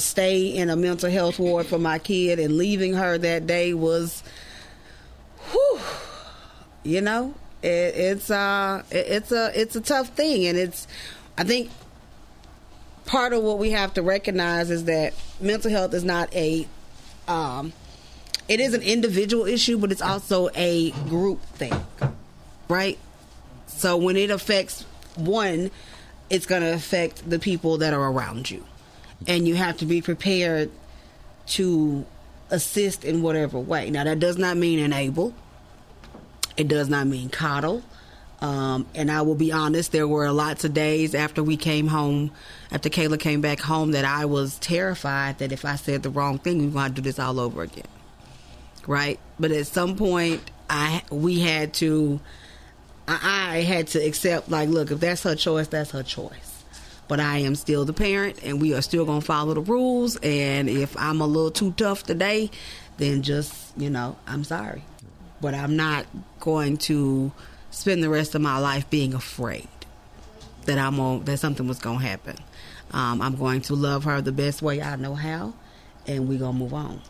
stay 0.00 0.46
in 0.46 0.70
a 0.70 0.76
mental 0.76 1.10
health 1.10 1.38
ward 1.38 1.66
for 1.66 1.78
my 1.78 1.98
kid, 1.98 2.38
and 2.38 2.56
leaving 2.56 2.94
her 2.94 3.18
that 3.18 3.46
day 3.46 3.74
was, 3.74 4.22
whew, 5.50 5.80
you 6.82 7.00
know, 7.00 7.34
it, 7.62 7.94
it's 7.94 8.30
uh, 8.30 8.82
it, 8.90 9.06
it's 9.08 9.32
a 9.32 9.52
it's 9.54 9.76
a 9.76 9.80
tough 9.80 10.08
thing, 10.10 10.46
and 10.46 10.58
it's 10.58 10.86
I 11.38 11.44
think 11.44 11.70
part 13.06 13.32
of 13.32 13.42
what 13.42 13.58
we 13.58 13.70
have 13.70 13.94
to 13.94 14.02
recognize 14.02 14.70
is 14.70 14.84
that 14.84 15.14
mental 15.40 15.70
health 15.70 15.94
is 15.94 16.04
not 16.04 16.34
a 16.34 16.66
um, 17.28 17.72
it 18.48 18.60
is 18.60 18.74
an 18.74 18.82
individual 18.82 19.46
issue, 19.46 19.78
but 19.78 19.90
it's 19.90 20.02
also 20.02 20.48
a 20.54 20.90
group 21.08 21.42
thing, 21.42 21.74
right? 22.68 22.98
So 23.66 23.96
when 23.96 24.16
it 24.16 24.30
affects 24.30 24.82
one, 25.16 25.70
it's 26.30 26.46
going 26.46 26.62
to 26.62 26.72
affect 26.72 27.28
the 27.28 27.38
people 27.38 27.78
that 27.78 27.92
are 27.92 28.10
around 28.10 28.50
you, 28.50 28.64
and 29.26 29.46
you 29.46 29.54
have 29.54 29.76
to 29.78 29.86
be 29.86 30.02
prepared 30.02 30.70
to 31.46 32.04
assist 32.50 33.04
in 33.04 33.22
whatever 33.22 33.58
way. 33.58 33.90
Now, 33.90 34.04
that 34.04 34.18
does 34.18 34.38
not 34.38 34.56
mean 34.56 34.78
enable. 34.78 35.34
It 36.56 36.68
does 36.68 36.88
not 36.88 37.06
mean 37.06 37.28
coddle. 37.28 37.82
Um, 38.40 38.86
and 38.94 39.10
I 39.10 39.22
will 39.22 39.34
be 39.34 39.50
honest, 39.50 39.92
there 39.92 40.06
were 40.06 40.30
lots 40.30 40.64
of 40.64 40.74
days 40.74 41.14
after 41.14 41.42
we 41.42 41.56
came 41.56 41.86
home, 41.86 42.32
after 42.70 42.90
Kayla 42.90 43.18
came 43.18 43.40
back 43.40 43.60
home, 43.60 43.92
that 43.92 44.04
I 44.04 44.26
was 44.26 44.58
terrified 44.58 45.38
that 45.38 45.52
if 45.52 45.64
I 45.64 45.76
said 45.76 46.02
the 46.02 46.10
wrong 46.10 46.38
thing, 46.38 46.58
we 46.58 46.66
were 46.66 46.72
going 46.72 46.88
to 46.90 46.94
do 46.96 47.02
this 47.02 47.18
all 47.18 47.40
over 47.40 47.62
again. 47.62 47.86
Right? 48.86 49.18
But 49.40 49.52
at 49.52 49.66
some 49.66 49.96
point, 49.96 50.42
I 50.68 51.02
we 51.10 51.40
had 51.40 51.72
to, 51.74 52.20
I, 53.08 53.56
I 53.56 53.60
had 53.62 53.88
to 53.88 53.98
accept, 53.98 54.50
like, 54.50 54.68
look, 54.68 54.90
if 54.90 55.00
that's 55.00 55.22
her 55.22 55.34
choice, 55.34 55.68
that's 55.68 55.92
her 55.92 56.02
choice. 56.02 56.55
But 57.08 57.20
I 57.20 57.38
am 57.38 57.54
still 57.54 57.84
the 57.84 57.92
parent, 57.92 58.42
and 58.42 58.60
we 58.60 58.74
are 58.74 58.82
still 58.82 59.04
going 59.04 59.20
to 59.20 59.26
follow 59.26 59.54
the 59.54 59.60
rules. 59.60 60.16
And 60.22 60.68
if 60.68 60.96
I'm 60.96 61.20
a 61.20 61.26
little 61.26 61.52
too 61.52 61.72
tough 61.72 62.02
today, 62.02 62.50
then 62.96 63.22
just, 63.22 63.76
you 63.76 63.90
know, 63.90 64.16
I'm 64.26 64.42
sorry. 64.42 64.82
But 65.40 65.54
I'm 65.54 65.76
not 65.76 66.06
going 66.40 66.78
to 66.78 67.30
spend 67.70 68.02
the 68.02 68.08
rest 68.08 68.34
of 68.34 68.40
my 68.40 68.58
life 68.58 68.88
being 68.90 69.14
afraid 69.14 69.68
that 70.64 70.78
I'm 70.78 70.98
on, 70.98 71.24
that 71.24 71.38
something 71.38 71.68
was 71.68 71.78
going 71.78 72.00
to 72.00 72.04
happen. 72.04 72.36
Um, 72.92 73.20
I'm 73.20 73.36
going 73.36 73.60
to 73.62 73.74
love 73.74 74.04
her 74.04 74.20
the 74.20 74.32
best 74.32 74.62
way 74.62 74.82
I 74.82 74.96
know 74.96 75.14
how, 75.14 75.54
and 76.06 76.28
we're 76.28 76.38
going 76.38 76.54
to 76.54 76.58
move 76.58 76.74
on. 76.74 77.00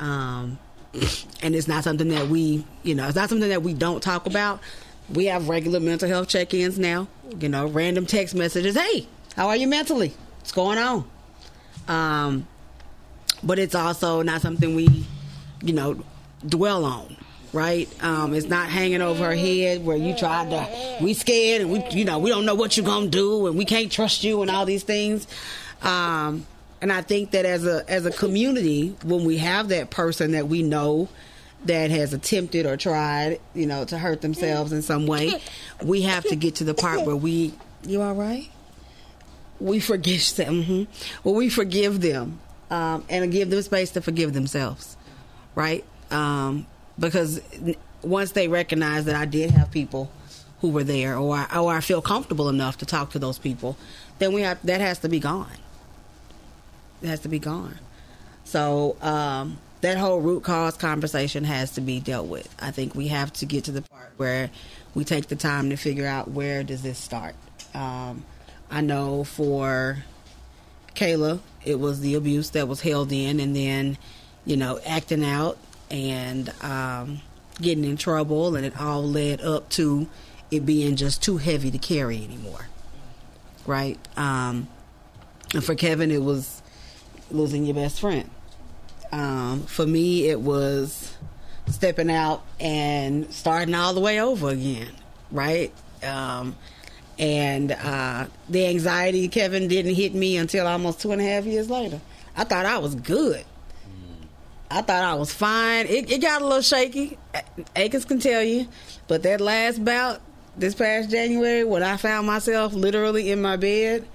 Um, 0.00 0.58
and 1.42 1.54
it's 1.54 1.68
not 1.68 1.84
something 1.84 2.08
that 2.08 2.28
we, 2.28 2.64
you 2.82 2.94
know, 2.94 3.06
it's 3.06 3.16
not 3.16 3.28
something 3.28 3.48
that 3.48 3.62
we 3.62 3.74
don't 3.74 4.02
talk 4.02 4.26
about. 4.26 4.60
We 5.12 5.26
have 5.26 5.48
regular 5.48 5.78
mental 5.78 6.08
health 6.08 6.28
check-ins 6.28 6.78
now. 6.78 7.08
You 7.40 7.48
know, 7.48 7.66
random 7.66 8.06
text 8.06 8.34
messages. 8.34 8.76
Hey, 8.76 9.06
how 9.36 9.48
are 9.48 9.56
you 9.56 9.68
mentally? 9.68 10.12
What's 10.38 10.52
going 10.52 10.78
on? 10.78 11.08
Um, 11.86 12.46
but 13.42 13.58
it's 13.58 13.74
also 13.74 14.22
not 14.22 14.40
something 14.40 14.74
we, 14.74 15.04
you 15.62 15.72
know, 15.72 16.02
dwell 16.44 16.84
on. 16.84 17.16
Right? 17.52 17.88
Um, 18.02 18.34
it's 18.34 18.48
not 18.48 18.68
hanging 18.68 19.00
over 19.00 19.24
her 19.24 19.34
head 19.34 19.84
where 19.84 19.96
you 19.96 20.14
tried 20.14 20.50
to. 20.50 20.98
We 21.02 21.14
scared 21.14 21.62
and 21.62 21.70
we, 21.70 21.82
you 21.90 22.04
know, 22.04 22.18
we 22.18 22.28
don't 22.28 22.44
know 22.44 22.54
what 22.54 22.76
you're 22.76 22.84
gonna 22.84 23.06
do 23.06 23.46
and 23.46 23.56
we 23.56 23.64
can't 23.64 23.90
trust 23.90 24.24
you 24.24 24.42
and 24.42 24.50
all 24.50 24.66
these 24.66 24.82
things. 24.82 25.26
Um, 25.80 26.44
and 26.82 26.92
I 26.92 27.00
think 27.00 27.30
that 27.30 27.46
as 27.46 27.64
a 27.64 27.88
as 27.88 28.04
a 28.04 28.10
community, 28.10 28.96
when 29.04 29.24
we 29.24 29.38
have 29.38 29.68
that 29.68 29.90
person 29.90 30.32
that 30.32 30.48
we 30.48 30.62
know 30.62 31.08
that 31.64 31.90
has 31.90 32.12
attempted 32.12 32.66
or 32.66 32.76
tried, 32.76 33.40
you 33.54 33.66
know, 33.66 33.84
to 33.86 33.96
hurt 33.96 34.20
themselves 34.20 34.72
in 34.72 34.82
some 34.82 35.06
way, 35.06 35.40
we 35.82 36.02
have 36.02 36.24
to 36.24 36.36
get 36.36 36.56
to 36.56 36.64
the 36.64 36.74
part 36.74 37.06
where 37.06 37.16
we, 37.16 37.54
you 37.84 38.02
all 38.02 38.14
right? 38.14 38.50
We 39.60 39.80
forgive 39.80 40.34
them. 40.36 40.62
hmm 40.62 40.82
Well, 41.24 41.34
we 41.34 41.48
forgive 41.48 42.00
them 42.00 42.40
um, 42.70 43.04
and 43.08 43.30
give 43.32 43.50
them 43.50 43.62
space 43.62 43.90
to 43.92 44.00
forgive 44.02 44.32
themselves, 44.32 44.96
right? 45.54 45.84
Um, 46.10 46.66
because 46.98 47.40
once 48.02 48.32
they 48.32 48.48
recognize 48.48 49.04
that 49.06 49.16
I 49.16 49.24
did 49.24 49.50
have 49.52 49.70
people 49.70 50.10
who 50.60 50.70
were 50.70 50.84
there, 50.84 51.16
or 51.18 51.36
I, 51.36 51.58
or 51.58 51.72
I 51.74 51.80
feel 51.80 52.00
comfortable 52.00 52.48
enough 52.48 52.78
to 52.78 52.86
talk 52.86 53.10
to 53.10 53.18
those 53.18 53.38
people, 53.38 53.76
then 54.18 54.32
we 54.32 54.42
have 54.42 54.58
that 54.64 54.80
has 54.80 54.98
to 55.00 55.08
be 55.08 55.20
gone. 55.20 55.50
It 57.02 57.08
has 57.08 57.20
to 57.20 57.28
be 57.28 57.38
gone. 57.38 57.78
So 58.44 58.96
um, 59.02 59.58
that 59.82 59.98
whole 59.98 60.20
root 60.20 60.42
cause 60.42 60.76
conversation 60.76 61.44
has 61.44 61.72
to 61.72 61.80
be 61.80 62.00
dealt 62.00 62.26
with. 62.26 62.54
I 62.60 62.70
think 62.70 62.94
we 62.94 63.08
have 63.08 63.32
to 63.34 63.46
get 63.46 63.64
to 63.64 63.72
the 63.72 63.82
part 63.82 64.12
where 64.16 64.50
we 64.94 65.04
take 65.04 65.28
the 65.28 65.36
time 65.36 65.70
to 65.70 65.76
figure 65.76 66.06
out 66.06 66.30
where 66.30 66.62
does 66.62 66.82
this 66.82 66.98
start. 66.98 67.34
Um, 67.74 68.24
I 68.70 68.80
know 68.80 69.24
for 69.24 70.04
Kayla, 70.94 71.40
it 71.64 71.78
was 71.78 72.00
the 72.00 72.14
abuse 72.14 72.50
that 72.50 72.68
was 72.68 72.80
held 72.80 73.12
in, 73.12 73.40
and 73.40 73.54
then 73.54 73.98
you 74.44 74.56
know 74.56 74.80
acting 74.86 75.24
out 75.24 75.58
and 75.90 76.52
um, 76.62 77.20
getting 77.60 77.84
in 77.84 77.96
trouble, 77.96 78.56
and 78.56 78.66
it 78.66 78.80
all 78.80 79.02
led 79.02 79.40
up 79.40 79.68
to 79.70 80.08
it 80.50 80.64
being 80.64 80.96
just 80.96 81.22
too 81.22 81.38
heavy 81.38 81.70
to 81.70 81.78
carry 81.78 82.22
anymore. 82.24 82.68
Right? 83.66 83.98
Um, 84.16 84.68
and 85.54 85.64
for 85.64 85.74
Kevin, 85.74 86.10
it 86.10 86.22
was 86.22 86.62
losing 87.30 87.64
your 87.64 87.74
best 87.74 88.00
friend. 88.00 88.30
Um, 89.12 89.62
for 89.62 89.86
me, 89.86 90.28
it 90.28 90.40
was 90.40 91.16
stepping 91.68 92.10
out 92.10 92.44
and 92.60 93.32
starting 93.32 93.74
all 93.74 93.94
the 93.94 94.00
way 94.00 94.20
over 94.20 94.50
again, 94.50 94.90
right? 95.30 95.72
Um, 96.02 96.56
and 97.18 97.72
uh, 97.72 98.26
the 98.48 98.66
anxiety, 98.66 99.28
Kevin, 99.28 99.68
didn't 99.68 99.94
hit 99.94 100.14
me 100.14 100.36
until 100.36 100.66
almost 100.66 101.00
two 101.00 101.12
and 101.12 101.20
a 101.20 101.24
half 101.24 101.44
years 101.44 101.70
later. 101.70 102.00
I 102.36 102.44
thought 102.44 102.66
I 102.66 102.78
was 102.78 102.94
good. 102.94 103.44
I 104.70 104.82
thought 104.82 105.04
I 105.04 105.14
was 105.14 105.32
fine. 105.32 105.86
It, 105.86 106.10
it 106.10 106.20
got 106.20 106.42
a 106.42 106.44
little 106.44 106.60
shaky. 106.60 107.16
Akins 107.74 108.04
can 108.04 108.18
tell 108.18 108.42
you. 108.42 108.66
But 109.06 109.22
that 109.22 109.40
last 109.40 109.84
bout, 109.84 110.20
this 110.56 110.74
past 110.74 111.10
January, 111.10 111.64
when 111.64 111.82
I 111.82 111.96
found 111.96 112.26
myself 112.26 112.74
literally 112.74 113.30
in 113.30 113.40
my 113.40 113.56
bed, 113.56 114.06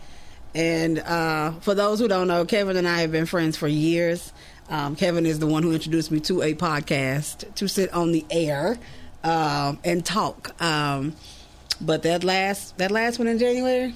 and 0.54 1.00
uh, 1.00 1.54
for 1.62 1.74
those 1.74 2.00
who 2.00 2.08
don't 2.10 2.28
know, 2.28 2.44
Kevin 2.44 2.76
and 2.76 2.88
I 2.88 3.02
have 3.02 3.12
been 3.12 3.26
friends 3.26 3.56
for 3.56 3.68
years. 3.68 4.34
Um, 4.70 4.96
Kevin 4.96 5.26
is 5.26 5.40
the 5.40 5.48
one 5.48 5.64
who 5.64 5.72
introduced 5.72 6.12
me 6.12 6.20
to 6.22 6.42
a 6.42 6.54
podcast 6.54 7.56
to 7.56 7.68
sit 7.68 7.94
on 7.94 8.12
the 8.12 8.26
air 8.30 8.78
um, 9.24 9.80
and 9.84 10.06
talk. 10.06 10.62
Um, 10.62 11.16
but 11.82 12.04
that 12.04 12.24
last 12.24 12.78
that 12.78 12.92
last 12.92 13.20
one 13.20 13.28
in 13.28 13.38
January, 13.38 13.94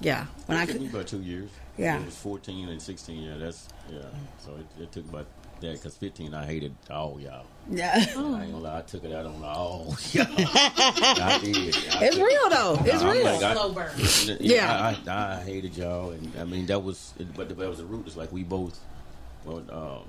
yeah, 0.00 0.26
when 0.46 0.58
I 0.58 0.62
It 0.62 0.66
took 0.66 0.72
could, 0.76 0.82
me 0.82 0.88
about 0.88 1.06
two 1.06 1.22
years. 1.22 1.50
Yeah. 1.76 1.98
It 2.00 2.06
was 2.06 2.16
14 2.16 2.68
and 2.68 2.82
16. 2.82 3.22
Yeah, 3.22 3.36
that's, 3.38 3.68
yeah. 3.90 4.00
So 4.44 4.50
it, 4.56 4.82
it 4.82 4.92
took 4.92 5.08
about 5.08 5.26
that 5.60 5.72
because 5.72 5.96
15, 5.96 6.34
I 6.34 6.44
hated 6.44 6.74
all 6.90 7.18
y'all. 7.20 7.46
yeah, 7.70 7.92
I 7.94 8.00
ain't 8.02 8.16
gonna 8.16 8.58
lie, 8.58 8.78
I 8.78 8.82
took 8.82 9.04
it 9.04 9.12
out 9.14 9.24
on 9.26 9.42
all 9.42 9.96
y'all. 10.12 10.26
I 10.28 11.38
did. 11.42 11.56
I 11.94 12.04
it's 12.04 12.16
took- 12.16 12.26
real 12.26 12.50
though. 12.50 12.78
It's 12.84 13.02
I'm 13.02 13.10
real. 13.12 13.24
like, 13.24 13.42
I- 13.42 13.54
Slow 13.54 13.72
burn. 13.72 13.90
Yeah, 13.98 14.36
Yeah. 14.40 14.94
I, 15.06 15.36
I 15.36 15.40
hated 15.42 15.76
y'all, 15.76 16.10
and 16.10 16.32
I 16.38 16.44
mean 16.44 16.66
that 16.66 16.80
was, 16.82 17.14
but 17.34 17.48
that 17.48 17.56
was 17.56 17.78
the 17.78 17.84
root. 17.84 18.06
It's 18.06 18.16
like 18.16 18.30
we 18.32 18.42
both, 18.42 18.78
well, 19.46 19.62
um, 19.70 20.04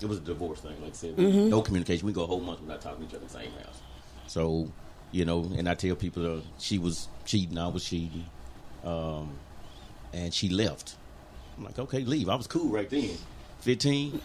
it 0.00 0.06
was 0.06 0.18
a 0.18 0.22
divorce 0.22 0.60
thing. 0.60 0.78
Like 0.82 0.90
I 0.92 0.96
said, 0.96 1.16
Mm-hmm. 1.16 1.48
no 1.48 1.62
communication. 1.62 2.06
We 2.06 2.12
go 2.12 2.24
a 2.24 2.26
whole 2.26 2.40
month 2.40 2.60
without 2.60 2.82
talking 2.82 3.00
to 3.00 3.04
each 3.04 3.14
other 3.14 3.22
in 3.22 3.28
the 3.28 3.32
same 3.32 3.52
house. 3.64 3.80
So, 4.26 4.70
you 5.14 5.24
know, 5.24 5.48
and 5.56 5.68
I 5.68 5.74
tell 5.74 5.94
people 5.94 6.38
uh, 6.38 6.40
she 6.58 6.78
was 6.78 7.06
cheating, 7.24 7.56
I 7.56 7.68
was 7.68 7.84
cheating, 7.84 8.26
um, 8.84 9.30
and 10.12 10.34
she 10.34 10.48
left. 10.48 10.96
I'm 11.56 11.64
like, 11.64 11.78
okay, 11.78 12.00
leave. 12.00 12.28
I 12.28 12.34
was 12.34 12.48
cool 12.48 12.68
right 12.68 12.90
then. 12.90 13.10
Fifteen. 13.60 14.20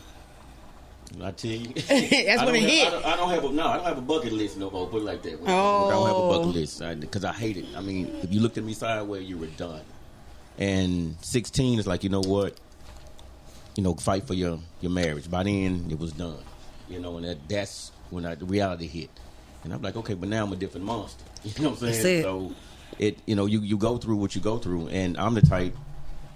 I 1.23 1.31
tell 1.31 1.51
you, 1.51 1.67
That's 1.73 2.41
I 2.41 2.45
when 2.45 2.55
it 2.55 2.61
have- 2.61 2.69
hit. 2.69 2.87
I 2.87 2.89
don't, 2.91 3.05
I 3.05 3.15
don't 3.17 3.29
have 3.29 3.43
a 3.43 3.49
no. 3.51 3.67
I 3.67 3.75
don't 3.77 3.85
have 3.85 3.97
a 3.99 4.01
bucket 4.01 4.33
list 4.33 4.57
no 4.57 4.69
more. 4.71 4.87
Put 4.87 5.01
it 5.03 5.05
like 5.05 5.21
that. 5.23 5.39
Oh, 5.45 5.87
I 5.87 5.91
don't 5.91 6.07
have 6.07 6.15
Oh. 6.15 6.31
a 6.31 6.37
bucket 6.39 6.55
list 6.55 6.81
because 6.99 7.23
I, 7.23 7.33
hate 7.33 7.57
it. 7.57 7.65
I 7.75 7.81
mean, 7.81 8.07
if 8.23 8.31
you 8.33 8.39
looked 8.41 8.57
at 8.57 8.63
me 8.63 8.73
sideways, 8.73 9.29
you 9.29 9.37
were 9.37 9.47
done. 9.47 9.81
And 10.57 11.15
sixteen 11.21 11.77
is 11.77 11.85
like, 11.87 12.03
you 12.03 12.09
know 12.09 12.21
what? 12.21 12.55
You 13.75 13.83
know, 13.83 13.93
fight 13.93 14.25
for 14.27 14.33
your 14.33 14.59
your 14.81 14.91
marriage. 14.91 15.29
By 15.29 15.43
then, 15.43 15.87
it 15.91 15.99
was 15.99 16.11
done. 16.13 16.43
You 16.89 16.99
know, 16.99 17.17
and 17.17 17.25
that 17.27 17.47
that's 17.47 17.91
when 18.09 18.25
I, 18.25 18.33
the 18.35 18.45
reality 18.45 18.87
hit. 18.87 19.09
And 19.63 19.73
I'm 19.73 19.81
like, 19.81 19.95
okay, 19.97 20.13
but 20.13 20.29
now 20.29 20.43
I'm 20.45 20.53
a 20.53 20.55
different 20.55 20.85
monster. 20.85 21.23
You 21.43 21.63
know 21.63 21.69
what 21.69 21.81
I'm 21.83 21.93
saying? 21.93 22.19
It. 22.19 22.23
So 22.23 22.53
it, 22.97 23.17
you 23.25 23.35
know, 23.35 23.45
you 23.45 23.61
you 23.61 23.77
go 23.77 23.97
through 23.97 24.17
what 24.17 24.35
you 24.35 24.41
go 24.41 24.57
through, 24.57 24.89
and 24.89 25.17
I'm 25.17 25.33
the 25.33 25.41
type. 25.41 25.73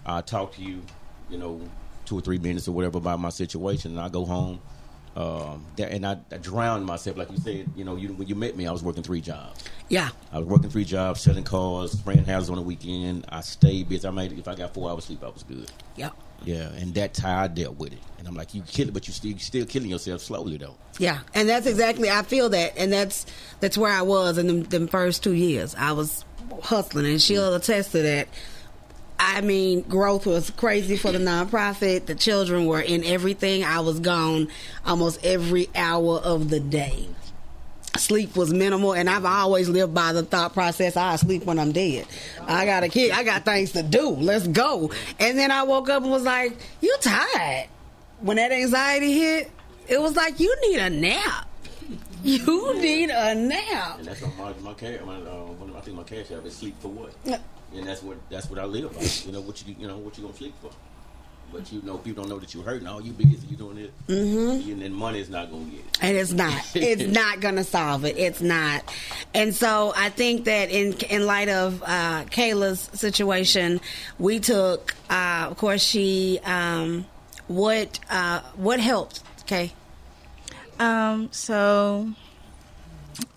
I 0.06 0.22
talk 0.22 0.54
to 0.56 0.62
you, 0.62 0.82
you 1.30 1.38
know, 1.38 1.60
two 2.06 2.18
or 2.18 2.22
three 2.22 2.38
minutes 2.38 2.68
or 2.68 2.72
whatever 2.72 2.98
about 3.00 3.20
my 3.20 3.30
situation, 3.30 3.92
and 3.92 4.00
I 4.00 4.08
go 4.10 4.24
home. 4.26 4.60
Um, 5.16 5.66
and 5.78 6.06
I, 6.08 6.18
I 6.32 6.38
drowned 6.38 6.86
myself, 6.86 7.18
like 7.18 7.30
you 7.32 7.38
said. 7.38 7.70
You 7.76 7.84
know, 7.84 7.96
you, 7.96 8.10
when 8.14 8.28
you 8.28 8.34
met 8.36 8.58
me, 8.58 8.66
I 8.66 8.72
was 8.72 8.82
working 8.82 9.04
three 9.04 9.22
jobs. 9.22 9.64
Yeah, 9.90 10.10
I 10.32 10.40
was 10.40 10.48
working 10.48 10.70
three 10.70 10.86
jobs, 10.86 11.22
selling 11.22 11.44
cars, 11.44 11.92
spraying 11.92 12.24
houses 12.26 12.50
on 12.50 12.56
the 12.56 12.62
weekend. 12.64 13.26
I 13.30 13.42
stayed 13.42 13.90
busy. 13.90 14.08
I 14.08 14.12
made 14.12 14.32
if 14.32 14.48
I 14.48 14.56
got 14.56 14.74
four 14.74 14.90
hours 14.90 15.06
sleep, 15.06 15.24
I 15.24 15.30
was 15.30 15.44
good. 15.44 15.70
yeah, 15.98 16.10
Yeah, 16.44 16.70
and 16.70 16.94
that's 16.94 17.20
how 17.20 17.44
I 17.44 17.48
dealt 17.48 17.78
with 17.78 17.94
it. 17.94 18.00
And 18.20 18.28
I'm 18.28 18.36
like, 18.36 18.54
you 18.54 18.62
kill 18.62 18.88
it, 18.88 18.94
but 18.94 19.08
you 19.08 19.14
still 19.14 19.38
still 19.38 19.66
killing 19.66 19.90
yourself 19.90 20.22
slowly 20.22 20.58
though. 20.58 20.76
yeah. 20.98 21.20
And 21.34 21.50
that's 21.50 21.68
exactly. 21.68 22.10
I 22.10 22.24
feel 22.24 22.50
that, 22.50 22.78
and 22.78 22.92
that's 22.92 23.26
that's 23.60 23.78
where 23.78 23.92
I 23.92 24.02
was 24.02 24.38
in 24.38 24.48
them, 24.48 24.64
them 24.64 24.88
first 24.88 25.24
two 25.24 25.34
years. 25.34 25.76
I 25.76 25.92
was 25.94 26.26
hustling, 26.62 27.06
and 27.06 27.22
she'll 27.22 27.52
mm. 27.52 27.56
attest 27.56 27.92
to 27.92 28.02
that. 28.02 28.28
I 29.20 29.42
mean, 29.42 29.82
growth 29.82 30.26
was 30.26 30.50
crazy 30.50 30.98
for 30.98 31.12
the 31.12 31.20
nonprofit. 31.20 32.08
The 32.08 32.16
children 32.16 32.66
were 32.66 32.82
in 32.82 33.04
everything. 33.04 33.64
I 33.64 33.80
was 33.80 34.00
gone 34.00 34.50
almost 34.86 35.24
every 35.24 35.70
hour 35.76 36.18
of 36.18 36.50
the 36.50 36.60
day. 36.60 37.08
Sleep 37.98 38.36
was 38.36 38.52
minimal, 38.52 38.94
and 38.94 39.10
I've 39.10 39.26
always 39.26 39.70
lived 39.70 39.94
by 39.94 40.14
the 40.14 40.24
thought 40.24 40.54
process: 40.54 40.98
I 40.98 41.16
sleep 41.16 41.46
when 41.46 41.60
I'm 41.60 41.72
dead. 41.72 42.08
I 42.42 42.66
got 42.66 42.84
a 42.84 42.90
kid. 42.90 43.12
I 43.12 43.24
got 43.24 43.46
things 43.46 43.72
to 43.74 43.84
do. 43.84 44.10
Let's 44.10 44.48
go. 44.48 44.92
And 45.20 45.38
then 45.38 45.52
I 45.52 45.64
woke 45.64 45.90
up 45.90 46.02
and 46.02 46.12
was 46.12 46.24
like, 46.24 46.58
"You 46.82 46.96
tired?" 47.02 47.68
When 48.20 48.38
that 48.38 48.52
anxiety 48.52 49.14
hit, 49.14 49.52
it 49.88 50.02
was 50.02 50.16
like, 50.16 50.40
"You 50.40 50.56
need 50.68 50.80
a 50.80 50.90
nap. 50.90 51.48
You 52.24 52.74
need 52.80 53.10
a 53.12 53.36
nap." 53.36 54.00
And 54.00 54.08
that's 54.08 54.24
on 54.24 54.36
my 54.38 54.54
my 54.62 54.74
cash. 54.74 55.00
My, 55.06 55.18
uh, 55.18 55.78
I 55.78 55.82
think 55.82 55.98
my 55.98 56.04
cash 56.04 56.32
app 56.32 56.46
is 56.46 56.56
sleep 56.56 56.76
for 56.80 56.88
what? 56.88 57.14
Yeah. 57.24 57.38
And 57.76 57.86
that's 57.88 58.02
what 58.02 58.18
that's 58.30 58.50
what 58.50 58.60
I 58.60 58.66
live 58.66 58.94
by. 58.94 59.02
You 59.26 59.34
know 59.34 59.42
what 59.42 59.66
you 59.68 59.76
you 59.78 59.88
know 59.88 59.98
what 59.98 60.18
you 60.18 60.24
gonna 60.24 60.36
sleep 60.36 60.56
for? 60.62 60.72
But 61.54 61.72
you 61.72 61.82
know, 61.84 61.98
people 62.00 62.24
don't 62.24 62.32
know 62.32 62.40
that 62.40 62.54
you're 62.54 62.64
hurting. 62.64 62.88
All 62.88 63.02
you 63.02 63.12
busy, 63.14 63.48
you 63.48 63.56
doing 63.56 63.78
it, 63.78 63.92
mm-hmm. 64.08 64.72
and 64.72 64.82
then 64.82 64.94
money 64.94 65.20
is 65.20 65.30
not 65.30 65.52
gonna 65.52 65.66
get 65.66 65.80
it. 65.80 65.98
And 66.02 66.18
it's 66.18 66.32
not. 66.32 66.76
It's 66.76 67.04
not 67.16 67.40
going 67.40 67.56
to 67.56 67.64
solve 67.64 68.06
it. 68.06 68.18
It's 68.18 68.42
not. 68.42 68.84
And 69.34 69.54
so 69.54 69.94
I 69.96 70.10
think 70.10 70.46
that 70.46 70.72
in 70.72 70.94
in 71.10 71.26
light 71.26 71.50
of 71.50 71.84
uh, 71.84 72.26
Kayla's 72.26 72.90
situation, 72.94 73.80
we 74.18 74.40
took. 74.40 74.96
Uh, 75.10 75.48
of 75.50 75.58
course, 75.58 75.84
she. 75.84 76.40
Um, 76.44 77.06
what 77.48 78.00
uh, 78.10 78.42
what 78.56 78.80
helped? 78.80 79.22
Okay. 79.42 79.74
Um, 80.80 81.30
so, 81.32 82.12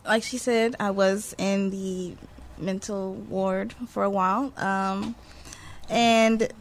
like 0.05 0.23
she 0.23 0.39
said, 0.39 0.77
I 0.81 0.91
was 0.91 1.35
in 1.39 1.71
the 1.71 2.17
mental 2.59 3.15
ward 3.15 3.75
for 3.89 4.03
a 4.05 4.11
while. 4.11 4.53
Um, 4.57 5.15
and 5.89 6.53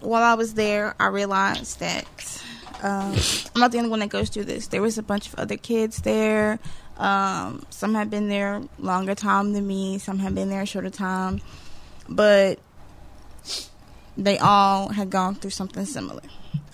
while 0.00 0.22
I 0.22 0.34
was 0.34 0.54
there, 0.54 0.94
I 1.00 1.06
realized 1.06 1.80
that 1.80 2.42
um, 2.82 3.16
I'm 3.54 3.60
not 3.60 3.72
the 3.72 3.78
only 3.78 3.90
one 3.90 4.00
that 4.00 4.08
goes 4.08 4.28
through 4.28 4.44
this. 4.44 4.68
There 4.68 4.82
was 4.82 4.98
a 4.98 5.02
bunch 5.02 5.28
of 5.28 5.34
other 5.38 5.56
kids 5.56 6.02
there. 6.02 6.58
Um, 6.96 7.64
some 7.70 7.94
have 7.94 8.10
been 8.10 8.28
there 8.28 8.62
longer 8.78 9.14
time 9.14 9.52
than 9.52 9.66
me. 9.66 9.98
Some 9.98 10.18
have 10.18 10.34
been 10.34 10.48
there 10.48 10.62
a 10.62 10.66
shorter 10.66 10.90
time, 10.90 11.40
but 12.08 12.58
they 14.16 14.38
all 14.38 14.88
had 14.88 15.10
gone 15.10 15.36
through 15.36 15.50
something 15.50 15.84
similar. 15.84 16.22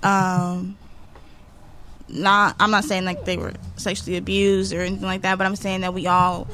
Um, 0.02 0.76
not, 2.08 2.56
I'm 2.60 2.70
not 2.70 2.84
saying 2.84 3.04
like 3.04 3.24
they 3.24 3.36
were 3.36 3.52
sexually 3.76 4.16
abused 4.16 4.72
or 4.72 4.80
anything 4.80 5.06
like 5.06 5.22
that, 5.22 5.36
but 5.38 5.46
I'm 5.46 5.56
saying 5.56 5.82
that 5.82 5.94
we 5.94 6.06
all 6.06 6.48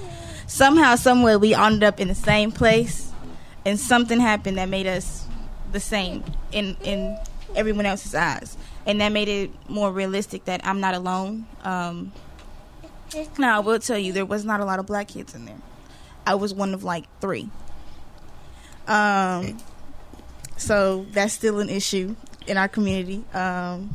somehow, 0.46 0.96
somewhere, 0.96 1.38
we 1.38 1.54
ended 1.54 1.84
up 1.84 2.00
in 2.00 2.08
the 2.08 2.14
same 2.14 2.50
place, 2.50 3.10
and 3.64 3.78
something 3.78 4.18
happened 4.20 4.58
that 4.58 4.68
made 4.68 4.86
us 4.86 5.26
the 5.72 5.80
same 5.80 6.24
in 6.52 6.76
in 6.82 7.18
everyone 7.54 7.86
else's 7.86 8.14
eyes, 8.14 8.56
and 8.86 9.00
that 9.00 9.12
made 9.12 9.28
it 9.28 9.50
more 9.68 9.92
realistic 9.92 10.44
that 10.44 10.64
I'm 10.66 10.80
not 10.80 10.94
alone. 10.94 11.46
Um, 11.64 12.12
now, 13.38 13.56
I 13.56 13.60
will 13.60 13.78
tell 13.78 13.98
you, 13.98 14.12
there 14.12 14.26
was 14.26 14.44
not 14.44 14.60
a 14.60 14.64
lot 14.64 14.78
of 14.78 14.86
black 14.86 15.08
kids 15.08 15.34
in 15.34 15.44
there. 15.44 15.60
I 16.26 16.34
was 16.34 16.54
one 16.54 16.74
of 16.74 16.84
like 16.84 17.04
three. 17.20 17.50
Um, 18.86 19.58
so 20.56 21.06
that's 21.10 21.32
still 21.32 21.60
an 21.60 21.68
issue 21.68 22.14
in 22.46 22.56
our 22.56 22.68
community. 22.68 23.24
Um, 23.34 23.94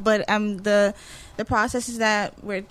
but 0.00 0.28
um, 0.28 0.58
the 0.58 0.94
the 1.36 1.44
processes 1.44 1.98
that 1.98 2.42
were 2.42 2.62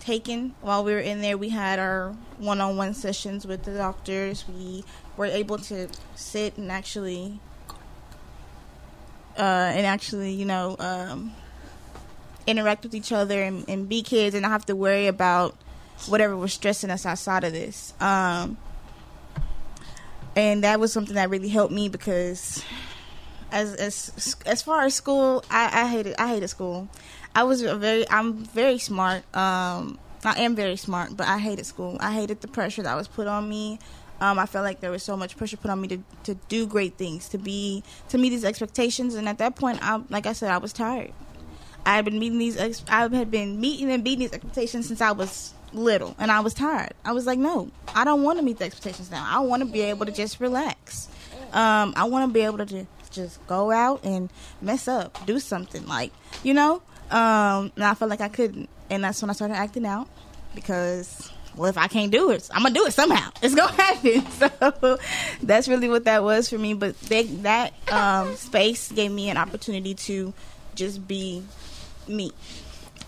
taken 0.00 0.54
while 0.60 0.82
we 0.82 0.92
were 0.92 1.00
in 1.00 1.20
there, 1.20 1.36
we 1.36 1.50
had 1.50 1.78
our 1.78 2.14
one-on-one 2.38 2.94
sessions 2.94 3.46
with 3.46 3.64
the 3.64 3.74
doctors. 3.74 4.44
We 4.48 4.84
were 5.16 5.26
able 5.26 5.58
to 5.58 5.88
sit 6.16 6.56
and 6.56 6.72
actually, 6.72 7.38
uh, 9.40 9.72
and 9.74 9.86
actually, 9.86 10.32
you 10.32 10.44
know, 10.44 10.76
um, 10.78 11.32
interact 12.46 12.82
with 12.82 12.94
each 12.94 13.10
other 13.10 13.42
and, 13.42 13.64
and 13.68 13.88
be 13.88 14.02
kids, 14.02 14.34
and 14.34 14.42
not 14.42 14.50
have 14.50 14.66
to 14.66 14.76
worry 14.76 15.06
about 15.06 15.56
whatever 16.08 16.36
was 16.36 16.52
stressing 16.52 16.90
us 16.90 17.06
outside 17.06 17.44
of 17.44 17.52
this. 17.52 17.94
Um, 18.00 18.58
and 20.36 20.62
that 20.62 20.78
was 20.78 20.92
something 20.92 21.14
that 21.14 21.30
really 21.30 21.48
helped 21.48 21.72
me 21.72 21.88
because 21.88 22.62
as 23.50 23.74
as 23.74 24.36
as 24.44 24.62
far 24.62 24.84
as 24.84 24.94
school, 24.94 25.42
I, 25.50 25.84
I 25.84 25.88
hated 25.88 26.16
I 26.18 26.28
hated 26.28 26.48
school. 26.48 26.88
I 27.34 27.44
was 27.44 27.62
very 27.62 28.08
I'm 28.10 28.44
very 28.44 28.78
smart. 28.78 29.24
Um, 29.34 29.98
I 30.22 30.42
am 30.42 30.54
very 30.54 30.76
smart, 30.76 31.16
but 31.16 31.26
I 31.26 31.38
hated 31.38 31.64
school. 31.64 31.96
I 31.98 32.12
hated 32.12 32.42
the 32.42 32.48
pressure 32.48 32.82
that 32.82 32.94
was 32.94 33.08
put 33.08 33.26
on 33.26 33.48
me. 33.48 33.78
Um, 34.20 34.38
I 34.38 34.46
felt 34.46 34.64
like 34.64 34.80
there 34.80 34.90
was 34.90 35.02
so 35.02 35.16
much 35.16 35.36
pressure 35.36 35.56
put 35.56 35.70
on 35.70 35.80
me 35.80 35.88
to, 35.88 35.98
to 36.24 36.34
do 36.48 36.66
great 36.66 36.94
things, 36.94 37.28
to 37.30 37.38
be 37.38 37.82
to 38.10 38.18
meet 38.18 38.30
these 38.30 38.44
expectations, 38.44 39.14
and 39.14 39.28
at 39.28 39.38
that 39.38 39.56
point, 39.56 39.78
I 39.82 40.02
like 40.10 40.26
I 40.26 40.32
said, 40.32 40.50
I 40.50 40.58
was 40.58 40.72
tired. 40.72 41.12
I 41.86 41.96
had 41.96 42.04
been 42.04 42.18
meeting 42.18 42.38
these 42.38 42.56
ex- 42.56 42.84
I 42.88 43.08
had 43.08 43.30
been 43.30 43.60
meeting 43.60 43.90
and 43.90 44.04
beating 44.04 44.20
these 44.20 44.32
expectations 44.32 44.88
since 44.88 45.00
I 45.00 45.12
was 45.12 45.54
little, 45.72 46.14
and 46.18 46.30
I 46.30 46.40
was 46.40 46.54
tired. 46.54 46.92
I 47.04 47.12
was 47.12 47.26
like, 47.26 47.38
no, 47.38 47.70
I 47.94 48.04
don't 48.04 48.22
want 48.22 48.38
to 48.38 48.44
meet 48.44 48.58
the 48.58 48.64
expectations 48.64 49.10
now. 49.10 49.26
I 49.26 49.40
want 49.40 49.62
to 49.62 49.68
be 49.68 49.80
able 49.82 50.06
to 50.06 50.12
just 50.12 50.40
relax. 50.40 51.08
Um, 51.52 51.94
I 51.96 52.04
want 52.04 52.28
to 52.28 52.32
be 52.32 52.42
able 52.42 52.58
to 52.58 52.86
just, 53.10 53.44
go 53.48 53.72
out 53.72 54.04
and 54.04 54.30
mess 54.60 54.86
up, 54.86 55.26
do 55.26 55.40
something 55.40 55.86
like 55.86 56.12
you 56.42 56.54
know. 56.54 56.82
Um, 57.10 57.72
and 57.74 57.84
I 57.84 57.94
felt 57.94 58.08
like 58.08 58.20
I 58.20 58.28
couldn't, 58.28 58.68
and 58.88 59.02
that's 59.02 59.20
when 59.20 59.30
I 59.30 59.32
started 59.32 59.54
acting 59.54 59.86
out 59.86 60.08
because 60.54 61.32
well, 61.60 61.68
if 61.68 61.76
I 61.76 61.88
can't 61.88 62.10
do 62.10 62.30
it, 62.30 62.48
I'm 62.54 62.62
gonna 62.62 62.74
do 62.74 62.86
it 62.86 62.92
somehow. 62.92 63.30
It's 63.42 63.54
gonna 63.54 63.72
happen. 63.82 64.24
So 64.30 64.98
that's 65.42 65.68
really 65.68 65.90
what 65.90 66.04
that 66.06 66.24
was 66.24 66.48
for 66.48 66.56
me. 66.56 66.72
But 66.72 66.98
they, 67.02 67.24
that 67.24 67.74
um, 67.92 68.34
space 68.36 68.90
gave 68.90 69.12
me 69.12 69.28
an 69.28 69.36
opportunity 69.36 69.94
to 69.94 70.32
just 70.74 71.06
be 71.06 71.42
me. 72.08 72.32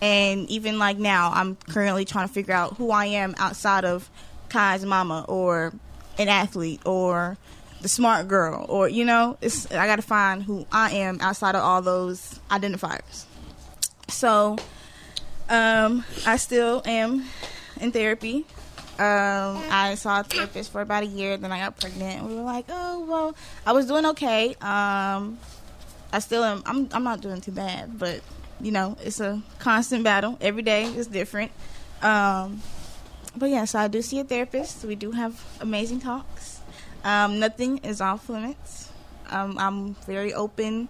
And 0.03 0.47
even 0.51 0.77
like 0.77 0.99
now, 0.99 1.31
I'm 1.33 1.55
currently 1.55 2.05
trying 2.05 2.27
to 2.27 2.33
figure 2.33 2.53
out 2.53 2.77
who 2.77 2.91
I 2.91 3.05
am 3.05 3.33
outside 3.39 3.85
of 3.85 4.07
Kai's 4.49 4.85
mama 4.85 5.25
or 5.27 5.73
an 6.19 6.29
athlete 6.29 6.81
or 6.85 7.37
the 7.81 7.89
smart 7.89 8.27
girl 8.27 8.67
or 8.69 8.87
you 8.87 9.03
know, 9.03 9.35
it's 9.41 9.71
I 9.71 9.87
got 9.87 9.95
to 9.95 10.03
find 10.03 10.43
who 10.43 10.67
I 10.71 10.91
am 10.91 11.19
outside 11.21 11.55
of 11.55 11.63
all 11.63 11.81
those 11.81 12.39
identifiers. 12.51 13.25
So, 14.09 14.57
um, 15.49 16.05
I 16.27 16.37
still 16.37 16.83
am 16.85 17.25
in 17.83 17.91
therapy. 17.91 18.45
Um, 18.93 19.59
I 19.69 19.95
saw 19.97 20.21
a 20.21 20.23
therapist 20.23 20.71
for 20.71 20.81
about 20.81 21.03
a 21.03 21.07
year. 21.07 21.37
Then 21.37 21.51
I 21.51 21.59
got 21.59 21.79
pregnant. 21.79 22.25
We 22.25 22.35
were 22.35 22.41
like, 22.41 22.65
oh 22.69 23.05
well, 23.05 23.35
I 23.65 23.73
was 23.73 23.85
doing 23.87 24.05
okay. 24.07 24.55
Um, 24.61 25.37
I 26.11 26.19
still 26.19 26.43
am. 26.43 26.63
I'm. 26.65 26.89
I'm 26.91 27.03
not 27.03 27.21
doing 27.21 27.41
too 27.41 27.51
bad, 27.51 27.99
but 27.99 28.21
you 28.61 28.71
know, 28.71 28.95
it's 29.01 29.19
a 29.19 29.41
constant 29.59 30.03
battle. 30.03 30.37
Every 30.41 30.61
day 30.61 30.85
is 30.85 31.07
different. 31.07 31.51
Um, 32.01 32.61
but 33.35 33.49
yeah, 33.49 33.65
so 33.65 33.79
I 33.79 33.87
do 33.87 34.01
see 34.01 34.19
a 34.19 34.23
therapist. 34.23 34.85
We 34.85 34.95
do 34.95 35.11
have 35.11 35.43
amazing 35.59 35.99
talks. 35.99 36.61
Um, 37.03 37.39
nothing 37.39 37.79
is 37.79 37.99
off 37.99 38.29
limits. 38.29 38.89
Um, 39.29 39.57
I'm 39.57 39.95
very 40.05 40.33
open 40.33 40.87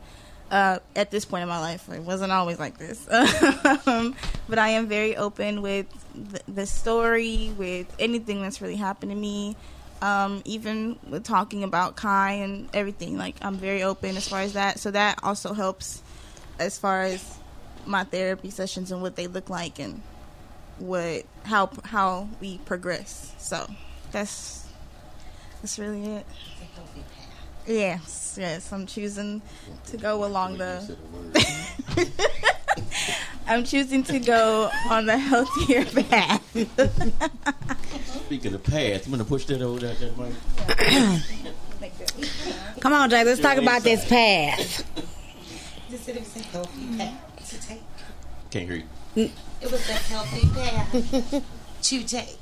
uh, 0.52 0.80
at 0.96 1.12
this 1.12 1.26
point 1.26 1.44
in 1.44 1.50
my 1.50 1.60
life. 1.60 1.90
It 1.90 2.02
wasn't 2.02 2.32
always 2.32 2.60
like 2.60 2.78
this. 2.78 3.08
um, 3.88 4.16
but 4.48 4.60
I 4.60 4.70
am 4.70 4.88
very 4.88 5.16
open 5.16 5.62
with 5.62 5.88
the, 6.14 6.42
the, 6.52 6.66
story, 6.66 7.54
with 7.58 7.94
anything 8.00 8.42
that's 8.42 8.62
really 8.62 8.76
happened 8.76 9.12
to 9.12 9.18
me, 9.18 9.56
um, 10.02 10.42
even 10.46 11.00
with 11.10 11.24
talking 11.24 11.64
about 11.64 11.96
Kai 11.96 12.34
and 12.34 12.70
everything. 12.74 13.18
Like, 13.18 13.36
I'm 13.42 13.58
very 13.58 13.84
open 13.84 14.16
as 14.18 14.28
far 14.28 14.42
as 14.42 14.54
that. 14.54 14.80
So 14.80 14.92
that 14.92 15.20
also 15.24 15.54
helps 15.54 16.02
as 16.60 16.78
far 16.78 17.02
as 17.02 17.38
my 17.86 18.04
therapy 18.04 18.50
sessions 18.50 18.92
and 18.92 19.02
what 19.02 19.16
they 19.16 19.28
look 19.28 19.50
like 19.50 19.80
and 19.80 20.02
what 20.80 21.26
how 21.44 21.70
how 21.84 22.30
we 22.40 22.58
progress. 22.60 23.34
So 23.38 23.68
that's 24.12 24.68
that's 25.62 25.80
really 25.80 26.06
it. 26.06 26.26
Yes, 27.66 28.38
yes. 28.40 28.72
I'm 28.74 28.86
choosing 28.86 29.42
to 29.88 29.98
go 29.98 30.26
along 30.26 30.58
the. 30.58 30.98
I'm 33.48 33.64
choosing 33.64 34.04
to 34.04 34.20
go 34.20 34.70
on 34.90 35.06
the 35.06 35.18
healthier 35.18 35.86
path. 36.04 36.42
Speaking 38.26 38.54
of 38.54 38.64
path, 38.64 39.06
I'm 39.06 39.12
gonna 39.12 39.26
push 39.26 39.46
that 39.46 39.62
over 39.62 39.80
there. 39.80 39.96
Come 42.80 42.94
on, 42.94 43.10
Jay. 43.10 43.24
Let's 43.24 43.42
talk 43.42 43.58
about 43.58 43.84
this 43.84 44.08
path. 44.08 44.84
This 45.90 46.08
is 46.10 46.36
a 46.36 46.40
healthy 46.48 46.98
path 46.98 47.50
to 47.50 47.62
take. 47.68 47.82
Can't 48.50 48.66
hear 48.70 48.84
you. 49.16 49.32
It 49.62 49.72
was 49.72 49.90
a 49.90 49.94
healthy 49.94 50.48
path 50.50 51.44
to 51.84 52.04
take. 52.04 52.38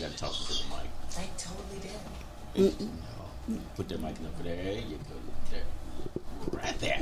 You 0.00 0.06
gotta 0.06 0.18
talk 0.18 0.32
to 0.32 0.48
the 0.48 0.54
mic. 0.70 0.88
I 1.18 1.28
totally 1.36 1.78
did. 2.54 2.74
Put 3.76 3.88
that 3.90 4.00
mic 4.00 4.12
up 4.12 4.42
there. 4.42 4.56
There 4.56 4.72
you 4.72 4.96
go. 4.96 5.14
There. 5.50 5.60
Right 6.52 6.78
there. 6.78 6.98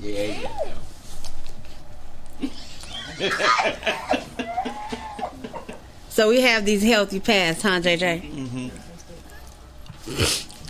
yeah, 0.00 0.40
yeah. 3.20 3.30
So 6.08 6.28
we 6.30 6.40
have 6.40 6.64
these 6.64 6.82
healthy 6.82 7.20
paths, 7.20 7.62
huh, 7.62 7.78
JJ? 7.80 8.22
Mm-hmm. 8.32 8.70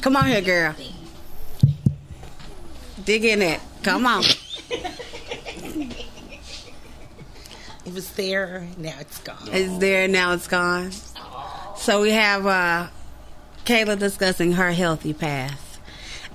Come 0.02 0.16
on 0.16 0.26
here, 0.26 0.42
girl. 0.42 0.74
Dig 3.06 3.24
in 3.24 3.40
it. 3.40 3.62
Come 3.82 4.04
on. 4.04 4.22
It 7.86 7.94
was 7.94 8.10
there, 8.14 8.66
now 8.78 8.94
it's 8.98 9.18
gone. 9.20 9.48
It's 9.52 9.78
there 9.78 10.08
now. 10.08 10.32
It's 10.32 10.48
gone. 10.48 10.90
So 11.76 12.02
we 12.02 12.10
have 12.10 12.44
uh, 12.44 12.88
Kayla 13.64 13.96
discussing 13.96 14.52
her 14.52 14.72
healthy 14.72 15.14
path, 15.14 15.78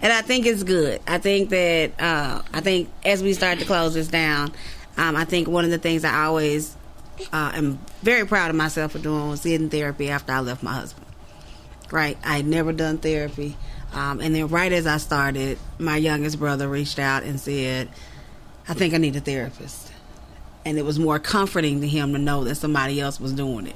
and 0.02 0.14
I 0.14 0.22
think 0.22 0.46
it's 0.46 0.64
good. 0.64 1.02
I 1.06 1.18
think 1.18 1.50
that 1.50 1.92
uh, 2.00 2.42
I 2.54 2.62
think 2.62 2.90
as 3.04 3.22
we 3.22 3.34
start 3.34 3.60
to 3.60 3.66
close 3.66 3.96
this 3.96 4.08
down, 4.08 4.54
um, 4.96 5.18
I 5.18 5.26
think 5.26 5.50
one 5.50 5.66
of 5.66 5.72
the 5.72 5.78
things 5.78 6.06
I 6.06 6.24
always 6.24 6.74
uh, 7.34 7.52
am 7.54 7.80
very 8.02 8.26
proud 8.26 8.50
of 8.50 8.56
myself 8.56 8.94
for 8.94 9.00
doing 9.00 9.30
was 9.30 9.44
getting 9.44 9.70
therapy 9.70 10.10
after 10.10 10.32
I 10.32 10.40
left 10.40 10.64
my 10.64 10.74
husband. 10.74 11.06
Right, 11.92 12.18
I 12.24 12.38
had 12.38 12.48
never 12.48 12.72
done 12.72 12.98
therapy, 12.98 13.58
um, 13.92 14.22
and 14.22 14.34
then 14.34 14.48
right 14.48 14.72
as 14.72 14.88
I 14.88 14.96
started, 14.96 15.60
my 15.80 15.98
youngest 15.98 16.40
brother 16.40 16.70
reached 16.70 16.98
out 16.98 17.24
and 17.24 17.38
said, 17.38 17.90
"I 18.70 18.74
think 18.74 18.94
I 18.94 18.98
need 18.98 19.18
a 19.18 19.20
therapist." 19.20 19.91
And 20.64 20.78
it 20.78 20.86
was 20.86 21.00
more 21.00 21.18
comforting 21.18 21.82
to 21.82 21.88
him 21.88 22.14
to 22.14 22.20
know 22.20 22.44
that 22.44 22.56
somebody 22.56 23.02
else 23.02 23.20
was 23.20 23.34
doing 23.34 23.66
it, 23.66 23.76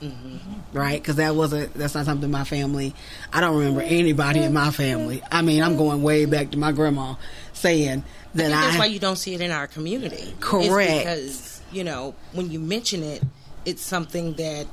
right? 0.71 1.01
Because 1.01 1.15
that 1.15 1.35
wasn't 1.35 1.73
that's 1.73 1.95
not 1.95 2.05
something 2.05 2.29
my 2.29 2.43
family. 2.43 2.93
I 3.33 3.41
don't 3.41 3.57
remember 3.57 3.81
anybody 3.81 4.41
in 4.43 4.53
my 4.53 4.69
family. 4.69 5.23
I 5.31 5.41
mean, 5.41 5.63
I'm 5.63 5.77
going 5.77 6.03
way 6.03 6.25
back 6.25 6.51
to 6.51 6.59
my 6.59 6.71
grandma 6.71 7.15
saying 7.53 8.03
that 8.35 8.45
I 8.45 8.49
think 8.49 8.61
that's 8.61 8.75
I 8.75 8.79
why 8.79 8.85
you 8.85 8.99
don't 8.99 9.15
see 9.15 9.33
it 9.33 9.41
in 9.41 9.49
our 9.49 9.65
community. 9.65 10.15
It's 10.15 10.33
Correct. 10.39 10.99
because, 10.99 11.61
you 11.71 11.83
know, 11.83 12.13
when 12.33 12.51
you 12.51 12.59
mention 12.59 13.01
it, 13.01 13.23
it's 13.65 13.81
something 13.81 14.33
that 14.33 14.67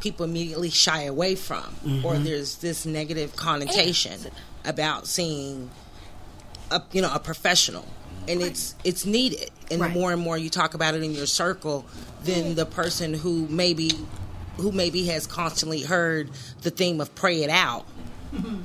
people 0.00 0.24
immediately 0.24 0.70
shy 0.70 1.02
away 1.02 1.34
from. 1.34 1.62
Mm-hmm. 1.62 2.06
Or 2.06 2.18
there's 2.18 2.56
this 2.56 2.86
negative 2.86 3.34
connotation 3.36 4.20
about 4.64 5.06
seeing 5.06 5.70
a 6.70 6.82
you 6.92 7.02
know, 7.02 7.12
a 7.12 7.18
professional. 7.18 7.86
And 8.28 8.42
it's 8.42 8.74
it's 8.84 9.06
needed. 9.06 9.50
And 9.70 9.80
Right. 9.80 9.92
the 9.92 9.98
more 9.98 10.12
and 10.12 10.20
more 10.20 10.36
you 10.36 10.50
talk 10.50 10.74
about 10.74 10.94
it 10.94 11.02
in 11.02 11.12
your 11.12 11.26
circle, 11.26 11.86
then 12.24 12.54
the 12.54 12.66
person 12.66 13.14
who 13.14 13.46
maybe 13.48 13.90
who 14.58 14.72
maybe 14.72 15.06
has 15.06 15.26
constantly 15.26 15.82
heard 15.82 16.30
the 16.62 16.70
theme 16.70 17.00
of 17.00 17.14
pray 17.14 17.42
it 17.42 17.50
out 17.50 17.86
mm-hmm. 18.34 18.58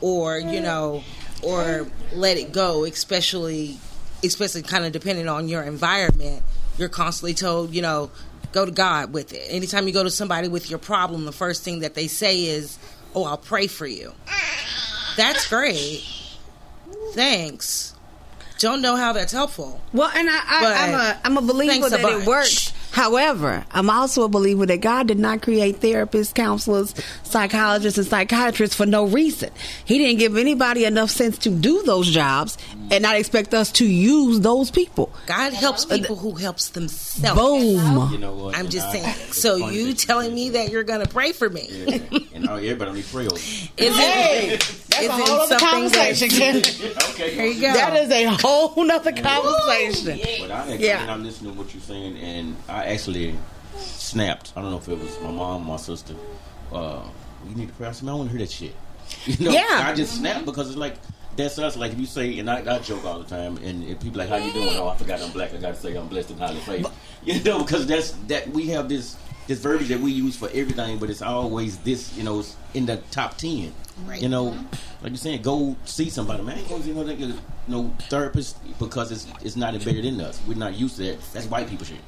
or 0.00 0.38
you 0.38 0.60
know 0.60 1.02
or 1.42 1.86
let 2.12 2.36
it 2.36 2.52
go 2.52 2.84
especially 2.84 3.78
especially 4.24 4.62
kind 4.62 4.84
of 4.84 4.92
depending 4.92 5.28
on 5.28 5.48
your 5.48 5.62
environment 5.62 6.42
you're 6.76 6.88
constantly 6.88 7.32
told 7.32 7.72
you 7.72 7.80
know 7.80 8.10
go 8.52 8.66
to 8.66 8.72
god 8.72 9.12
with 9.12 9.32
it. 9.32 9.46
Anytime 9.48 9.86
you 9.86 9.92
go 9.94 10.02
to 10.02 10.10
somebody 10.10 10.48
with 10.48 10.68
your 10.68 10.80
problem 10.80 11.24
the 11.24 11.32
first 11.32 11.62
thing 11.62 11.80
that 11.80 11.94
they 11.94 12.08
say 12.08 12.46
is 12.46 12.78
oh 13.14 13.24
i'll 13.24 13.38
pray 13.38 13.66
for 13.68 13.86
you. 13.86 14.12
That's 15.16 15.48
great. 15.48 16.04
Thanks 17.12 17.94
don't 18.60 18.80
know 18.80 18.94
how 18.94 19.12
that's 19.12 19.32
helpful 19.32 19.80
Well, 19.92 20.10
and 20.14 20.28
I, 20.30 20.34
I, 20.34 20.74
I'm 20.84 20.94
a 20.94 21.20
I'm 21.24 21.36
a 21.38 21.46
believer 21.46 21.86
a 21.86 21.90
that 21.90 22.00
it 22.04 22.26
works. 22.26 22.72
However, 22.92 23.64
I'm 23.70 23.88
also 23.90 24.24
a 24.24 24.28
believer 24.28 24.66
that 24.66 24.80
God 24.80 25.06
did 25.06 25.18
not 25.18 25.42
create 25.42 25.80
therapists, 25.80 26.34
counselors, 26.34 26.94
psychologists, 27.22 27.98
and 27.98 28.06
psychiatrists 28.06 28.74
for 28.74 28.86
no 28.86 29.06
reason. 29.06 29.50
He 29.84 29.98
didn't 29.98 30.18
give 30.18 30.36
anybody 30.36 30.84
enough 30.84 31.10
sense 31.10 31.38
to 31.38 31.50
do 31.50 31.82
those 31.82 32.10
jobs 32.10 32.58
and 32.90 33.02
not 33.02 33.16
expect 33.16 33.54
us 33.54 33.70
to 33.72 33.86
use 33.86 34.40
those 34.40 34.70
people. 34.70 35.12
god 35.26 35.52
helps 35.52 35.84
uh, 35.90 35.96
people 35.96 36.16
who 36.16 36.32
helps 36.34 36.70
themselves 36.70 37.40
Boom. 37.40 38.10
You 38.12 38.18
know 38.18 38.34
what? 38.34 38.54
i'm 38.56 38.62
and 38.62 38.70
just 38.70 38.86
I- 38.88 38.98
saying 38.98 39.32
so 39.32 39.56
you 39.68 39.94
telling 39.94 40.34
me 40.34 40.50
that 40.50 40.70
you're 40.70 40.82
gonna 40.82 41.06
pray 41.06 41.30
for 41.32 41.48
me 41.48 41.68
Yeah, 41.70 41.98
and 42.34 42.48
oh, 42.48 42.56
everybody 42.56 42.90
only 42.90 43.02
pray 43.02 43.26
over. 43.26 43.36
is 43.36 43.70
it 43.76 44.60
That's 44.88 45.02
is 45.02 45.02
a 45.02 45.04
it 45.04 45.10
whole 45.10 45.40
other 45.40 45.58
something 45.58 45.88
that- 45.90 46.18
conversation. 46.18 46.56
okay. 47.10 47.36
there 47.36 47.46
you 47.46 47.60
go 47.60 47.72
that 47.72 47.96
is 47.96 48.10
a 48.10 48.24
whole 48.26 48.84
nother 48.84 49.12
conversation. 49.12 50.18
But 50.40 50.50
I 50.50 50.58
actually, 50.72 50.86
Yeah. 50.86 51.02
and 51.02 51.10
I'm 51.10 51.22
listening 51.24 51.52
to 51.52 51.58
what 51.58 51.72
you're 51.72 51.82
saying, 51.82 52.16
and 52.18 52.56
I 52.68 52.79
actually 52.86 53.34
snapped. 53.76 54.52
I 54.56 54.62
don't 54.62 54.70
know 54.70 54.78
if 54.78 54.88
it 54.88 54.98
was 54.98 55.20
my 55.20 55.30
mom, 55.30 55.66
my 55.66 55.76
sister. 55.76 56.14
Uh, 56.72 57.02
you 57.48 57.54
need 57.54 57.68
to 57.68 57.74
pray. 57.74 57.88
I 57.88 57.92
said, 57.92 58.04
man, 58.04 58.14
I 58.14 58.18
want 58.18 58.30
to 58.30 58.36
hear 58.36 58.46
that 58.46 58.52
shit. 58.52 58.74
You 59.26 59.44
know, 59.46 59.50
Yeah. 59.52 59.84
I 59.86 59.94
just 59.94 60.16
snapped 60.18 60.44
because 60.44 60.68
it's 60.68 60.78
like 60.78 60.94
that's 61.36 61.58
us. 61.58 61.76
Like 61.76 61.92
if 61.92 61.98
you 61.98 62.06
say, 62.06 62.38
and 62.38 62.48
I, 62.50 62.76
I 62.76 62.78
joke 62.80 63.04
all 63.04 63.18
the 63.18 63.24
time, 63.24 63.56
and 63.58 63.84
if 63.84 64.00
people 64.00 64.18
like, 64.18 64.28
"How 64.28 64.36
you 64.36 64.52
doing?" 64.52 64.68
Oh, 64.76 64.88
I 64.88 64.96
forgot 64.96 65.20
I'm 65.22 65.30
black. 65.32 65.52
I 65.54 65.56
got 65.58 65.74
to 65.74 65.80
say 65.80 65.94
I'm 65.96 66.08
blessed 66.08 66.30
and 66.30 66.38
highly 66.40 66.60
favored. 66.60 66.92
You 67.24 67.42
know, 67.42 67.58
because 67.62 67.86
that's 67.86 68.12
that 68.28 68.48
we 68.48 68.68
have 68.68 68.88
this 68.88 69.16
this 69.46 69.60
verbiage 69.60 69.88
that 69.88 70.00
we 70.00 70.10
use 70.10 70.36
for 70.36 70.48
everything, 70.54 70.98
but 70.98 71.10
it's 71.10 71.20
always 71.22 71.76
this. 71.78 72.16
You 72.16 72.22
know, 72.24 72.40
it's 72.40 72.56
in 72.72 72.86
the 72.86 72.96
top 73.10 73.36
ten. 73.36 73.72
Right. 74.06 74.22
You 74.22 74.28
know, 74.30 74.44
like 75.02 75.10
you're 75.10 75.16
saying, 75.16 75.42
go 75.42 75.76
see 75.84 76.08
somebody. 76.08 76.42
Man, 76.42 76.58
I 76.58 76.62
to 76.62 76.82
see 76.82 76.92
no, 76.92 77.04
nigga- 77.04 77.38
no 77.68 77.94
therapist 78.08 78.56
because 78.78 79.12
it's 79.12 79.26
it's 79.42 79.56
not 79.56 79.74
embedded 79.74 80.04
in 80.06 80.20
us. 80.20 80.40
We're 80.48 80.54
not 80.56 80.74
used 80.78 80.96
to 80.96 81.02
that. 81.04 81.20
That's 81.32 81.46
white 81.46 81.68
people 81.68 81.84
shit. 81.84 81.98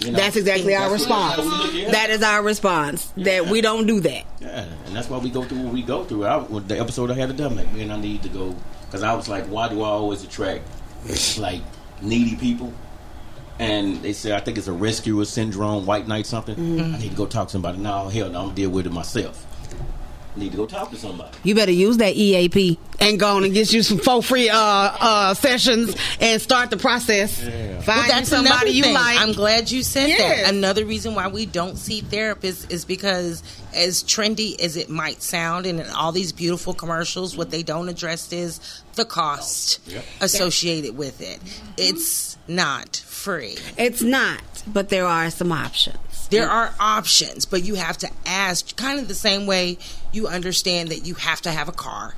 You 0.00 0.10
know? 0.10 0.18
That's 0.18 0.36
exactly 0.36 0.74
our 0.74 0.90
That's 0.90 1.06
what- 1.06 1.36
response. 1.36 1.36
how 1.36 1.42
we 1.42 1.50
look 1.50 1.74
at 1.74 1.88
it. 1.88 1.92
That 1.92 2.10
is 2.10 2.22
our 2.22 2.42
response. 2.42 3.12
That 3.16 3.46
we 3.46 3.60
don't 3.60 3.86
do 3.86 4.00
that. 4.00 4.24
Yeah, 4.40 4.66
and 4.86 4.96
that's 4.96 5.08
why 5.08 5.18
we 5.18 5.30
go 5.30 5.42
through 5.44 5.58
what 5.60 5.72
we 5.72 5.82
go 5.82 6.04
through. 6.04 6.26
I, 6.26 6.38
the 6.66 6.80
episode 6.80 7.10
I 7.10 7.14
had 7.14 7.28
to 7.28 7.34
done, 7.34 7.56
like, 7.56 7.72
man, 7.72 7.90
I 7.90 8.00
need 8.00 8.22
to 8.24 8.28
go 8.28 8.54
because 8.86 9.02
I 9.02 9.14
was 9.14 9.28
like, 9.28 9.44
why 9.46 9.68
do 9.68 9.82
I 9.82 9.88
always 9.88 10.24
attract 10.24 10.64
like 11.38 11.62
needy 12.02 12.36
people? 12.36 12.72
And 13.60 14.02
they 14.02 14.12
said, 14.12 14.32
I 14.32 14.40
think 14.40 14.58
it's 14.58 14.66
a 14.66 14.72
rescuer 14.72 15.24
syndrome, 15.24 15.86
white 15.86 16.08
knight 16.08 16.26
something. 16.26 16.56
Mm-hmm. 16.56 16.94
I 16.96 16.98
need 16.98 17.10
to 17.10 17.16
go 17.16 17.26
talk 17.26 17.46
to 17.48 17.52
somebody. 17.52 17.78
No, 17.78 18.08
hell 18.08 18.28
no, 18.28 18.40
I'm 18.40 18.44
gonna 18.46 18.54
deal 18.56 18.70
with 18.70 18.86
it 18.86 18.92
myself. 18.92 19.46
I 20.34 20.38
need 20.40 20.50
to 20.50 20.56
go 20.56 20.66
talk 20.66 20.90
to 20.90 20.96
somebody. 20.96 21.30
You 21.44 21.54
better 21.54 21.70
use 21.72 21.98
that 21.98 22.16
EAP 22.16 22.78
and 22.98 23.20
go 23.20 23.36
on 23.36 23.44
and 23.44 23.54
get 23.54 23.72
you 23.72 23.82
some 23.84 23.98
four 23.98 24.20
free 24.22 24.48
uh, 24.48 24.56
uh, 24.58 25.34
sessions 25.34 25.94
and 26.20 26.42
start 26.42 26.70
the 26.70 26.76
process. 26.76 27.40
Yeah. 27.40 27.80
Find 27.82 27.98
Well, 27.98 28.08
that's 28.08 28.28
somebody 28.30 28.70
you 28.72 28.82
thing. 28.82 28.94
like. 28.94 29.20
I'm 29.20 29.32
glad 29.32 29.70
you 29.70 29.82
said 29.84 30.08
Yes. 30.08 30.42
that. 30.42 30.52
Another 30.52 30.84
reason 30.84 31.14
why 31.14 31.28
we 31.28 31.46
don't 31.46 31.76
see 31.76 32.02
therapists 32.02 32.68
is 32.72 32.84
because, 32.84 33.42
as 33.74 34.02
trendy 34.02 34.58
as 34.60 34.76
it 34.76 34.88
might 34.90 35.22
sound, 35.22 35.66
and 35.66 35.78
in 35.80 35.88
all 35.90 36.10
these 36.10 36.32
beautiful 36.32 36.74
commercials, 36.74 37.36
what 37.36 37.50
they 37.50 37.62
don't 37.62 37.88
address 37.88 38.32
is 38.32 38.58
the 38.96 39.04
cost 39.04 39.78
Yep. 39.86 40.04
associated 40.20 40.96
with 40.96 41.20
it. 41.20 41.38
It's 41.76 42.36
not 42.48 42.96
free. 43.06 43.56
it's 43.78 44.02
not, 44.02 44.40
but 44.66 44.88
there 44.88 45.06
are 45.06 45.30
some 45.30 45.52
options. 45.52 45.96
There 46.30 46.46
mm. 46.46 46.50
are 46.50 46.74
options, 46.80 47.44
but 47.44 47.64
you 47.64 47.74
have 47.74 47.98
to 47.98 48.10
ask, 48.26 48.76
kind 48.76 48.98
of 48.98 49.08
the 49.08 49.14
same 49.14 49.46
way 49.46 49.78
you 50.12 50.26
understand 50.26 50.90
that 50.90 51.06
you 51.06 51.14
have 51.14 51.40
to 51.42 51.50
have 51.50 51.68
a 51.68 51.72
car. 51.72 52.14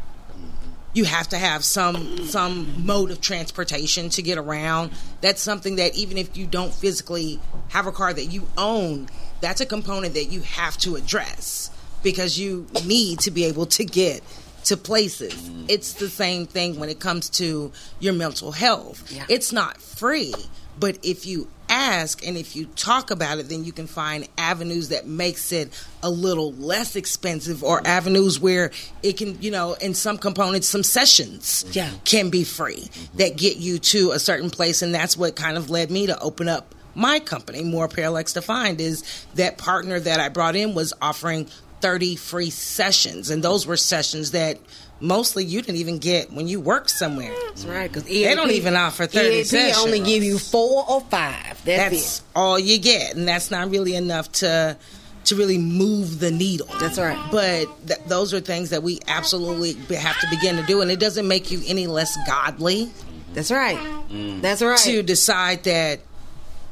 You 0.92 1.04
have 1.04 1.28
to 1.28 1.36
have 1.36 1.62
some 1.62 2.26
some 2.26 2.86
mode 2.86 3.10
of 3.10 3.20
transportation 3.20 4.08
to 4.10 4.22
get 4.22 4.38
around. 4.38 4.92
That's 5.20 5.42
something 5.42 5.76
that 5.76 5.94
even 5.94 6.16
if 6.16 6.38
you 6.38 6.46
don't 6.46 6.72
physically 6.72 7.38
have 7.68 7.86
a 7.86 7.92
car 7.92 8.14
that 8.14 8.24
you 8.26 8.48
own, 8.56 9.10
that's 9.42 9.60
a 9.60 9.66
component 9.66 10.14
that 10.14 10.32
you 10.32 10.40
have 10.40 10.78
to 10.78 10.96
address 10.96 11.70
because 12.02 12.38
you 12.38 12.66
need 12.86 13.18
to 13.20 13.30
be 13.30 13.44
able 13.44 13.66
to 13.66 13.84
get 13.84 14.22
to 14.64 14.76
places. 14.76 15.34
Mm. 15.34 15.66
It's 15.68 15.94
the 15.94 16.08
same 16.08 16.46
thing 16.46 16.78
when 16.78 16.88
it 16.88 16.98
comes 16.98 17.28
to 17.30 17.72
your 18.00 18.12
mental 18.12 18.52
health. 18.52 19.12
Yeah. 19.12 19.24
It's 19.28 19.52
not 19.52 19.80
free, 19.80 20.34
but 20.78 20.98
if 21.02 21.26
you 21.26 21.48
ask 21.68 22.24
and 22.24 22.36
if 22.36 22.54
you 22.54 22.64
talk 22.76 23.10
about 23.10 23.38
it 23.38 23.48
then 23.48 23.64
you 23.64 23.72
can 23.72 23.88
find 23.88 24.28
avenues 24.38 24.90
that 24.90 25.04
makes 25.06 25.50
it 25.50 25.72
a 26.02 26.08
little 26.08 26.52
less 26.52 26.94
expensive 26.94 27.64
or 27.64 27.84
avenues 27.84 28.38
where 28.38 28.70
it 29.02 29.16
can 29.16 29.40
you 29.42 29.50
know 29.50 29.74
in 29.74 29.92
some 29.92 30.16
components 30.16 30.68
some 30.68 30.84
sessions 30.84 31.64
mm-hmm. 31.64 31.72
Yeah. 31.76 31.90
can 32.04 32.30
be 32.30 32.44
free 32.44 32.76
mm-hmm. 32.76 33.18
that 33.18 33.36
get 33.36 33.56
you 33.56 33.78
to 33.78 34.12
a 34.12 34.18
certain 34.18 34.50
place. 34.50 34.82
And 34.82 34.94
that's 34.94 35.16
what 35.16 35.36
kind 35.36 35.56
of 35.56 35.70
led 35.70 35.90
me 35.90 36.06
to 36.06 36.18
open 36.20 36.48
up 36.48 36.74
my 36.94 37.18
company 37.20 37.62
more 37.62 37.88
parallax 37.88 38.32
defined 38.32 38.80
is 38.80 39.04
that 39.34 39.58
partner 39.58 40.00
that 40.00 40.18
i 40.18 40.30
brought 40.30 40.56
in 40.56 40.74
was 40.74 40.94
offering 41.02 41.46
30 41.80 42.16
free 42.16 42.50
sessions. 42.50 43.30
And 43.30 43.42
those 43.42 43.66
were 43.66 43.76
sessions 43.76 44.30
that 44.30 44.58
mostly 45.00 45.44
you 45.44 45.60
didn't 45.60 45.76
even 45.76 45.98
get 45.98 46.32
when 46.32 46.48
you 46.48 46.60
work 46.60 46.88
somewhere 46.88 47.34
That's 47.48 47.64
mm. 47.64 47.72
right. 47.72 47.92
Because 47.92 48.04
They 48.04 48.34
don't 48.34 48.50
even 48.50 48.76
offer 48.76 49.06
30 49.06 49.28
EAP 49.28 49.44
sessions. 49.44 49.84
only 49.84 50.00
give 50.00 50.22
you 50.22 50.38
four 50.38 50.84
or 50.88 51.00
five. 51.02 51.62
That's, 51.64 51.90
that's 51.90 52.18
it. 52.18 52.24
all 52.34 52.58
you 52.58 52.78
get 52.78 53.14
and 53.14 53.26
that's 53.26 53.50
not 53.50 53.70
really 53.70 53.94
enough 53.94 54.30
to 54.32 54.76
to 55.24 55.34
really 55.34 55.58
move 55.58 56.20
the 56.20 56.30
needle 56.30 56.68
That's 56.78 56.98
right. 56.98 57.18
but 57.32 57.66
th- 57.86 58.00
those 58.06 58.32
are 58.32 58.38
things 58.38 58.70
that 58.70 58.84
we 58.84 59.00
absolutely 59.08 59.72
have 59.96 60.18
to 60.20 60.28
begin 60.30 60.56
to 60.56 60.62
do 60.62 60.82
and 60.82 60.90
it 60.90 61.00
doesn't 61.00 61.26
make 61.26 61.50
you 61.50 61.60
any 61.66 61.88
less 61.88 62.16
godly 62.28 62.90
That's 63.34 63.50
right. 63.50 63.76
Mm. 64.08 64.40
That's 64.40 64.62
right. 64.62 64.78
to 64.78 65.02
decide 65.02 65.64
that 65.64 66.00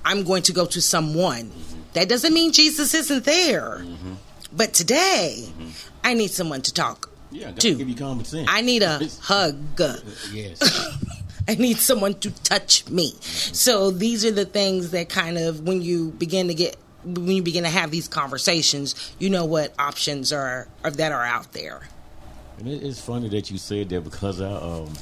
i'm 0.04 0.22
going 0.22 0.42
to 0.44 0.52
go 0.52 0.66
to 0.66 0.80
someone 0.80 1.50
that 1.94 2.08
doesn't 2.08 2.32
mean 2.32 2.52
jesus 2.52 2.94
isn't 2.94 3.24
there 3.24 3.78
mm-hmm. 3.80 4.12
but 4.52 4.72
today 4.72 5.46
mm-hmm. 5.48 5.70
i 6.04 6.14
need 6.14 6.30
someone 6.30 6.62
to 6.62 6.72
talk 6.72 7.08
Yeah, 7.34 7.50
gotta 7.50 7.74
give 7.74 7.88
you 7.88 7.96
common 7.96 8.24
sense. 8.24 8.48
i 8.48 8.60
need 8.60 8.84
a 8.84 9.00
hug 9.20 9.56
yes. 10.32 10.62
I 11.48 11.56
need 11.56 11.76
someone 11.76 12.14
to 12.20 12.30
touch 12.42 12.88
me. 12.88 13.12
So 13.20 13.90
these 13.90 14.24
are 14.24 14.30
the 14.30 14.46
things 14.46 14.92
that 14.92 15.10
kind 15.10 15.36
of 15.36 15.60
when 15.60 15.82
you 15.82 16.10
begin 16.12 16.48
to 16.48 16.54
get 16.54 16.76
when 17.04 17.26
you 17.26 17.42
begin 17.42 17.64
to 17.64 17.68
have 17.68 17.90
these 17.90 18.08
conversations, 18.08 19.14
you 19.18 19.28
know 19.28 19.44
what 19.44 19.74
options 19.78 20.32
are, 20.32 20.68
are 20.82 20.90
that 20.92 21.12
are 21.12 21.24
out 21.24 21.52
there. 21.52 21.82
And 22.58 22.68
it's 22.68 22.98
funny 23.00 23.28
that 23.28 23.50
you 23.50 23.58
said 23.58 23.90
that 23.90 24.04
because 24.04 24.40
I 24.40 24.52
um 24.52 24.94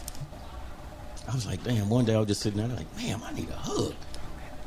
I 1.28 1.34
was 1.34 1.46
like, 1.46 1.62
damn. 1.62 1.88
One 1.88 2.04
day 2.04 2.14
I 2.14 2.18
was 2.18 2.28
just 2.28 2.40
sitting 2.40 2.58
there 2.58 2.76
like, 2.76 2.96
man, 2.96 3.22
I 3.24 3.32
need 3.34 3.48
a 3.48 3.56
hug. 3.56 3.94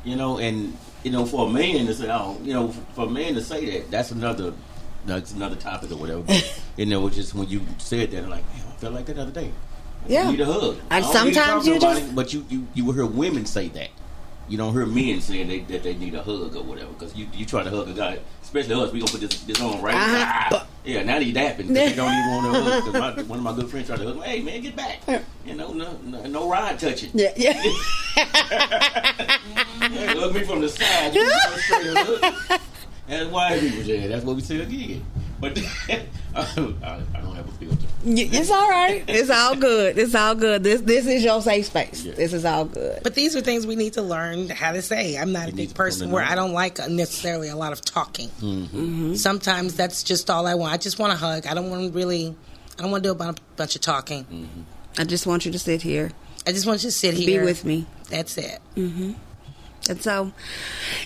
You 0.06 0.16
know, 0.16 0.38
and 0.38 0.78
you 1.04 1.12
know, 1.12 1.26
for 1.26 1.48
a 1.48 1.50
man 1.50 1.88
to 1.88 1.94
say, 1.94 2.10
oh, 2.10 2.40
you 2.42 2.54
know, 2.54 2.70
for 2.94 3.06
a 3.06 3.10
man 3.10 3.34
to 3.34 3.42
say 3.42 3.66
that, 3.80 3.92
that's 3.92 4.12
another 4.12 4.54
that's 5.06 5.32
another 5.34 5.56
topic 5.56 5.92
or 5.92 5.96
whatever. 5.98 6.22
But, 6.22 6.62
you 6.78 6.86
know, 6.86 7.06
it's 7.08 7.16
just 7.16 7.34
when 7.36 7.48
you 7.50 7.62
said 7.78 8.12
that, 8.12 8.24
I'm 8.24 8.30
like, 8.30 8.46
man, 8.54 8.66
I 8.68 8.72
felt 8.80 8.94
like 8.94 9.06
that 9.06 9.16
the 9.16 9.22
other 9.24 9.32
day. 9.32 9.52
Yeah. 10.08 10.28
I 10.28 10.32
need 10.32 10.42
a 10.42 10.46
hug. 10.46 10.78
And 10.78 10.86
I 10.92 11.00
don't 11.00 11.26
need 11.26 11.34
to 11.34 11.40
sometimes 11.40 11.68
you 11.68 11.80
just- 11.80 12.16
but 12.16 12.34
you 12.34 12.46
you 12.50 12.68
you 12.76 12.86
will 12.86 12.94
hear 12.94 13.06
women 13.06 13.46
say 13.46 13.70
that. 13.70 13.90
you 14.48 14.58
don't 14.60 14.74
hear 14.74 14.86
men 14.86 15.20
saying 15.22 15.48
they, 15.48 15.60
that 15.62 15.82
they 15.82 15.96
need 15.96 16.14
a 16.14 16.22
hug 16.22 16.56
or 16.56 16.62
whatever 16.64 16.92
because 16.94 17.16
you 17.16 17.28
you 17.34 17.46
try 17.46 17.64
to 17.64 17.70
hug 17.72 17.90
a 17.90 17.94
guy, 17.94 18.20
especially 18.44 18.76
us. 18.76 18.92
We 18.92 19.00
gonna 19.00 19.12
put 19.12 19.22
this 19.22 19.42
this 19.42 19.60
on 19.60 19.82
right. 19.82 19.96
Uh-huh. 19.96 20.50
Ah, 20.52 20.68
yeah, 20.86 21.02
now 21.02 21.18
they 21.18 21.32
dapping. 21.34 21.66
'cause 21.66 21.74
They 21.74 21.96
don't 21.96 22.14
even 22.14 22.30
want 22.30 22.54
to 22.56 22.62
hug. 22.62 22.84
'Cause 22.84 22.94
my, 22.94 23.24
one 23.34 23.40
of 23.40 23.46
my 23.46 23.56
good 23.56 23.68
friends 23.72 23.88
tried 23.88 23.98
to 24.02 24.06
hug. 24.06 24.18
me. 24.18 24.22
Hey 24.22 24.42
man, 24.44 24.62
get 24.62 24.76
back. 24.76 25.02
You 25.44 25.56
know, 25.56 25.74
no 25.74 25.98
no, 26.04 26.22
no 26.28 26.48
ride 26.50 26.78
touching. 26.78 27.10
Yeah, 27.16 27.34
yeah. 27.36 27.60
Yeah, 29.96 30.14
hug 30.14 30.34
me 30.34 30.44
from 30.44 30.62
the 30.62 30.70
side. 30.70 31.14
You 33.08 33.14
know. 33.14 33.24
That's 33.24 33.32
why 33.32 33.60
people 33.60 33.84
say 33.84 34.08
that's 34.08 34.26
what 34.26 34.36
we 34.36 34.42
say 34.42 34.62
again. 34.62 35.06
But 35.40 35.58
uh, 36.36 36.46
I, 36.84 37.02
I 37.14 37.22
don't 37.22 37.36
have 37.36 37.48
a 37.48 37.52
filter. 37.54 37.88
It's 38.06 38.52
all 38.52 38.70
right. 38.70 39.04
It's 39.08 39.30
all 39.30 39.56
good. 39.56 39.98
It's 39.98 40.16
all 40.16 40.36
good. 40.36 40.64
This 40.64 40.82
this 40.82 41.06
is 41.06 41.24
your 41.24 41.42
safe 41.42 41.66
space. 41.66 42.04
Yeah. 42.04 42.14
This 42.14 42.34
is 42.34 42.46
all 42.46 42.66
good. 42.66 43.04
But 43.04 43.16
these 43.16 43.36
are 43.36 43.42
things 43.42 43.68
we 43.68 43.76
need 43.76 43.94
to 43.94 44.02
learn 44.02 44.50
how 44.50 44.72
to 44.72 44.82
say. 44.82 45.18
I'm 45.18 45.32
not 45.32 45.48
a 45.48 45.52
You 45.52 45.58
need 45.58 45.68
big 45.68 45.76
person 45.76 46.12
where. 46.12 46.24
I 46.24 46.36
don't 46.36 46.54
like 46.54 46.80
uh, 46.80 46.88
necessarily 46.88 47.50
a 47.50 47.56
lot 47.56 47.74
of 47.74 47.82
talking. 47.82 48.30
Mm-hmm. 48.30 48.78
mm-hmm. 48.78 49.14
Sometimes 49.16 49.76
that's 49.76 50.04
just 50.04 50.30
all 50.30 50.48
I 50.48 50.56
want. 50.56 50.74
I 50.74 50.78
just 50.78 51.00
want 51.00 51.12
to 51.12 51.18
hug. 51.18 51.46
I 51.48 51.54
don't 51.54 51.70
want 51.70 51.84
to 51.84 51.98
really. 51.98 52.36
I 52.78 52.82
don't 52.82 52.92
want 52.92 53.04
to 53.04 53.10
do 53.10 53.24
a 53.24 53.34
bunch 53.56 53.76
of 53.76 53.82
talking. 53.82 54.26
Mm-hmm. 54.26 54.62
I 54.98 55.04
just 55.04 55.28
want 55.28 55.46
you 55.46 55.52
to 55.52 55.60
sit 55.60 55.82
here, 55.82 56.12
I 56.48 56.52
just 56.52 56.66
want 56.66 56.84
you 56.84 56.90
to 56.90 56.96
sit 56.96 57.16
here. 57.16 57.42
be 57.42 57.46
with 57.46 57.66
me. 57.66 57.86
That's 58.10 58.38
it. 58.38 58.60
Mm-hmm. 58.76 59.14
And 59.90 60.02
so, 60.02 60.32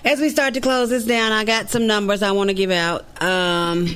as 0.04 0.20
we 0.20 0.30
start 0.30 0.54
to 0.54 0.60
close 0.60 0.90
this 0.90 1.04
down, 1.04 1.32
I 1.32 1.44
got 1.44 1.70
some 1.70 1.86
numbers 1.86 2.22
I 2.22 2.32
want 2.32 2.48
to 2.48 2.54
give 2.54 2.70
out. 2.70 3.04
Um, 3.22 3.86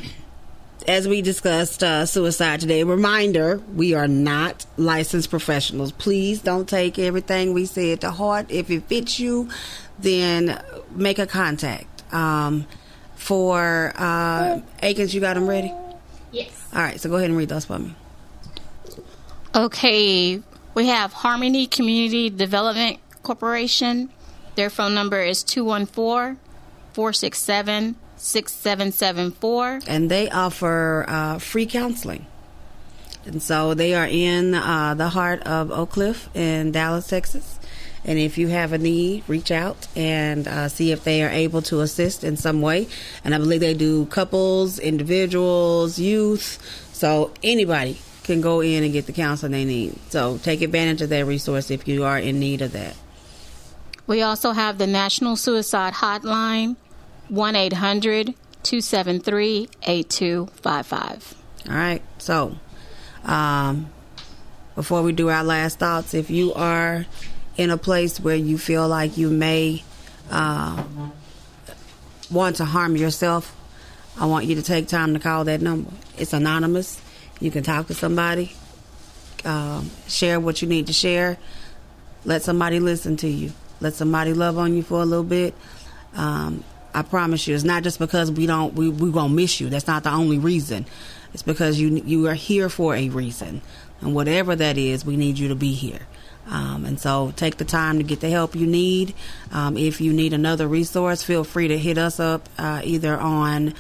as 0.86 1.08
we 1.08 1.22
discussed 1.22 1.82
uh, 1.82 2.04
suicide 2.04 2.60
today, 2.60 2.84
reminder 2.84 3.62
we 3.74 3.94
are 3.94 4.08
not 4.08 4.66
licensed 4.76 5.30
professionals. 5.30 5.92
Please 5.92 6.42
don't 6.42 6.68
take 6.68 6.98
everything 6.98 7.54
we 7.54 7.64
said 7.64 8.02
to 8.02 8.10
heart. 8.10 8.50
If 8.50 8.70
it 8.70 8.84
fits 8.84 9.18
you, 9.18 9.48
then 9.98 10.62
make 10.90 11.18
a 11.18 11.26
contact. 11.26 12.02
Um, 12.12 12.66
for 13.14 13.92
uh, 13.96 14.60
Akins, 14.82 15.14
you 15.14 15.20
got 15.20 15.34
them 15.34 15.48
ready? 15.48 15.72
Yes. 16.30 16.50
All 16.74 16.82
right, 16.82 17.00
so 17.00 17.08
go 17.08 17.16
ahead 17.16 17.30
and 17.30 17.38
read 17.38 17.48
those 17.48 17.64
for 17.64 17.78
me. 17.78 17.94
Okay, 19.54 20.42
we 20.74 20.86
have 20.88 21.12
Harmony 21.12 21.66
Community 21.66 22.28
Development 22.28 22.98
Corporation. 23.22 24.10
Their 24.56 24.70
phone 24.70 24.94
number 24.94 25.20
is 25.20 25.42
214 25.42 26.38
467 26.92 27.96
6774. 28.16 29.80
and 29.86 30.10
they 30.10 30.30
offer 30.30 31.04
uh, 31.08 31.38
free 31.38 31.66
counseling. 31.66 32.26
And 33.26 33.42
so 33.42 33.74
they 33.74 33.94
are 33.94 34.06
in 34.06 34.54
uh, 34.54 34.94
the 34.94 35.08
heart 35.08 35.42
of 35.42 35.70
Oak 35.70 35.90
Cliff 35.90 36.28
in 36.36 36.72
Dallas, 36.72 37.06
Texas. 37.06 37.58
And 38.04 38.18
if 38.18 38.36
you 38.36 38.48
have 38.48 38.72
a 38.72 38.78
need, 38.78 39.24
reach 39.26 39.50
out 39.50 39.88
and 39.96 40.46
uh, 40.46 40.68
see 40.68 40.92
if 40.92 41.04
they 41.04 41.22
are 41.22 41.30
able 41.30 41.62
to 41.62 41.80
assist 41.80 42.22
in 42.22 42.36
some 42.36 42.60
way. 42.60 42.86
And 43.24 43.34
I 43.34 43.38
believe 43.38 43.60
they 43.60 43.72
do 43.72 44.04
couples, 44.06 44.78
individuals, 44.78 45.98
youth. 45.98 46.58
So 46.92 47.32
anybody 47.42 47.98
can 48.22 48.42
go 48.42 48.60
in 48.60 48.84
and 48.84 48.92
get 48.92 49.06
the 49.06 49.12
counseling 49.12 49.52
they 49.52 49.64
need. 49.64 49.98
So 50.10 50.38
take 50.38 50.60
advantage 50.60 51.00
of 51.00 51.08
that 51.08 51.24
resource 51.24 51.70
if 51.70 51.88
you 51.88 52.04
are 52.04 52.18
in 52.18 52.38
need 52.38 52.60
of 52.60 52.72
that. 52.72 52.94
We 54.06 54.22
also 54.22 54.52
have 54.52 54.78
the 54.78 54.86
National 54.86 55.36
Suicide 55.36 55.94
Hotline, 55.94 56.76
1 57.28 57.56
800 57.56 58.34
273 58.62 59.68
8255. 59.82 61.34
All 61.68 61.74
right. 61.74 62.02
So, 62.18 62.56
um, 63.24 63.90
before 64.74 65.02
we 65.02 65.12
do 65.12 65.28
our 65.28 65.44
last 65.44 65.78
thoughts, 65.78 66.14
if 66.14 66.30
you 66.30 66.52
are 66.54 67.06
in 67.56 67.70
a 67.70 67.76
place 67.78 68.18
where 68.18 68.36
you 68.36 68.58
feel 68.58 68.88
like 68.88 69.16
you 69.16 69.30
may 69.30 69.84
uh, 70.30 70.82
want 72.30 72.56
to 72.56 72.64
harm 72.64 72.96
yourself, 72.96 73.54
I 74.18 74.26
want 74.26 74.46
you 74.46 74.54
to 74.56 74.62
take 74.62 74.88
time 74.88 75.14
to 75.14 75.20
call 75.20 75.44
that 75.44 75.60
number. 75.60 75.90
It's 76.18 76.32
anonymous. 76.32 77.00
You 77.40 77.50
can 77.50 77.62
talk 77.62 77.86
to 77.88 77.94
somebody, 77.94 78.52
um, 79.44 79.90
share 80.06 80.40
what 80.40 80.62
you 80.62 80.68
need 80.68 80.86
to 80.88 80.92
share. 80.92 81.38
Let 82.24 82.42
somebody 82.42 82.80
listen 82.80 83.16
to 83.18 83.28
you. 83.28 83.52
Let 83.80 83.94
somebody 83.94 84.32
love 84.32 84.58
on 84.58 84.74
you 84.76 84.82
for 84.82 85.02
a 85.02 85.04
little 85.04 85.24
bit. 85.24 85.54
Um, 86.14 86.64
I 86.94 87.02
promise 87.02 87.48
you, 87.48 87.54
it's 87.54 87.64
not 87.64 87.82
just 87.82 87.98
because 87.98 88.30
we 88.30 88.46
don't 88.46 88.74
we 88.74 88.88
we 88.88 89.10
gonna 89.10 89.32
miss 89.32 89.60
you. 89.60 89.68
That's 89.68 89.86
not 89.86 90.04
the 90.04 90.12
only 90.12 90.38
reason. 90.38 90.86
It's 91.32 91.42
because 91.42 91.80
you 91.80 91.88
you 92.04 92.28
are 92.28 92.34
here 92.34 92.68
for 92.68 92.94
a 92.94 93.08
reason, 93.08 93.62
and 94.00 94.14
whatever 94.14 94.54
that 94.54 94.78
is, 94.78 95.04
we 95.04 95.16
need 95.16 95.38
you 95.38 95.48
to 95.48 95.56
be 95.56 95.72
here. 95.72 96.06
Um, 96.46 96.84
and 96.84 97.00
so, 97.00 97.32
take 97.36 97.56
the 97.56 97.64
time 97.64 97.98
to 97.98 98.04
get 98.04 98.20
the 98.20 98.30
help 98.30 98.54
you 98.54 98.66
need. 98.66 99.14
Um, 99.50 99.76
if 99.76 100.00
you 100.00 100.12
need 100.12 100.32
another 100.32 100.68
resource, 100.68 101.22
feel 101.22 101.42
free 101.42 101.68
to 101.68 101.78
hit 101.78 101.98
us 101.98 102.20
up 102.20 102.48
uh, 102.58 102.82
either 102.84 103.18
on 103.18 103.74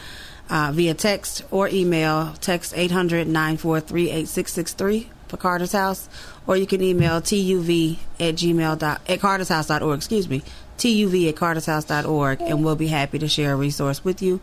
uh, 0.50 0.72
via 0.74 0.94
text 0.94 1.44
or 1.50 1.68
email. 1.68 2.34
Text 2.40 2.72
800 2.74 3.26
943 3.28 4.10
8663 4.10 5.10
Carter's 5.36 5.72
House, 5.72 6.08
or 6.46 6.56
you 6.56 6.66
can 6.66 6.82
email 6.82 7.20
tuv 7.20 7.98
at 8.20 8.34
gmail 8.34 8.78
dot 8.78 9.00
at 9.08 9.20
cartershouse.org, 9.20 9.96
excuse 9.96 10.28
me, 10.28 10.42
tuv 10.78 11.28
at 11.28 11.34
cartershouse.org, 11.34 12.40
and 12.40 12.64
we'll 12.64 12.76
be 12.76 12.88
happy 12.88 13.18
to 13.18 13.28
share 13.28 13.52
a 13.52 13.56
resource 13.56 14.04
with 14.04 14.22
you. 14.22 14.40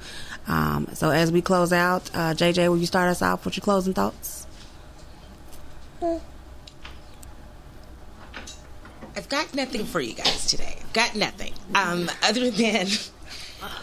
Um, 0.48 0.88
so 0.94 1.10
as 1.10 1.32
we 1.32 1.42
close 1.42 1.74
out, 1.74 2.10
uh, 2.14 2.34
JJ, 2.34 2.70
will 2.70 2.78
you 2.78 2.86
start 2.86 3.10
us 3.10 3.22
off 3.22 3.46
with 3.46 3.58
your 3.58 3.64
closing 3.64 3.94
thoughts? 3.94 4.48
I've 9.16 9.30
got 9.30 9.54
nothing 9.54 9.86
for 9.86 10.00
you 10.00 10.14
guys 10.14 10.46
today. 10.48 10.78
I've 10.80 10.94
got 10.94 11.16
nothing. 11.16 11.54
Um, 11.76 12.10
other 12.24 12.50
than 12.50 12.88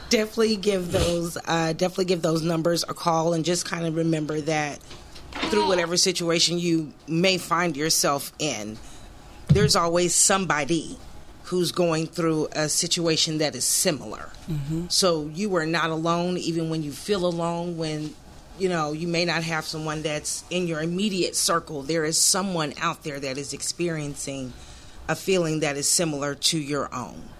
definitely 0.09 0.57
give 0.57 0.91
those 0.93 1.37
uh, 1.47 1.73
definitely 1.73 2.07
give 2.07 2.23
those 2.23 2.43
numbers 2.43 2.85
a 2.89 2.95
call 2.95 3.35
and 3.35 3.45
just 3.45 3.65
kind 3.67 3.87
of 3.87 3.97
remember 3.97 4.41
that 4.43 4.79
through 5.49 5.67
whatever 5.67 5.97
situation 5.97 6.59
you 6.59 6.93
may 7.07 7.39
find 7.39 7.77
yourself 7.77 8.33
in, 8.39 8.79
there's 9.49 9.77
always 9.77 10.15
somebody 10.15 10.99
who's 11.45 11.73
going 11.73 12.07
through 12.07 12.49
a 12.53 12.69
situation 12.69 13.39
that 13.39 13.55
is 13.55 13.65
similar. 13.65 14.31
Mm-hmm. 14.51 14.87
So 14.89 15.31
you 15.33 15.55
are 15.57 15.65
not 15.65 15.91
alone, 15.91 16.37
even 16.37 16.69
when 16.69 16.83
you 16.83 16.93
feel 16.93 17.25
alone. 17.25 17.79
When 17.79 18.15
you 18.59 18.69
know 18.69 18.93
you 18.93 19.09
may 19.09 19.25
not 19.25 19.43
have 19.45 19.65
someone 19.65 20.03
that's 20.03 20.45
in 20.51 20.67
your 20.67 20.83
immediate 20.83 21.35
circle, 21.35 21.83
there 21.83 22.05
is 22.05 22.21
someone 22.21 22.75
out 22.81 23.03
there 23.03 23.19
that 23.19 23.39
is 23.39 23.55
experiencing 23.55 24.53
a 25.09 25.17
feeling 25.17 25.61
that 25.61 25.79
is 25.79 25.89
similar 25.89 26.35
to 26.35 26.59
your 26.59 26.95
own. 26.95 27.31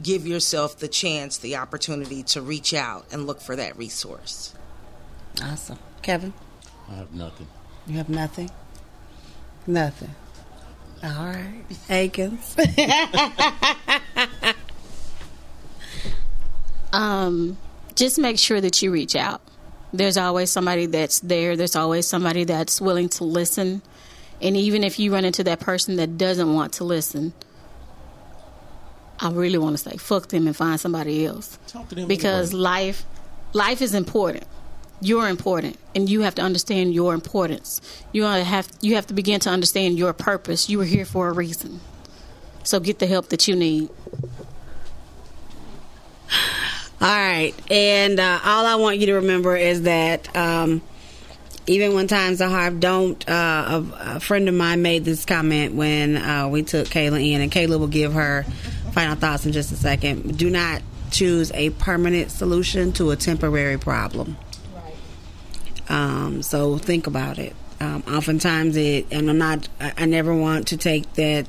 Give 0.00 0.24
yourself 0.24 0.78
the 0.78 0.86
chance, 0.86 1.36
the 1.36 1.56
opportunity 1.56 2.22
to 2.24 2.40
reach 2.40 2.72
out 2.72 3.06
and 3.10 3.26
look 3.26 3.40
for 3.40 3.56
that 3.56 3.76
resource. 3.76 4.54
Awesome. 5.42 5.80
Kevin, 6.02 6.32
I 6.90 6.94
have 6.94 7.12
nothing. 7.12 7.46
you 7.86 7.96
have 7.98 8.08
nothing? 8.08 8.50
Nothing. 9.66 10.14
All 11.04 11.26
right. 11.26 11.62
Akins. 11.88 12.56
Um, 16.92 17.58
just 17.94 18.18
make 18.18 18.38
sure 18.38 18.60
that 18.60 18.80
you 18.82 18.90
reach 18.90 19.14
out. 19.14 19.42
There's 19.92 20.16
always 20.16 20.50
somebody 20.50 20.86
that's 20.86 21.20
there. 21.20 21.56
There's 21.56 21.76
always 21.76 22.06
somebody 22.06 22.44
that's 22.44 22.80
willing 22.80 23.08
to 23.10 23.24
listen. 23.24 23.82
And 24.40 24.56
even 24.56 24.84
if 24.84 24.98
you 24.98 25.12
run 25.12 25.24
into 25.24 25.44
that 25.44 25.60
person 25.60 25.96
that 25.96 26.16
doesn't 26.16 26.52
want 26.54 26.72
to 26.74 26.84
listen, 26.84 27.32
I 29.20 29.30
really 29.30 29.58
want 29.58 29.76
to 29.76 29.82
say 29.90 29.96
fuck 29.96 30.28
them 30.28 30.46
and 30.46 30.56
find 30.56 30.78
somebody 30.80 31.26
else. 31.26 31.58
Talk 31.66 31.88
to 31.88 31.94
them 31.94 32.06
Because 32.08 32.50
anyway. 32.50 32.62
life 32.62 33.04
life 33.52 33.82
is 33.82 33.94
important. 33.94 34.44
You're 35.00 35.28
important 35.28 35.76
and 35.94 36.08
you 36.08 36.22
have 36.22 36.34
to 36.36 36.42
understand 36.42 36.92
your 36.92 37.14
importance. 37.14 37.80
You 38.12 38.24
have 38.24 38.68
you 38.80 38.96
have 38.96 39.06
to 39.08 39.14
begin 39.14 39.40
to 39.40 39.50
understand 39.50 39.98
your 39.98 40.12
purpose. 40.12 40.68
You 40.68 40.78
were 40.78 40.84
here 40.84 41.04
for 41.04 41.28
a 41.28 41.32
reason. 41.32 41.80
So 42.64 42.80
get 42.80 42.98
the 42.98 43.06
help 43.06 43.28
that 43.28 43.48
you 43.48 43.56
need. 43.56 43.90
All 47.00 47.08
right. 47.08 47.54
And 47.70 48.18
uh, 48.18 48.40
all 48.44 48.66
I 48.66 48.74
want 48.74 48.98
you 48.98 49.06
to 49.06 49.14
remember 49.14 49.56
is 49.56 49.82
that 49.82 50.34
um, 50.36 50.82
even 51.68 51.94
when 51.94 52.08
times 52.08 52.40
are 52.40 52.48
hard, 52.48 52.80
don't. 52.80 53.28
Uh, 53.28 53.82
a, 54.00 54.16
a 54.16 54.20
friend 54.20 54.48
of 54.48 54.54
mine 54.54 54.82
made 54.82 55.04
this 55.04 55.24
comment 55.24 55.74
when 55.74 56.16
uh, 56.16 56.48
we 56.48 56.62
took 56.62 56.88
Kayla 56.88 57.24
in, 57.24 57.40
and 57.40 57.52
Kayla 57.52 57.78
will 57.78 57.86
give 57.86 58.14
her 58.14 58.44
final 58.92 59.14
thoughts 59.14 59.46
in 59.46 59.52
just 59.52 59.70
a 59.70 59.76
second. 59.76 60.36
Do 60.36 60.50
not 60.50 60.82
choose 61.10 61.52
a 61.52 61.70
permanent 61.70 62.30
solution 62.30 62.92
to 62.92 63.10
a 63.12 63.16
temporary 63.16 63.78
problem. 63.78 64.36
Um, 65.88 66.42
so 66.42 66.78
think 66.78 67.06
about 67.06 67.38
it. 67.38 67.54
Um, 67.80 68.02
oftentimes, 68.08 68.76
it, 68.76 69.06
and 69.10 69.30
I'm 69.30 69.38
not. 69.38 69.68
I, 69.80 69.92
I 69.98 70.04
never 70.06 70.34
want 70.34 70.68
to 70.68 70.76
take 70.76 71.12
that. 71.14 71.46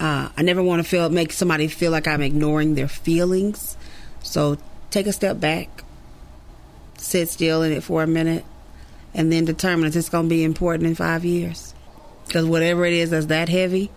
Uh, 0.00 0.30
I 0.36 0.42
never 0.42 0.62
want 0.62 0.82
to 0.82 0.88
feel 0.88 1.08
make 1.10 1.32
somebody 1.32 1.68
feel 1.68 1.92
like 1.92 2.08
I'm 2.08 2.22
ignoring 2.22 2.74
their 2.74 2.88
feelings. 2.88 3.76
So 4.22 4.58
take 4.90 5.06
a 5.06 5.12
step 5.12 5.38
back, 5.38 5.84
sit 6.96 7.28
still 7.28 7.62
in 7.62 7.72
it 7.72 7.82
for 7.82 8.02
a 8.02 8.06
minute, 8.06 8.44
and 9.14 9.30
then 9.30 9.44
determine 9.44 9.86
if 9.86 9.96
it's 9.96 10.08
going 10.08 10.26
to 10.26 10.30
be 10.30 10.42
important 10.42 10.86
in 10.86 10.94
five 10.94 11.24
years. 11.24 11.74
Because 12.26 12.46
whatever 12.46 12.84
it 12.84 12.94
is 12.94 13.10
that's 13.10 13.26
that 13.26 13.48
heavy, 13.48 13.90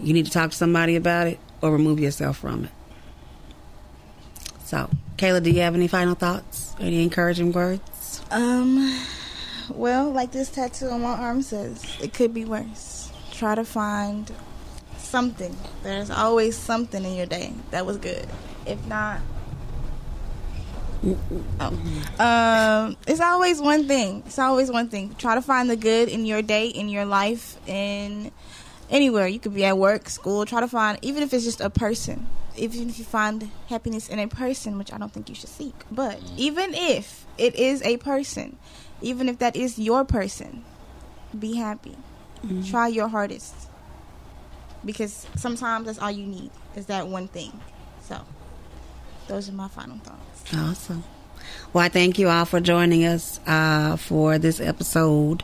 you 0.00 0.12
need 0.12 0.26
to 0.26 0.32
talk 0.32 0.50
to 0.50 0.56
somebody 0.56 0.96
about 0.96 1.28
it. 1.28 1.38
or 1.60 1.70
remove 1.70 2.00
yourself 2.00 2.38
from 2.38 2.64
it. 2.64 2.70
So, 4.64 4.90
Kayla, 5.16 5.42
do 5.42 5.50
you 5.50 5.60
have 5.60 5.76
any 5.76 5.86
final 5.86 6.16
thoughts? 6.16 6.74
Any 6.80 7.02
encouraging 7.02 7.52
words? 7.52 7.91
Um, 8.32 8.98
well, 9.68 10.10
like 10.10 10.32
this 10.32 10.48
tattoo 10.48 10.88
on 10.88 11.02
my 11.02 11.10
arm 11.10 11.42
says, 11.42 11.84
it 12.00 12.14
could 12.14 12.32
be 12.32 12.46
worse. 12.46 13.12
Try 13.30 13.54
to 13.54 13.64
find 13.64 14.30
something. 14.96 15.54
There's 15.82 16.10
always 16.10 16.56
something 16.56 17.04
in 17.04 17.14
your 17.14 17.26
day 17.26 17.52
that 17.72 17.84
was 17.84 17.98
good. 17.98 18.26
If 18.64 18.84
not, 18.86 19.20
oh, 21.60 21.78
um, 22.18 22.96
it's 23.06 23.20
always 23.20 23.60
one 23.60 23.86
thing. 23.86 24.22
It's 24.24 24.38
always 24.38 24.70
one 24.70 24.88
thing. 24.88 25.14
Try 25.16 25.34
to 25.34 25.42
find 25.42 25.68
the 25.68 25.76
good 25.76 26.08
in 26.08 26.24
your 26.24 26.40
day, 26.40 26.68
in 26.68 26.88
your 26.88 27.04
life, 27.04 27.58
in 27.68 28.30
anywhere. 28.92 29.26
You 29.26 29.40
could 29.40 29.54
be 29.54 29.64
at 29.64 29.76
work, 29.76 30.08
school. 30.08 30.46
Try 30.46 30.60
to 30.60 30.68
find, 30.68 30.98
even 31.02 31.24
if 31.24 31.34
it's 31.34 31.44
just 31.44 31.60
a 31.60 31.70
person. 31.70 32.28
Even 32.56 32.90
if 32.90 32.98
you 32.98 33.04
find 33.04 33.50
happiness 33.68 34.08
in 34.08 34.18
a 34.18 34.28
person, 34.28 34.76
which 34.78 34.92
I 34.92 34.98
don't 34.98 35.10
think 35.10 35.28
you 35.30 35.34
should 35.34 35.48
seek, 35.48 35.74
but 35.90 36.20
even 36.36 36.74
if 36.74 37.26
it 37.38 37.54
is 37.54 37.80
a 37.82 37.96
person, 37.96 38.58
even 39.00 39.28
if 39.28 39.38
that 39.38 39.56
is 39.56 39.78
your 39.78 40.04
person, 40.04 40.64
be 41.36 41.56
happy. 41.56 41.96
Try 42.68 42.88
your 42.88 43.08
hardest 43.08 43.54
because 44.84 45.26
sometimes 45.36 45.86
that's 45.86 45.98
all 45.98 46.10
you 46.10 46.26
need 46.26 46.50
is 46.76 46.86
that 46.86 47.06
one 47.06 47.28
thing. 47.28 47.52
So, 48.02 48.20
those 49.28 49.48
are 49.48 49.52
my 49.52 49.68
final 49.68 49.98
thoughts. 49.98 50.54
Awesome. 50.54 51.04
Well, 51.72 51.84
I 51.84 51.88
thank 51.88 52.18
you 52.18 52.28
all 52.28 52.44
for 52.44 52.60
joining 52.60 53.04
us 53.04 53.40
uh, 53.46 53.96
for 53.96 54.38
this 54.38 54.60
episode. 54.60 55.42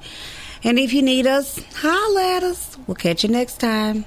And 0.65 0.79
if 0.79 0.93
you 0.93 1.03
need 1.03 1.27
us, 1.27 1.63
holla 1.77 2.37
at 2.37 2.43
us. 2.43 2.77
We'll 2.87 2.95
catch 2.95 3.23
you 3.23 3.31
next 3.31 3.61
time. 3.61 4.05